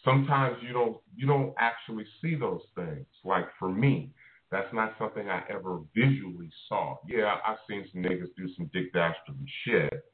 [0.05, 3.07] sometimes you don't you don't actually see those things.
[3.25, 4.11] Like for me,
[4.53, 6.99] that's not something I ever visually saw.
[7.09, 10.05] Yeah, I've seen some niggas do some dick dastardly shit,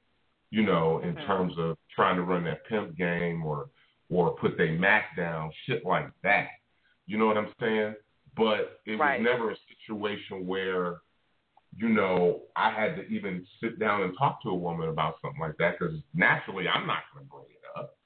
[0.51, 1.27] you know, in mm-hmm.
[1.27, 3.69] terms of trying to run that pimp game or
[4.11, 6.47] or put their Mac down, shit like that.
[7.07, 7.95] You know what I'm saying?
[8.37, 9.21] But it right.
[9.21, 10.99] was never a situation where,
[11.77, 15.41] you know, I had to even sit down and talk to a woman about something
[15.41, 17.99] like that because naturally I'm not going to bring it up.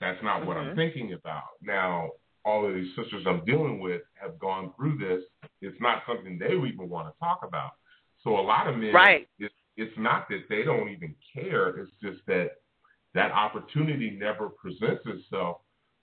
[0.00, 0.48] That's not mm-hmm.
[0.48, 1.44] what I'm thinking about.
[1.62, 2.10] Now,
[2.44, 5.22] all of these sisters I'm dealing with have gone through this.
[5.60, 7.72] It's not something they even want to talk about.
[8.22, 9.28] So a lot of men, right.
[9.38, 11.68] it's, it's not that they don't even care.
[11.78, 12.50] It's just that
[13.14, 15.58] that opportunity never presents itself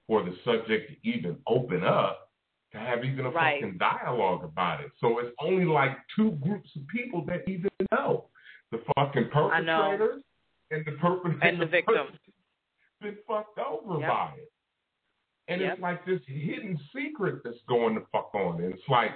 [0.07, 2.29] for the subject to even open up
[2.71, 3.61] to have even a right.
[3.61, 4.91] fucking dialogue about it.
[4.99, 8.25] So it's only like two groups of people that even know.
[8.71, 10.21] The fucking perpetrators
[10.69, 12.07] and the perpetrators and the victim
[13.01, 14.09] been fucked over yep.
[14.09, 14.51] by it.
[15.49, 15.73] And yep.
[15.73, 18.61] it's like this hidden secret that's going to fuck on.
[18.61, 19.11] And it's like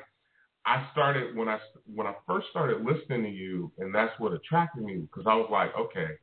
[0.65, 1.59] I started when I
[1.93, 5.47] when I first started listening to you, and that's what attracted me because I was
[5.51, 6.13] like, okay,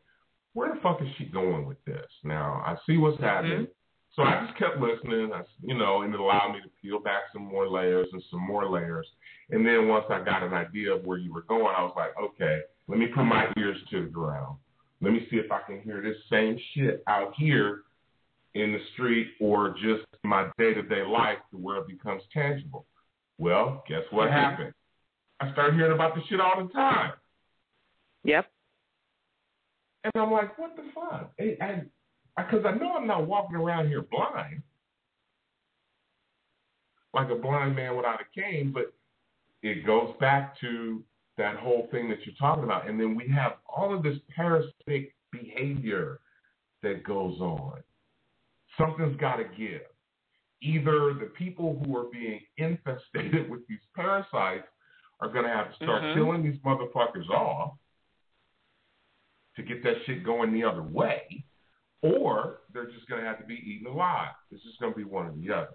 [0.52, 2.06] where the fuck is she going with this?
[2.24, 3.62] Now I see what's happening.
[3.62, 3.72] Mm-hmm.
[4.16, 7.22] So I just kept listening, I, you know, and it allowed me to peel back
[7.32, 9.06] some more layers and some more layers.
[9.50, 12.10] And then once I got an idea of where you were going, I was like,
[12.20, 12.58] okay,
[12.88, 14.58] let me put my ears to the ground.
[15.00, 17.82] Let me see if I can hear this same shit out here
[18.54, 22.86] in the street or just my day to day life to where it becomes tangible.
[23.38, 24.34] Well, guess what mm-hmm.
[24.34, 24.72] happened?
[25.40, 27.12] I started hearing about this shit all the time.
[28.24, 28.50] Yep.
[30.04, 31.32] And I'm like, what the fuck?
[31.38, 31.88] And
[32.36, 34.62] because I know I'm not walking around here blind,
[37.14, 38.92] like a blind man without a cane, but
[39.62, 41.02] it goes back to
[41.38, 42.88] that whole thing that you're talking about.
[42.88, 46.20] And then we have all of this parasitic behavior
[46.82, 47.80] that goes on.
[48.78, 49.82] Something's got to give.
[50.62, 54.66] Either the people who are being infested with these parasites
[55.20, 56.18] are going to have to start mm-hmm.
[56.18, 57.74] killing these motherfuckers off
[59.56, 61.44] to get that shit going the other way,
[62.02, 64.32] or they're just going to have to be eaten alive.
[64.50, 65.68] It's just going to be one or the other.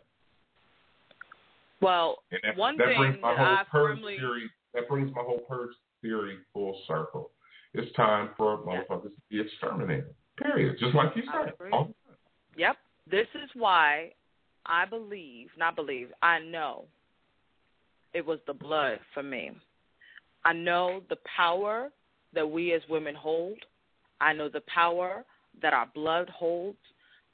[1.81, 4.49] Well, and that, one that thing brings my whole I purge firmly theory.
[4.73, 7.31] That brings my whole purge theory full circle.
[7.73, 8.81] It's time for yeah.
[8.89, 10.13] motherfuckers to be exterminated.
[10.41, 10.77] Period.
[10.79, 11.53] Just like you said.
[11.71, 11.93] All
[12.57, 12.77] yep.
[13.09, 14.11] This is why
[14.65, 16.85] I believe, not believe, I know
[18.13, 19.51] it was the blood for me.
[20.43, 21.89] I know the power
[22.33, 23.57] that we as women hold.
[24.21, 25.25] I know the power
[25.61, 26.77] that our blood holds.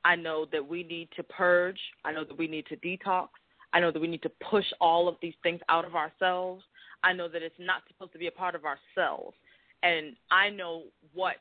[0.04, 1.80] I know that we need to purge.
[2.06, 3.28] I know that we need to detox.
[3.74, 6.64] I know that we need to push all of these things out of ourselves.
[7.04, 9.36] I know that it's not supposed to be a part of ourselves.
[9.84, 10.84] And I know
[11.14, 11.38] what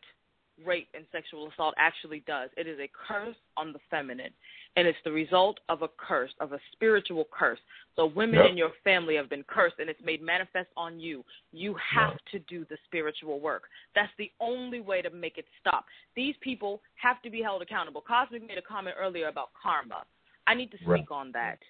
[0.64, 2.50] rape and sexual assault actually does.
[2.56, 4.32] It is a curse on the feminine,
[4.76, 7.58] and it's the result of a curse, of a spiritual curse.
[7.96, 8.50] So women Yep.
[8.50, 11.24] in your family have been cursed, and it's made manifest on you.
[11.52, 13.68] You have to do the spiritual work.
[13.94, 15.86] That's the only way to make it stop.
[16.14, 18.00] These people have to be held accountable.
[18.00, 20.04] Cosmic made a comment earlier about karma.
[20.46, 21.06] I need to speak Right.
[21.10, 21.62] on that.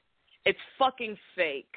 [0.45, 1.77] It's fucking fake.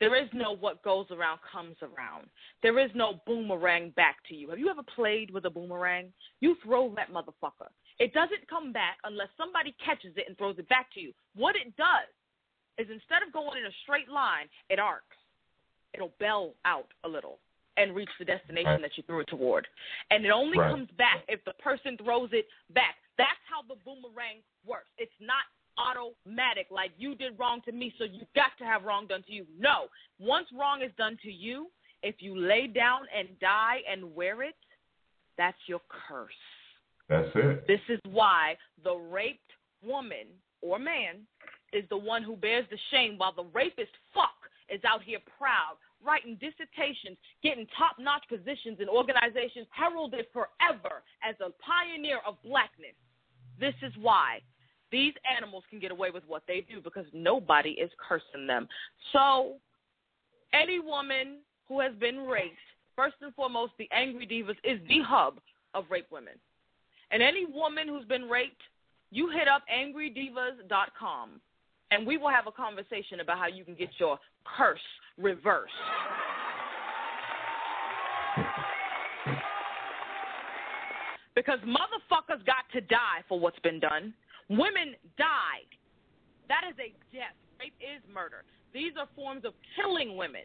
[0.00, 2.26] There is no what goes around comes around.
[2.62, 4.48] There is no boomerang back to you.
[4.48, 6.10] Have you ever played with a boomerang?
[6.40, 7.68] You throw that motherfucker.
[7.98, 11.12] It doesn't come back unless somebody catches it and throws it back to you.
[11.36, 12.08] What it does
[12.78, 15.04] is instead of going in a straight line, it arcs.
[15.92, 17.38] It'll bell out a little
[17.76, 19.68] and reach the destination that you threw it toward.
[20.10, 20.70] And it only Right.
[20.70, 22.96] comes back if the person throws it back.
[23.16, 24.88] That's how the boomerang works.
[24.96, 25.44] It's not
[25.80, 29.32] automatic like you did wrong to me so you got to have wrong done to
[29.32, 29.46] you.
[29.58, 29.86] No.
[30.18, 31.68] Once wrong is done to you,
[32.02, 34.54] if you lay down and die and wear it,
[35.36, 36.32] that's your curse.
[37.08, 37.66] That's it.
[37.66, 39.50] This is why the raped
[39.82, 40.26] woman
[40.62, 41.26] or man
[41.72, 44.36] is the one who bears the shame while the rapist fuck
[44.68, 51.34] is out here proud, writing dissertations, getting top notch positions in organizations, heralded forever as
[51.40, 52.94] a pioneer of blackness.
[53.58, 54.40] This is why
[54.92, 58.68] these animals can get away with what they do because nobody is cursing them.
[59.12, 59.54] So,
[60.52, 61.38] any woman
[61.68, 62.56] who has been raped,
[62.96, 65.40] first and foremost, the Angry Divas is the hub
[65.74, 66.34] of rape women.
[67.10, 68.62] And any woman who's been raped,
[69.10, 71.40] you hit up angrydivas.com
[71.90, 74.78] and we will have a conversation about how you can get your curse
[75.18, 75.72] reversed.
[81.34, 84.12] Because motherfuckers got to die for what's been done.
[84.50, 85.62] Women die.
[86.50, 87.38] That is a death.
[87.62, 88.42] Rape is murder.
[88.74, 90.42] These are forms of killing women.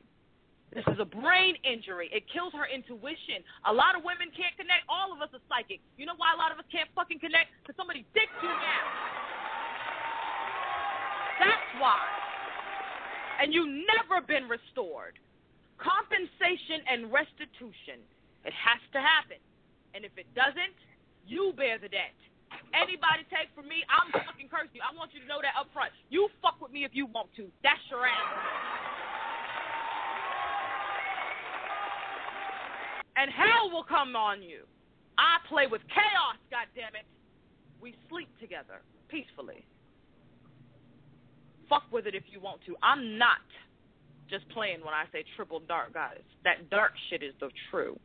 [0.74, 2.10] This is a brain injury.
[2.14, 3.42] It kills her intuition.
[3.66, 4.86] A lot of women can't connect.
[4.86, 5.82] All of us are psychic.
[5.98, 7.50] You know why a lot of us can't fucking connect?
[7.62, 8.88] Because somebody dick you down.
[11.42, 12.02] That's why.
[13.42, 15.18] And you've never been restored.
[15.82, 18.06] Compensation and restitution.
[18.46, 19.42] It has to happen.
[19.94, 20.78] And if it doesn't,
[21.26, 22.16] you bear the debt.
[22.76, 24.84] Anybody take from me, I'm fucking curse you.
[24.84, 25.96] I want you to know that up front.
[26.12, 27.48] You fuck with me if you want to.
[27.64, 28.76] That's your ass.
[33.16, 34.68] And hell will come on you.
[35.18, 37.08] I play with chaos, goddammit.
[37.80, 39.64] We sleep together peacefully.
[41.70, 42.76] Fuck with it if you want to.
[42.84, 43.40] I'm not
[44.30, 46.22] just playing when I say triple dark guys.
[46.44, 47.98] That dark shit is the true.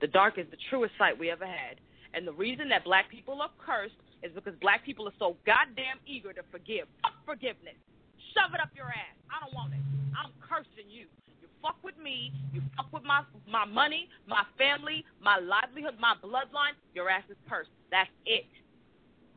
[0.00, 1.76] The dark is the truest sight we ever had.
[2.14, 3.94] And the reason that black people are cursed
[4.24, 6.88] is because black people are so goddamn eager to forgive.
[7.04, 7.76] Fuck forgiveness.
[8.32, 9.14] Shove it up your ass.
[9.28, 9.84] I don't want it.
[10.16, 11.06] I'm cursing you.
[11.44, 12.32] You fuck with me.
[12.52, 16.74] You fuck with my my money, my family, my livelihood, my bloodline.
[16.94, 17.70] Your ass is cursed.
[17.92, 18.48] That's it.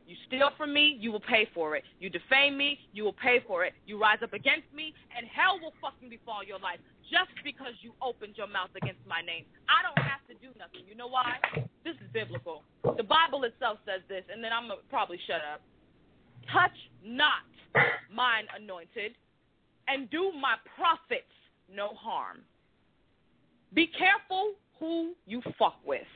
[0.08, 1.84] You steal from me, you will pay for it.
[2.00, 3.74] You defame me, you will pay for it.
[3.84, 7.92] You rise up against me, and hell will fucking befall your life just because you
[8.00, 9.44] opened your mouth against my name.
[9.68, 10.84] I don't have to do nothing.
[10.88, 11.40] You know why?
[11.84, 12.62] This is biblical.
[12.84, 15.60] The Bible itself says this, and then I'm going to probably shut up.
[16.52, 17.48] Touch not
[18.12, 19.12] mine anointed,
[19.88, 21.32] and do my prophets
[21.68, 22.40] no harm.
[23.74, 26.08] Be careful who you fuck with.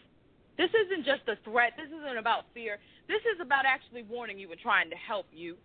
[0.56, 1.72] This isn't just a threat.
[1.76, 2.78] This isn't about fear.
[3.08, 5.56] This is about actually warning you and trying to help you.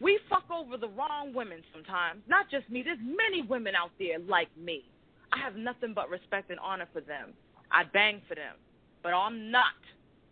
[0.00, 2.22] We fuck over the wrong women sometimes.
[2.28, 2.82] Not just me.
[2.82, 4.84] There's many women out there like me.
[5.32, 7.34] I have nothing but respect and honor for them.
[7.70, 8.54] I bang for them.
[9.02, 9.74] But I'm not.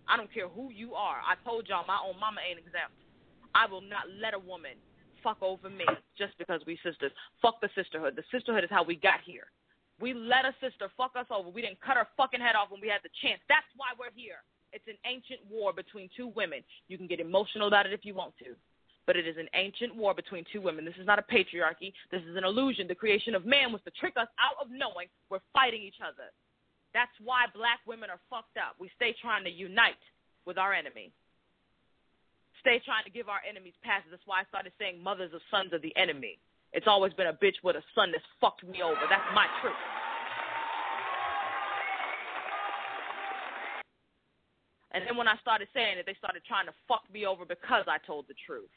[0.09, 1.19] I don't care who you are.
[1.19, 2.95] I told y'all my own mama ain't exempt.
[3.55, 4.79] I will not let a woman
[5.23, 5.85] fuck over me
[6.17, 7.11] just because we sisters.
[7.43, 8.15] Fuck the sisterhood.
[8.15, 9.51] The sisterhood is how we got here.
[9.99, 11.49] We let a sister fuck us over.
[11.49, 13.41] We didn't cut her fucking head off when we had the chance.
[13.49, 14.45] That's why we're here.
[14.73, 16.61] It's an ancient war between two women.
[16.89, 18.55] You can get emotional about it if you want to.
[19.07, 20.85] But it is an ancient war between two women.
[20.85, 21.95] This is not a patriarchy.
[22.11, 22.89] This is an illusion.
[22.89, 26.35] The creation of man was to trick us out of knowing we're fighting each other.
[26.93, 28.75] That's why black women are fucked up.
[28.81, 30.01] We stay trying to unite
[30.45, 31.13] with our enemy.
[32.61, 34.11] Stay trying to give our enemies passes.
[34.11, 36.39] That's why I started saying mothers of sons of the enemy.
[36.73, 38.99] It's always been a bitch with a son that's fucked me over.
[39.09, 39.79] That's my truth.
[44.97, 47.85] And then when I started saying it, they started trying to fuck me over because
[47.87, 48.73] I told the truth.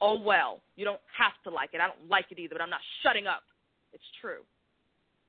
[0.00, 1.80] Oh well, you don't have to like it.
[1.80, 3.42] I don't like it either, but I'm not shutting up.
[3.92, 4.40] It's true.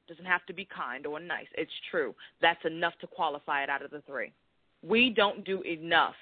[0.06, 1.48] It Doesn't have to be kind or nice.
[1.56, 2.14] It's true.
[2.42, 4.32] That's enough to qualify it out of the three.
[4.82, 6.16] We don't do enough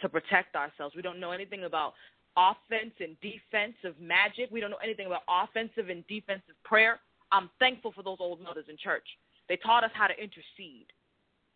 [0.00, 0.94] to protect ourselves.
[0.94, 1.94] We don't know anything about
[2.36, 4.50] offense and defensive magic.
[4.50, 7.00] We don't know anything about offensive and defensive prayer.
[7.32, 9.06] I'm thankful for those old mothers in church.
[9.48, 10.86] They taught us how to intercede,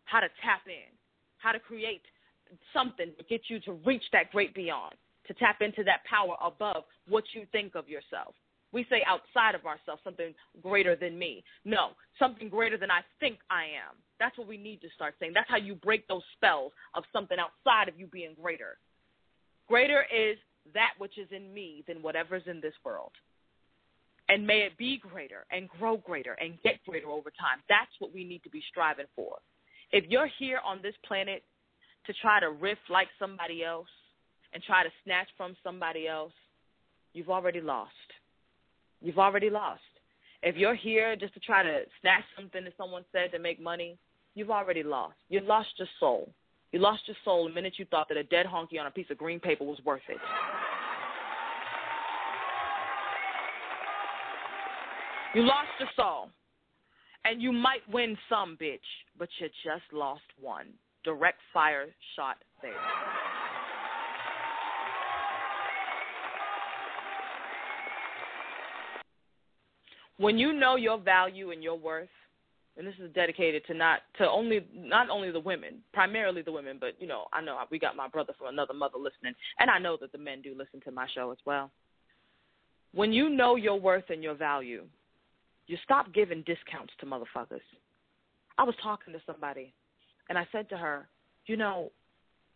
[0.05, 0.91] how to tap in,
[1.37, 2.01] how to create
[2.73, 4.95] something to get you to reach that great beyond,
[5.27, 8.35] to tap into that power above what you think of yourself.
[8.71, 11.43] We say outside of ourselves, something greater than me.
[11.63, 13.95] No, something greater than I think I am.
[14.19, 15.33] That's what we need to start saying.
[15.35, 18.77] That's how you break those spells of something outside of you being greater.
[19.67, 20.37] Greater is
[20.73, 23.11] that which is in me than whatever's in this world.
[24.29, 27.61] And may it be greater and grow greater and get greater over time.
[27.69, 29.35] That's what we need to be striving for.
[29.91, 31.43] If you're here on this planet
[32.07, 33.87] to try to riff like somebody else
[34.53, 36.33] and try to snatch from somebody else,
[37.13, 37.91] you've already lost.
[39.01, 39.81] You've already lost.
[40.41, 43.97] If you're here just to try to snatch something that someone said to make money,
[44.35, 45.15] you've already lost.
[45.29, 46.29] You lost your soul.
[46.71, 49.05] You lost your soul the minute you thought that a dead honky on a piece
[49.09, 50.17] of green paper was worth it.
[55.35, 56.29] You lost your soul.
[57.25, 58.79] And you might win some, bitch,
[59.17, 60.67] but you just lost one.
[61.03, 62.71] Direct fire shot there.
[70.17, 72.09] When you know your value and your worth,
[72.77, 76.77] and this is dedicated to not to only not only the women, primarily the women,
[76.79, 79.79] but you know, I know we got my brother from another mother listening, and I
[79.79, 81.71] know that the men do listen to my show as well.
[82.93, 84.85] When you know your worth and your value,
[85.67, 87.61] you stop giving discounts to motherfuckers.
[88.57, 89.73] I was talking to somebody
[90.29, 91.07] and I said to her,
[91.45, 91.91] you know,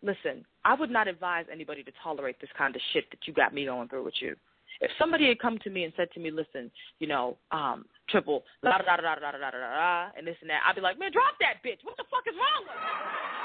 [0.02, 3.54] listen, I would not advise anybody to tolerate this kind of shit that you got
[3.54, 4.36] me going through with you.
[4.82, 8.44] If somebody had come to me and said to me, listen, you know, um, triple,
[8.64, 10.82] da da da da da da da da da, and this and that, I'd be
[10.82, 11.84] like, man, drop that bitch.
[11.84, 13.38] What the fuck is wrong with her?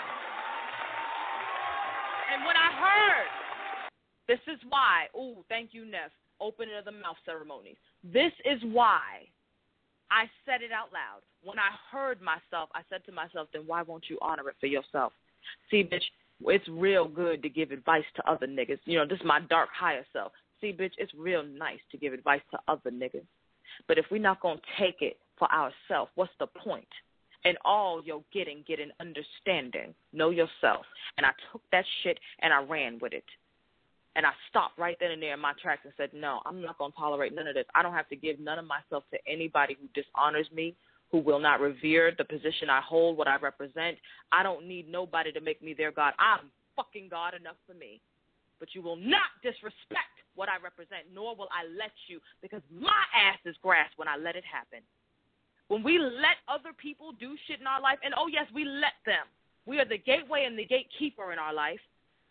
[2.34, 3.28] And when I heard,
[4.28, 6.10] this is why, ooh, thank you, Neff,
[6.40, 7.76] opening of the mouth ceremonies.
[8.04, 9.28] This is why
[10.10, 11.22] I said it out loud.
[11.42, 14.66] When I heard myself, I said to myself, then why won't you honor it for
[14.66, 15.12] yourself?
[15.70, 16.04] See, bitch,
[16.44, 18.78] it's real good to give advice to other niggas.
[18.84, 20.32] You know, this is my dark higher self.
[20.62, 23.26] See, bitch, it's real nice to give advice to other niggas.
[23.88, 26.88] But if we're not going to take it for ourselves, what's the point?
[27.44, 29.92] And all you're getting, get an understanding.
[30.12, 30.86] Know yourself.
[31.16, 33.24] And I took that shit and I ran with it.
[34.14, 36.78] And I stopped right then and there in my tracks and said, no, I'm not
[36.78, 37.64] going to tolerate none of this.
[37.74, 40.76] I don't have to give none of myself to anybody who dishonors me,
[41.10, 43.96] who will not revere the position I hold, what I represent.
[44.30, 46.12] I don't need nobody to make me their God.
[46.20, 48.00] I'm fucking God enough for me.
[48.62, 53.02] But you will not disrespect what I represent, nor will I let you, because my
[53.10, 54.86] ass is grass when I let it happen.
[55.66, 58.94] When we let other people do shit in our life, and oh, yes, we let
[59.02, 59.26] them.
[59.66, 61.82] We are the gateway and the gatekeeper in our life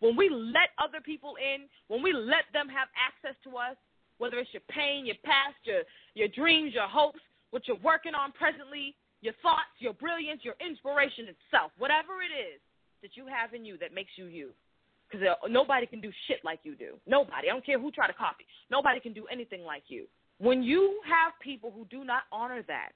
[0.01, 3.77] when we let other people in, when we let them have access to us,
[4.17, 5.83] whether it's your pain, your past, your
[6.13, 7.21] your dreams, your hopes,
[7.51, 12.59] what you're working on presently, your thoughts, your brilliance, your inspiration itself, whatever it is
[13.01, 14.49] that you have in you that makes you you.
[15.11, 16.93] Because uh, nobody can do shit like you do.
[17.05, 17.49] Nobody.
[17.49, 18.45] I don't care who try to copy.
[18.69, 20.05] Nobody can do anything like you.
[20.38, 22.93] When you have people who do not honor that,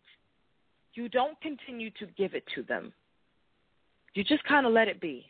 [0.94, 2.94] you don't continue to give it to them.
[4.14, 5.26] You just kind of let it be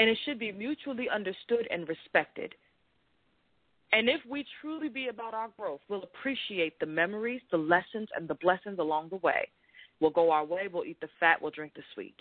[0.00, 2.54] and it should be mutually understood and respected.
[3.92, 8.26] And if we truly be about our growth, we'll appreciate the memories, the lessons, and
[8.26, 9.48] the blessings along the way.
[10.00, 12.16] We'll go our way, we'll eat the fat, we'll drink the sweet.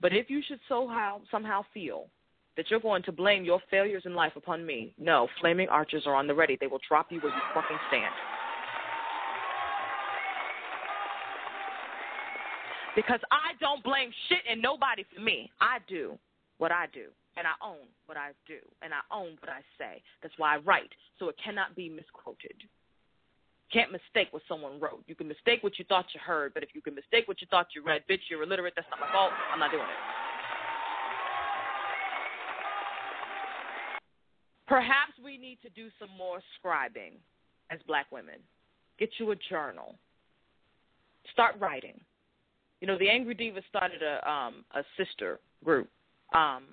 [0.00, 2.06] But if you should somehow, somehow feel
[2.56, 6.14] that you're going to blame your failures in life upon me, no, flaming archers are
[6.14, 6.56] on the ready.
[6.60, 8.12] They will drop you where you fucking stand.
[12.94, 15.50] Because I don't blame shit and nobody for me.
[15.60, 16.16] I do
[16.58, 17.06] what I do,
[17.36, 20.00] and I own what I do, and I own what I say.
[20.22, 22.54] That's why I write, so it cannot be misquoted.
[23.72, 25.02] Can't mistake what someone wrote.
[25.08, 27.48] You can mistake what you thought you heard, but if you can mistake what you
[27.50, 28.74] thought you read, bitch, you're illiterate.
[28.76, 29.32] That's not my fault.
[29.52, 30.00] I'm not doing it.
[34.66, 37.18] Perhaps we need to do some more scribing
[37.70, 38.36] as black women.
[38.98, 39.96] Get you a journal.
[41.32, 42.00] Start writing.
[42.80, 45.88] You know, the Angry Divas started a um a sister group
[46.34, 46.64] um,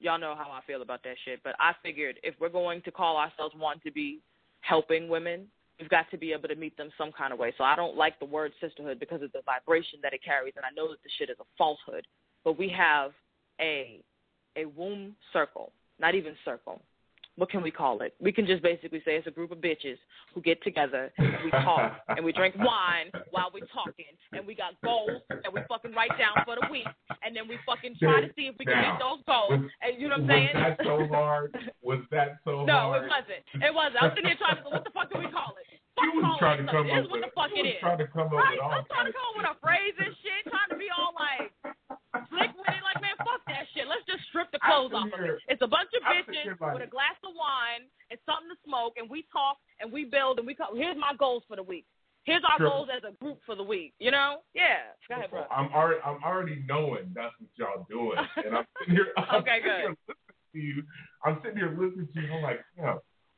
[0.00, 1.40] y'all know how I feel about that shit.
[1.44, 4.20] But I figured if we're going to call ourselves one to be
[4.60, 5.46] helping women,
[5.78, 7.52] we've got to be able to meet them some kind of way.
[7.58, 10.64] So I don't like the word sisterhood because of the vibration that it carries, and
[10.64, 12.06] I know that the shit is a falsehood.
[12.44, 13.12] But we have
[13.60, 14.00] a
[14.56, 16.82] a womb circle, not even circle,
[17.36, 18.14] what can we call it?
[18.20, 19.96] We can just basically say it's a group of bitches
[20.34, 24.54] who get together and we talk and we drink wine while we're talking and we
[24.54, 26.86] got goals that we fucking write down for the week
[27.24, 29.60] and then we fucking try to see if we can Now, meet those goals.
[29.62, 30.76] was- and you know what I'm was saying?
[30.76, 31.56] that so hard?
[31.82, 33.02] Was that so no, hard?
[33.02, 33.64] No, it wasn't.
[33.64, 34.02] It wasn't.
[34.02, 35.66] I was sitting here trying to go, what the fuck do we call it?
[35.96, 37.80] Fuck You was trying to come up with the fuck was is.
[37.80, 38.56] trying to come up Right?
[38.56, 40.88] with all I'm trying to come up with a phrase and shit, trying to be
[40.88, 41.52] all like
[42.32, 42.80] slick with it.
[42.80, 43.84] Like, man, fuck that shit.
[43.88, 45.52] Let's just strip the clothes off sitting of it.
[45.52, 48.96] It's a bunch of bitches like- with a glass of wine and something to smoke,
[48.96, 50.72] and we talk and we build and we come.
[50.76, 51.84] Here's my goals for the week.
[52.24, 52.68] Here's our Sure.
[52.70, 53.92] goals as a group for the week.
[53.98, 54.40] You know?
[54.54, 54.94] Yeah.
[55.08, 55.44] Go ahead, bro.
[55.50, 58.16] I'm already, I'm already knowing that's what y'all doing,
[58.46, 59.80] and I'm sitting here, I'm Okay, sitting good.
[59.80, 60.82] here listening to you.
[61.24, 62.32] I'm sitting here listening to you.
[62.32, 62.94] I'm like, yeah,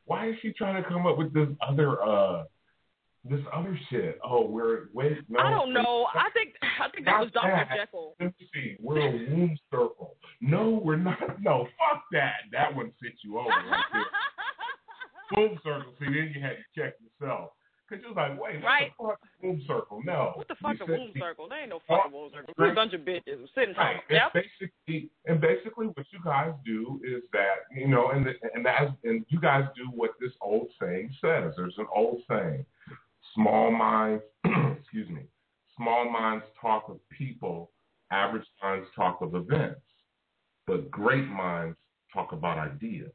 [0.06, 2.44] why is she trying to come up with this other, uh,
[3.24, 4.18] this other shit?
[4.22, 5.40] Oh, we're wait, no.
[5.40, 6.06] I don't know.
[6.14, 7.51] I think I think that was Dr.
[7.51, 7.76] that.
[7.76, 8.14] Jekyll.
[8.20, 8.76] Let's see.
[8.81, 10.16] We're a womb circle.
[10.40, 11.18] No, we're not.
[11.43, 12.35] No, fuck that.
[12.52, 14.05] That one fits you over right.
[15.36, 15.94] Womb circle.
[15.98, 17.51] See, then you had to check yourself.
[17.89, 18.93] Because you was like, wait, what Right.
[18.98, 19.20] the fuck?
[19.43, 20.02] Womb circle.
[20.05, 20.32] No.
[20.36, 21.48] What the You fuck a womb the- circle?
[21.48, 22.55] There ain't no fucking womb circle.
[22.56, 24.01] We're a bunch of bitches who sit and Right.
[24.09, 24.32] And Yep.
[24.32, 28.97] basically, and basically, what you guys do is that you know, and the, and that,
[29.05, 31.55] and you guys do what this old saying says.
[31.56, 32.65] There's an old saying:
[33.35, 34.24] small minds,
[34.81, 35.27] excuse me,
[35.77, 37.70] small minds talk of people,
[38.11, 39.82] average minds talk of events,
[40.66, 41.77] but great minds
[42.15, 43.12] talk about ideas.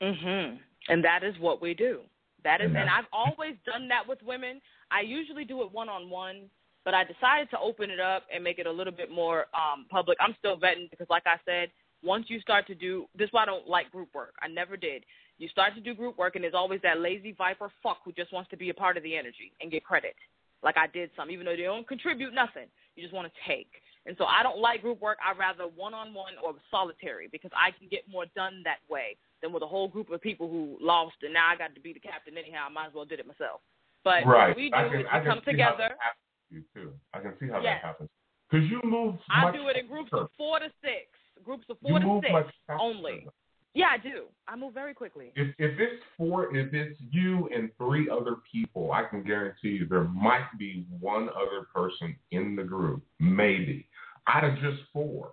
[0.00, 0.60] Mhm.
[0.88, 2.02] And that is what we do.
[2.46, 4.60] That is, And I've always done that with women.
[4.92, 6.48] I usually do it one on one,
[6.84, 9.86] but I decided to open it up and make it a little bit more um
[9.90, 10.16] public.
[10.20, 11.70] I'm still vetting because, like I said,
[12.04, 14.34] once you start to do this, is why I don't like group work.
[14.40, 15.02] I never did.
[15.38, 18.32] You start to do group work, and there's always that lazy viper fuck who just
[18.32, 20.14] wants to be a part of the energy and get credit.
[20.62, 22.70] Like I did some, even though they don't contribute nothing.
[22.94, 23.72] You just want to take.
[24.06, 25.18] And so I don't like group work.
[25.18, 29.16] I rather one on one or solitary because I can get more done that way
[29.42, 31.92] than with a whole group of people who lost and now I got to be
[31.92, 32.66] the captain anyhow.
[32.68, 33.60] I might as well did it myself.
[34.04, 34.48] But right.
[34.48, 35.72] what we do I can, is we come see together.
[35.72, 36.92] How that happens to you too.
[37.12, 37.80] I can see how Yes.
[37.82, 38.10] that happens.
[38.48, 39.16] Because you move.
[39.28, 40.24] I much do it in groups faster.
[40.24, 41.10] of four to six.
[41.44, 43.26] Groups of You four to move six only.
[43.74, 44.24] Yeah, I do.
[44.48, 45.32] I move very quickly.
[45.36, 49.86] If if it's four, if it's you and three other people, I can guarantee you
[49.86, 53.86] there might be one other person in the group, maybe
[54.28, 55.32] out of just four,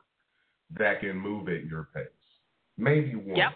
[0.78, 2.08] that can move at your pace.
[2.78, 3.38] Maybe one.
[3.38, 3.54] Yep.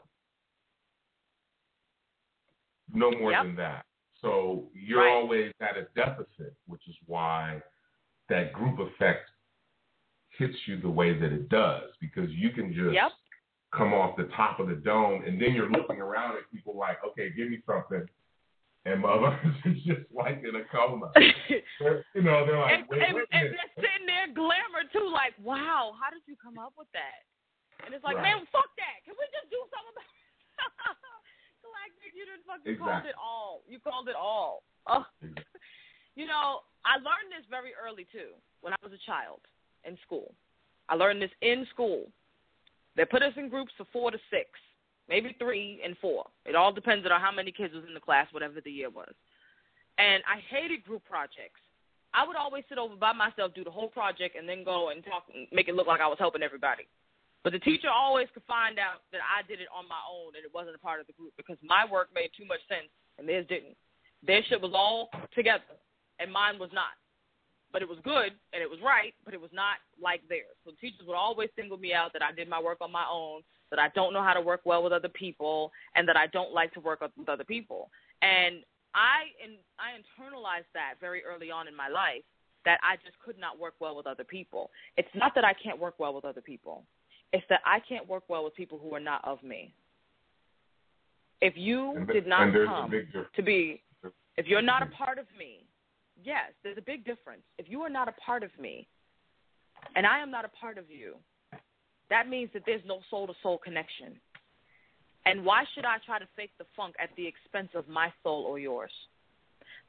[2.93, 3.43] No more Yep.
[3.43, 3.85] than that.
[4.21, 5.13] So you're Right.
[5.13, 7.61] always at a deficit, which is why
[8.29, 9.29] that group effect
[10.29, 13.11] hits you the way that it does because you can just Yep.
[13.71, 17.03] come off the top of the dome, and then you're looking around at people like,
[17.03, 18.07] okay, give me something,
[18.85, 21.11] and motherfuckers is just like in a coma.
[22.15, 25.37] You know, they're like, and, wait, and, wait and they're sitting there glamour too, like,
[25.37, 27.21] wow, how did you come up with that?
[27.85, 28.33] And it's like, Right.
[28.33, 29.05] man, fuck that.
[29.05, 30.09] Can we just do something about
[32.17, 33.61] you didn't fucking called it all.
[33.69, 34.63] You called it all.
[34.89, 35.05] Oh.
[35.21, 35.45] Exactly.
[36.17, 39.37] You know, I learned this very early too, when I was a child
[39.85, 40.33] in school.
[40.89, 42.09] I learned this in school.
[42.95, 44.49] They put us in groups of four to six,
[45.07, 46.25] maybe three and four.
[46.43, 49.13] It all depended on how many kids was in the class, whatever the year was.
[49.99, 51.61] And I hated group projects.
[52.15, 55.05] I would always sit over by myself, do the whole project, and then go and
[55.05, 56.87] talk, make it look like I was helping everybody.
[57.47, 60.43] But the teacher always could find out that I did it on my own and
[60.43, 63.23] it wasn't a part of the group because my work made too much sense and
[63.23, 63.79] theirs didn't.
[64.19, 65.79] Their shit was all together
[66.19, 66.91] and mine was not.
[67.71, 70.59] But it was good and it was right, but it was not like theirs.
[70.65, 73.43] So teachers would always single me out that I did my work on my own,
[73.71, 76.51] that I don't know how to work well with other people, and that I don't
[76.51, 77.89] like to work with other people.
[78.21, 78.59] And
[78.91, 82.27] I and I internalized that very early on in my life
[82.65, 84.69] that I just could not work well with other people.
[84.97, 86.83] It's not that I can't work well with other people.
[87.33, 89.73] It's that I can't work well with people who are not of me.
[91.41, 93.29] If you And, th- did not come a big difference.
[93.35, 93.81] to be,
[94.37, 94.95] if you're not a mm-hmm.
[94.95, 95.67] part of me,
[96.23, 97.43] yes, there's a big difference.
[97.57, 98.87] If you are not a part of me,
[99.95, 101.15] and I am not a part of you,
[102.09, 104.19] that means that there's no soul to soul connection.
[105.25, 108.43] And why should I try to fake the funk at the expense of my soul
[108.43, 108.91] or yours?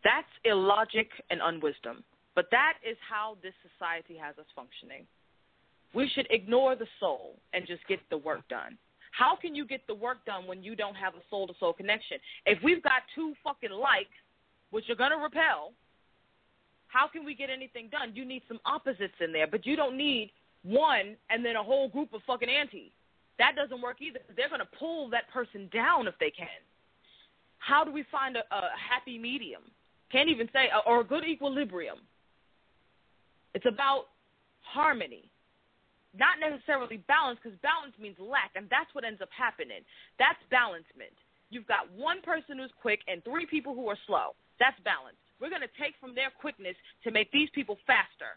[0.03, 2.03] That's illogic and unwisdom.
[2.35, 5.07] But that is how this society has us functioning.
[5.95, 8.77] We should ignore the soul and just get the work done.
[9.13, 11.73] How can you get the work done when you don't have a soul to soul
[11.73, 12.19] connection?
[12.47, 14.15] If we've got two fucking likes,
[14.71, 15.73] which are going to repel,
[16.89, 18.13] how can we get anything done?
[18.15, 20.31] You need some opposites in there, but you don't need
[20.63, 22.93] one and then a whole group of fucking antis.
[23.39, 24.21] That doesn't work either.
[24.37, 26.49] They're going to pull that person down if they can.
[27.59, 29.63] How do we find a, a happy medium?
[30.11, 31.99] Can't even say, or a good equilibrium.
[33.55, 34.07] It's about
[34.63, 35.31] harmony.
[36.17, 39.85] Not necessarily balance because balance means lack, and that's what ends up happening.
[40.17, 41.13] That's balancement.
[41.51, 44.37] You've got one person who's quick and three people who are slow.
[44.61, 45.17] That's balance.
[45.41, 48.37] We're going to take from their quickness to make these people faster.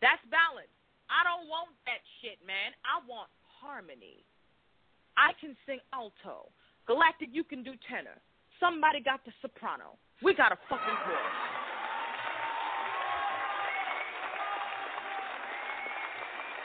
[0.00, 0.72] That's balance.
[1.10, 2.72] I don't want that shit, man.
[2.84, 4.24] I want harmony.
[5.16, 6.48] I can sing alto.
[6.86, 8.16] Galactic, you can do tenor.
[8.60, 9.98] Somebody got the soprano.
[10.22, 11.77] We got a fucking chorus.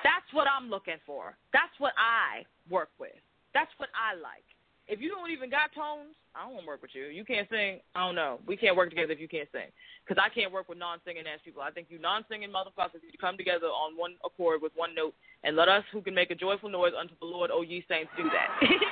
[0.04, 1.36] That's what I'm looking for.
[1.52, 3.16] That's what I work with.
[3.54, 4.44] That's what I like.
[4.88, 7.06] If you don't even got tones, I don't want to work with you.
[7.08, 7.80] You can't sing.
[7.96, 8.40] I don't know.
[8.46, 9.72] We can't work together if you can't sing.
[10.04, 11.62] Because I can't work with non-singing ass people.
[11.62, 15.14] I think you non-singing motherfuckers need to come together on one accord with one note
[15.46, 18.12] and let us who can make a joyful noise unto the Lord, O ye saints,
[18.18, 18.60] do that.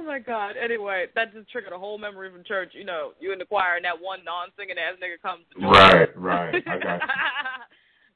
[0.08, 0.56] my God.
[0.58, 2.72] Anyway, that just triggered a whole memory from church.
[2.74, 5.46] You know, you in the choir and that one non-singing ass nigga comes.
[5.54, 6.56] To right, right.
[6.66, 7.08] I got you.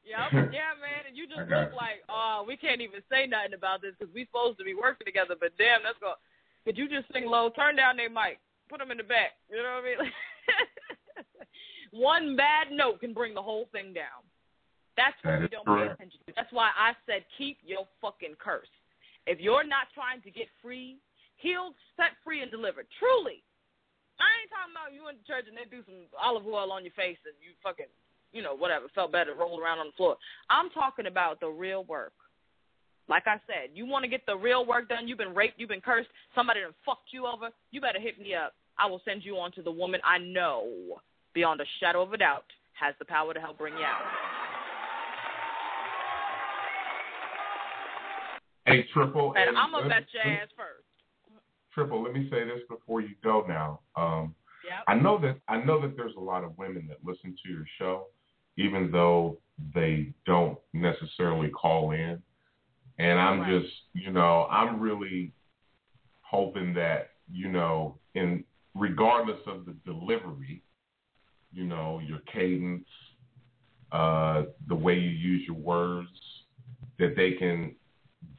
[0.15, 1.05] yep, yeah, man.
[1.07, 4.25] And you just look like, oh, we can't even say nothing about this because we
[4.25, 5.35] supposed to be working together.
[5.39, 6.13] But damn, that's go.
[6.65, 7.49] Could you just sing low?
[7.49, 8.39] Turn down their mic.
[8.69, 9.35] Put them in the back.
[9.49, 10.11] You know what I mean?
[11.91, 14.23] one bad note can bring the whole thing down.
[14.95, 15.97] That's what That we don't correct.
[15.99, 16.33] pay attention to.
[16.35, 18.69] That's why I said keep your fucking curse.
[19.27, 20.97] If you're not trying to get free,
[21.41, 23.43] healed, set free, and delivered, truly.
[24.21, 26.85] I ain't talking about you in the church and they do some olive oil on
[26.85, 27.89] your face and you fucking,
[28.31, 30.15] you know, whatever, felt better, rolled around on the floor.
[30.49, 32.13] I'm talking about the real work.
[33.09, 35.07] Like I said, you want to get the real work done.
[35.07, 37.49] You've been raped, you've been cursed, somebody done fucked you over.
[37.71, 38.53] You better hit me up.
[38.77, 41.01] I will send you on to the woman I know,
[41.33, 42.45] beyond a shadow of a doubt,
[42.79, 44.05] has the power to help bring you out.
[48.65, 49.33] Hey, Triple.
[49.35, 50.80] And I'm let gonna bet your ass first.
[51.73, 53.79] Triple, let me say this before you go now.
[53.95, 54.83] Um, Yep.
[54.87, 57.65] I know that I know that there's a lot of women that listen to your
[57.79, 58.07] show,
[58.57, 59.39] even though
[59.73, 62.21] they don't necessarily call in.
[62.99, 63.61] And I'm Right.
[63.61, 65.33] just, you know, I'm really
[66.21, 68.45] hoping that, you know, in
[68.75, 70.63] regardless of the delivery,
[71.51, 72.87] you know, your cadence,
[73.91, 76.45] uh, the way you use your words,
[76.97, 77.75] that they can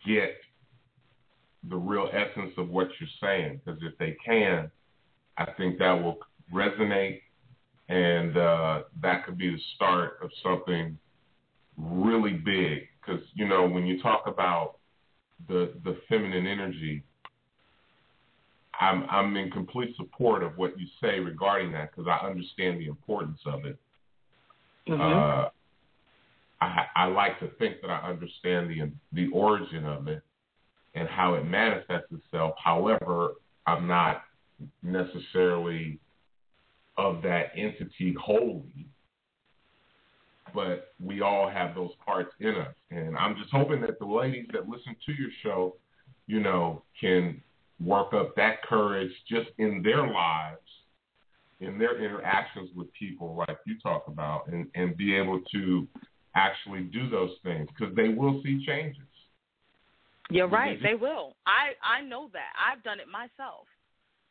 [0.05, 0.41] get
[1.69, 3.61] the real essence of what you're saying.
[3.65, 4.71] Because if they can,
[5.39, 6.19] I think that will
[6.53, 7.21] resonate,
[7.89, 10.99] and uh, that could be the start of something
[11.77, 12.89] really big.
[13.01, 14.77] Because you know, when you talk about
[15.49, 17.03] the the feminine energy,
[18.81, 22.87] I'm I'm in complete support of what you say regarding that because I understand the
[22.87, 23.79] importance of it.
[25.01, 25.49] Uh,
[26.61, 30.23] I, I like to think that I understand the the origin of it
[30.94, 32.55] and how it manifests itself.
[32.62, 33.35] However,
[33.66, 34.23] I'm not
[34.82, 35.98] necessarily
[36.98, 38.86] of that entity wholly,
[40.55, 42.74] but we all have those parts in us.
[42.90, 45.77] And I'm just hoping that the ladies that listen to your show,
[46.27, 47.40] you know, can
[47.81, 50.59] work up that courage just in their lives,
[51.60, 55.89] in their interactions with people like you talk about, and, and be able to
[56.35, 59.02] actually do those things because they will see changes.
[60.33, 60.55] You're mm-hmm.
[60.55, 60.79] right.
[60.83, 61.35] They will.
[61.47, 62.53] I I know that.
[62.57, 63.67] I've done it myself,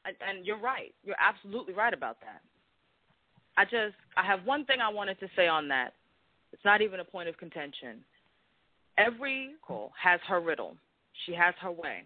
[0.05, 0.93] and, and you're right.
[1.03, 2.41] You're absolutely right about that.
[3.57, 5.93] I just I have one thing I wanted to say on that.
[6.53, 8.03] It's not even a point of contention.
[8.97, 10.75] Every call has her riddle.
[11.25, 12.03] She has her way,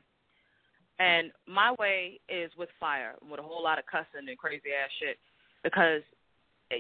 [1.00, 4.90] and my way is with fire, with a whole lot of cussing and crazy ass
[5.00, 5.18] shit,
[5.64, 6.02] because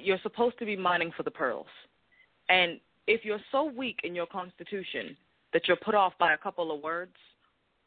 [0.03, 1.67] you're supposed to be mining for the pearls,
[2.49, 5.15] and if you're so weak in your constitution
[5.55, 7.15] that you're put off by a couple of words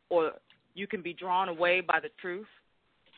[0.09, 0.33] or
[0.73, 2.47] you can be drawn away by the truth,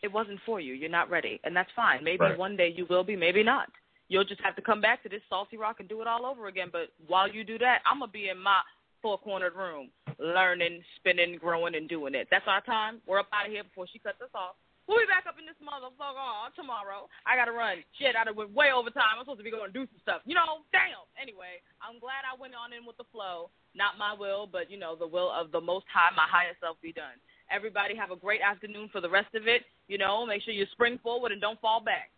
[0.02, 0.74] it wasn't for you.
[0.74, 1.40] You're not ready.
[1.44, 2.02] And that's fine.
[2.02, 2.36] Maybe Right.
[2.36, 3.70] one day you will be, maybe not.
[4.09, 6.48] You'll just have to come back to this salty rock and do it all over
[6.48, 6.68] again.
[6.72, 8.60] But while you do that, I'm going to be in my
[9.01, 12.27] four cornered room learning, spinning, growing, and doing it.
[12.28, 13.01] That's our time.
[13.06, 14.56] We're up out of here before she cuts us off.
[14.91, 17.07] We'll be back up in this motherfucker oh, tomorrow.
[17.23, 17.79] I gotta run.
[17.95, 19.15] Shit, I went way over time.
[19.15, 20.21] I'm supposed to be going to do some stuff.
[20.27, 21.07] You know, damn.
[21.15, 23.55] Anyway, I'm glad I went on in with the flow.
[23.79, 26.75] Not my will, but you know, the will of the Most High, my higher self,
[26.83, 27.23] be done.
[27.55, 29.62] Everybody have a great afternoon for the rest of it.
[29.87, 32.11] You know, make sure you spring forward and don't fall back.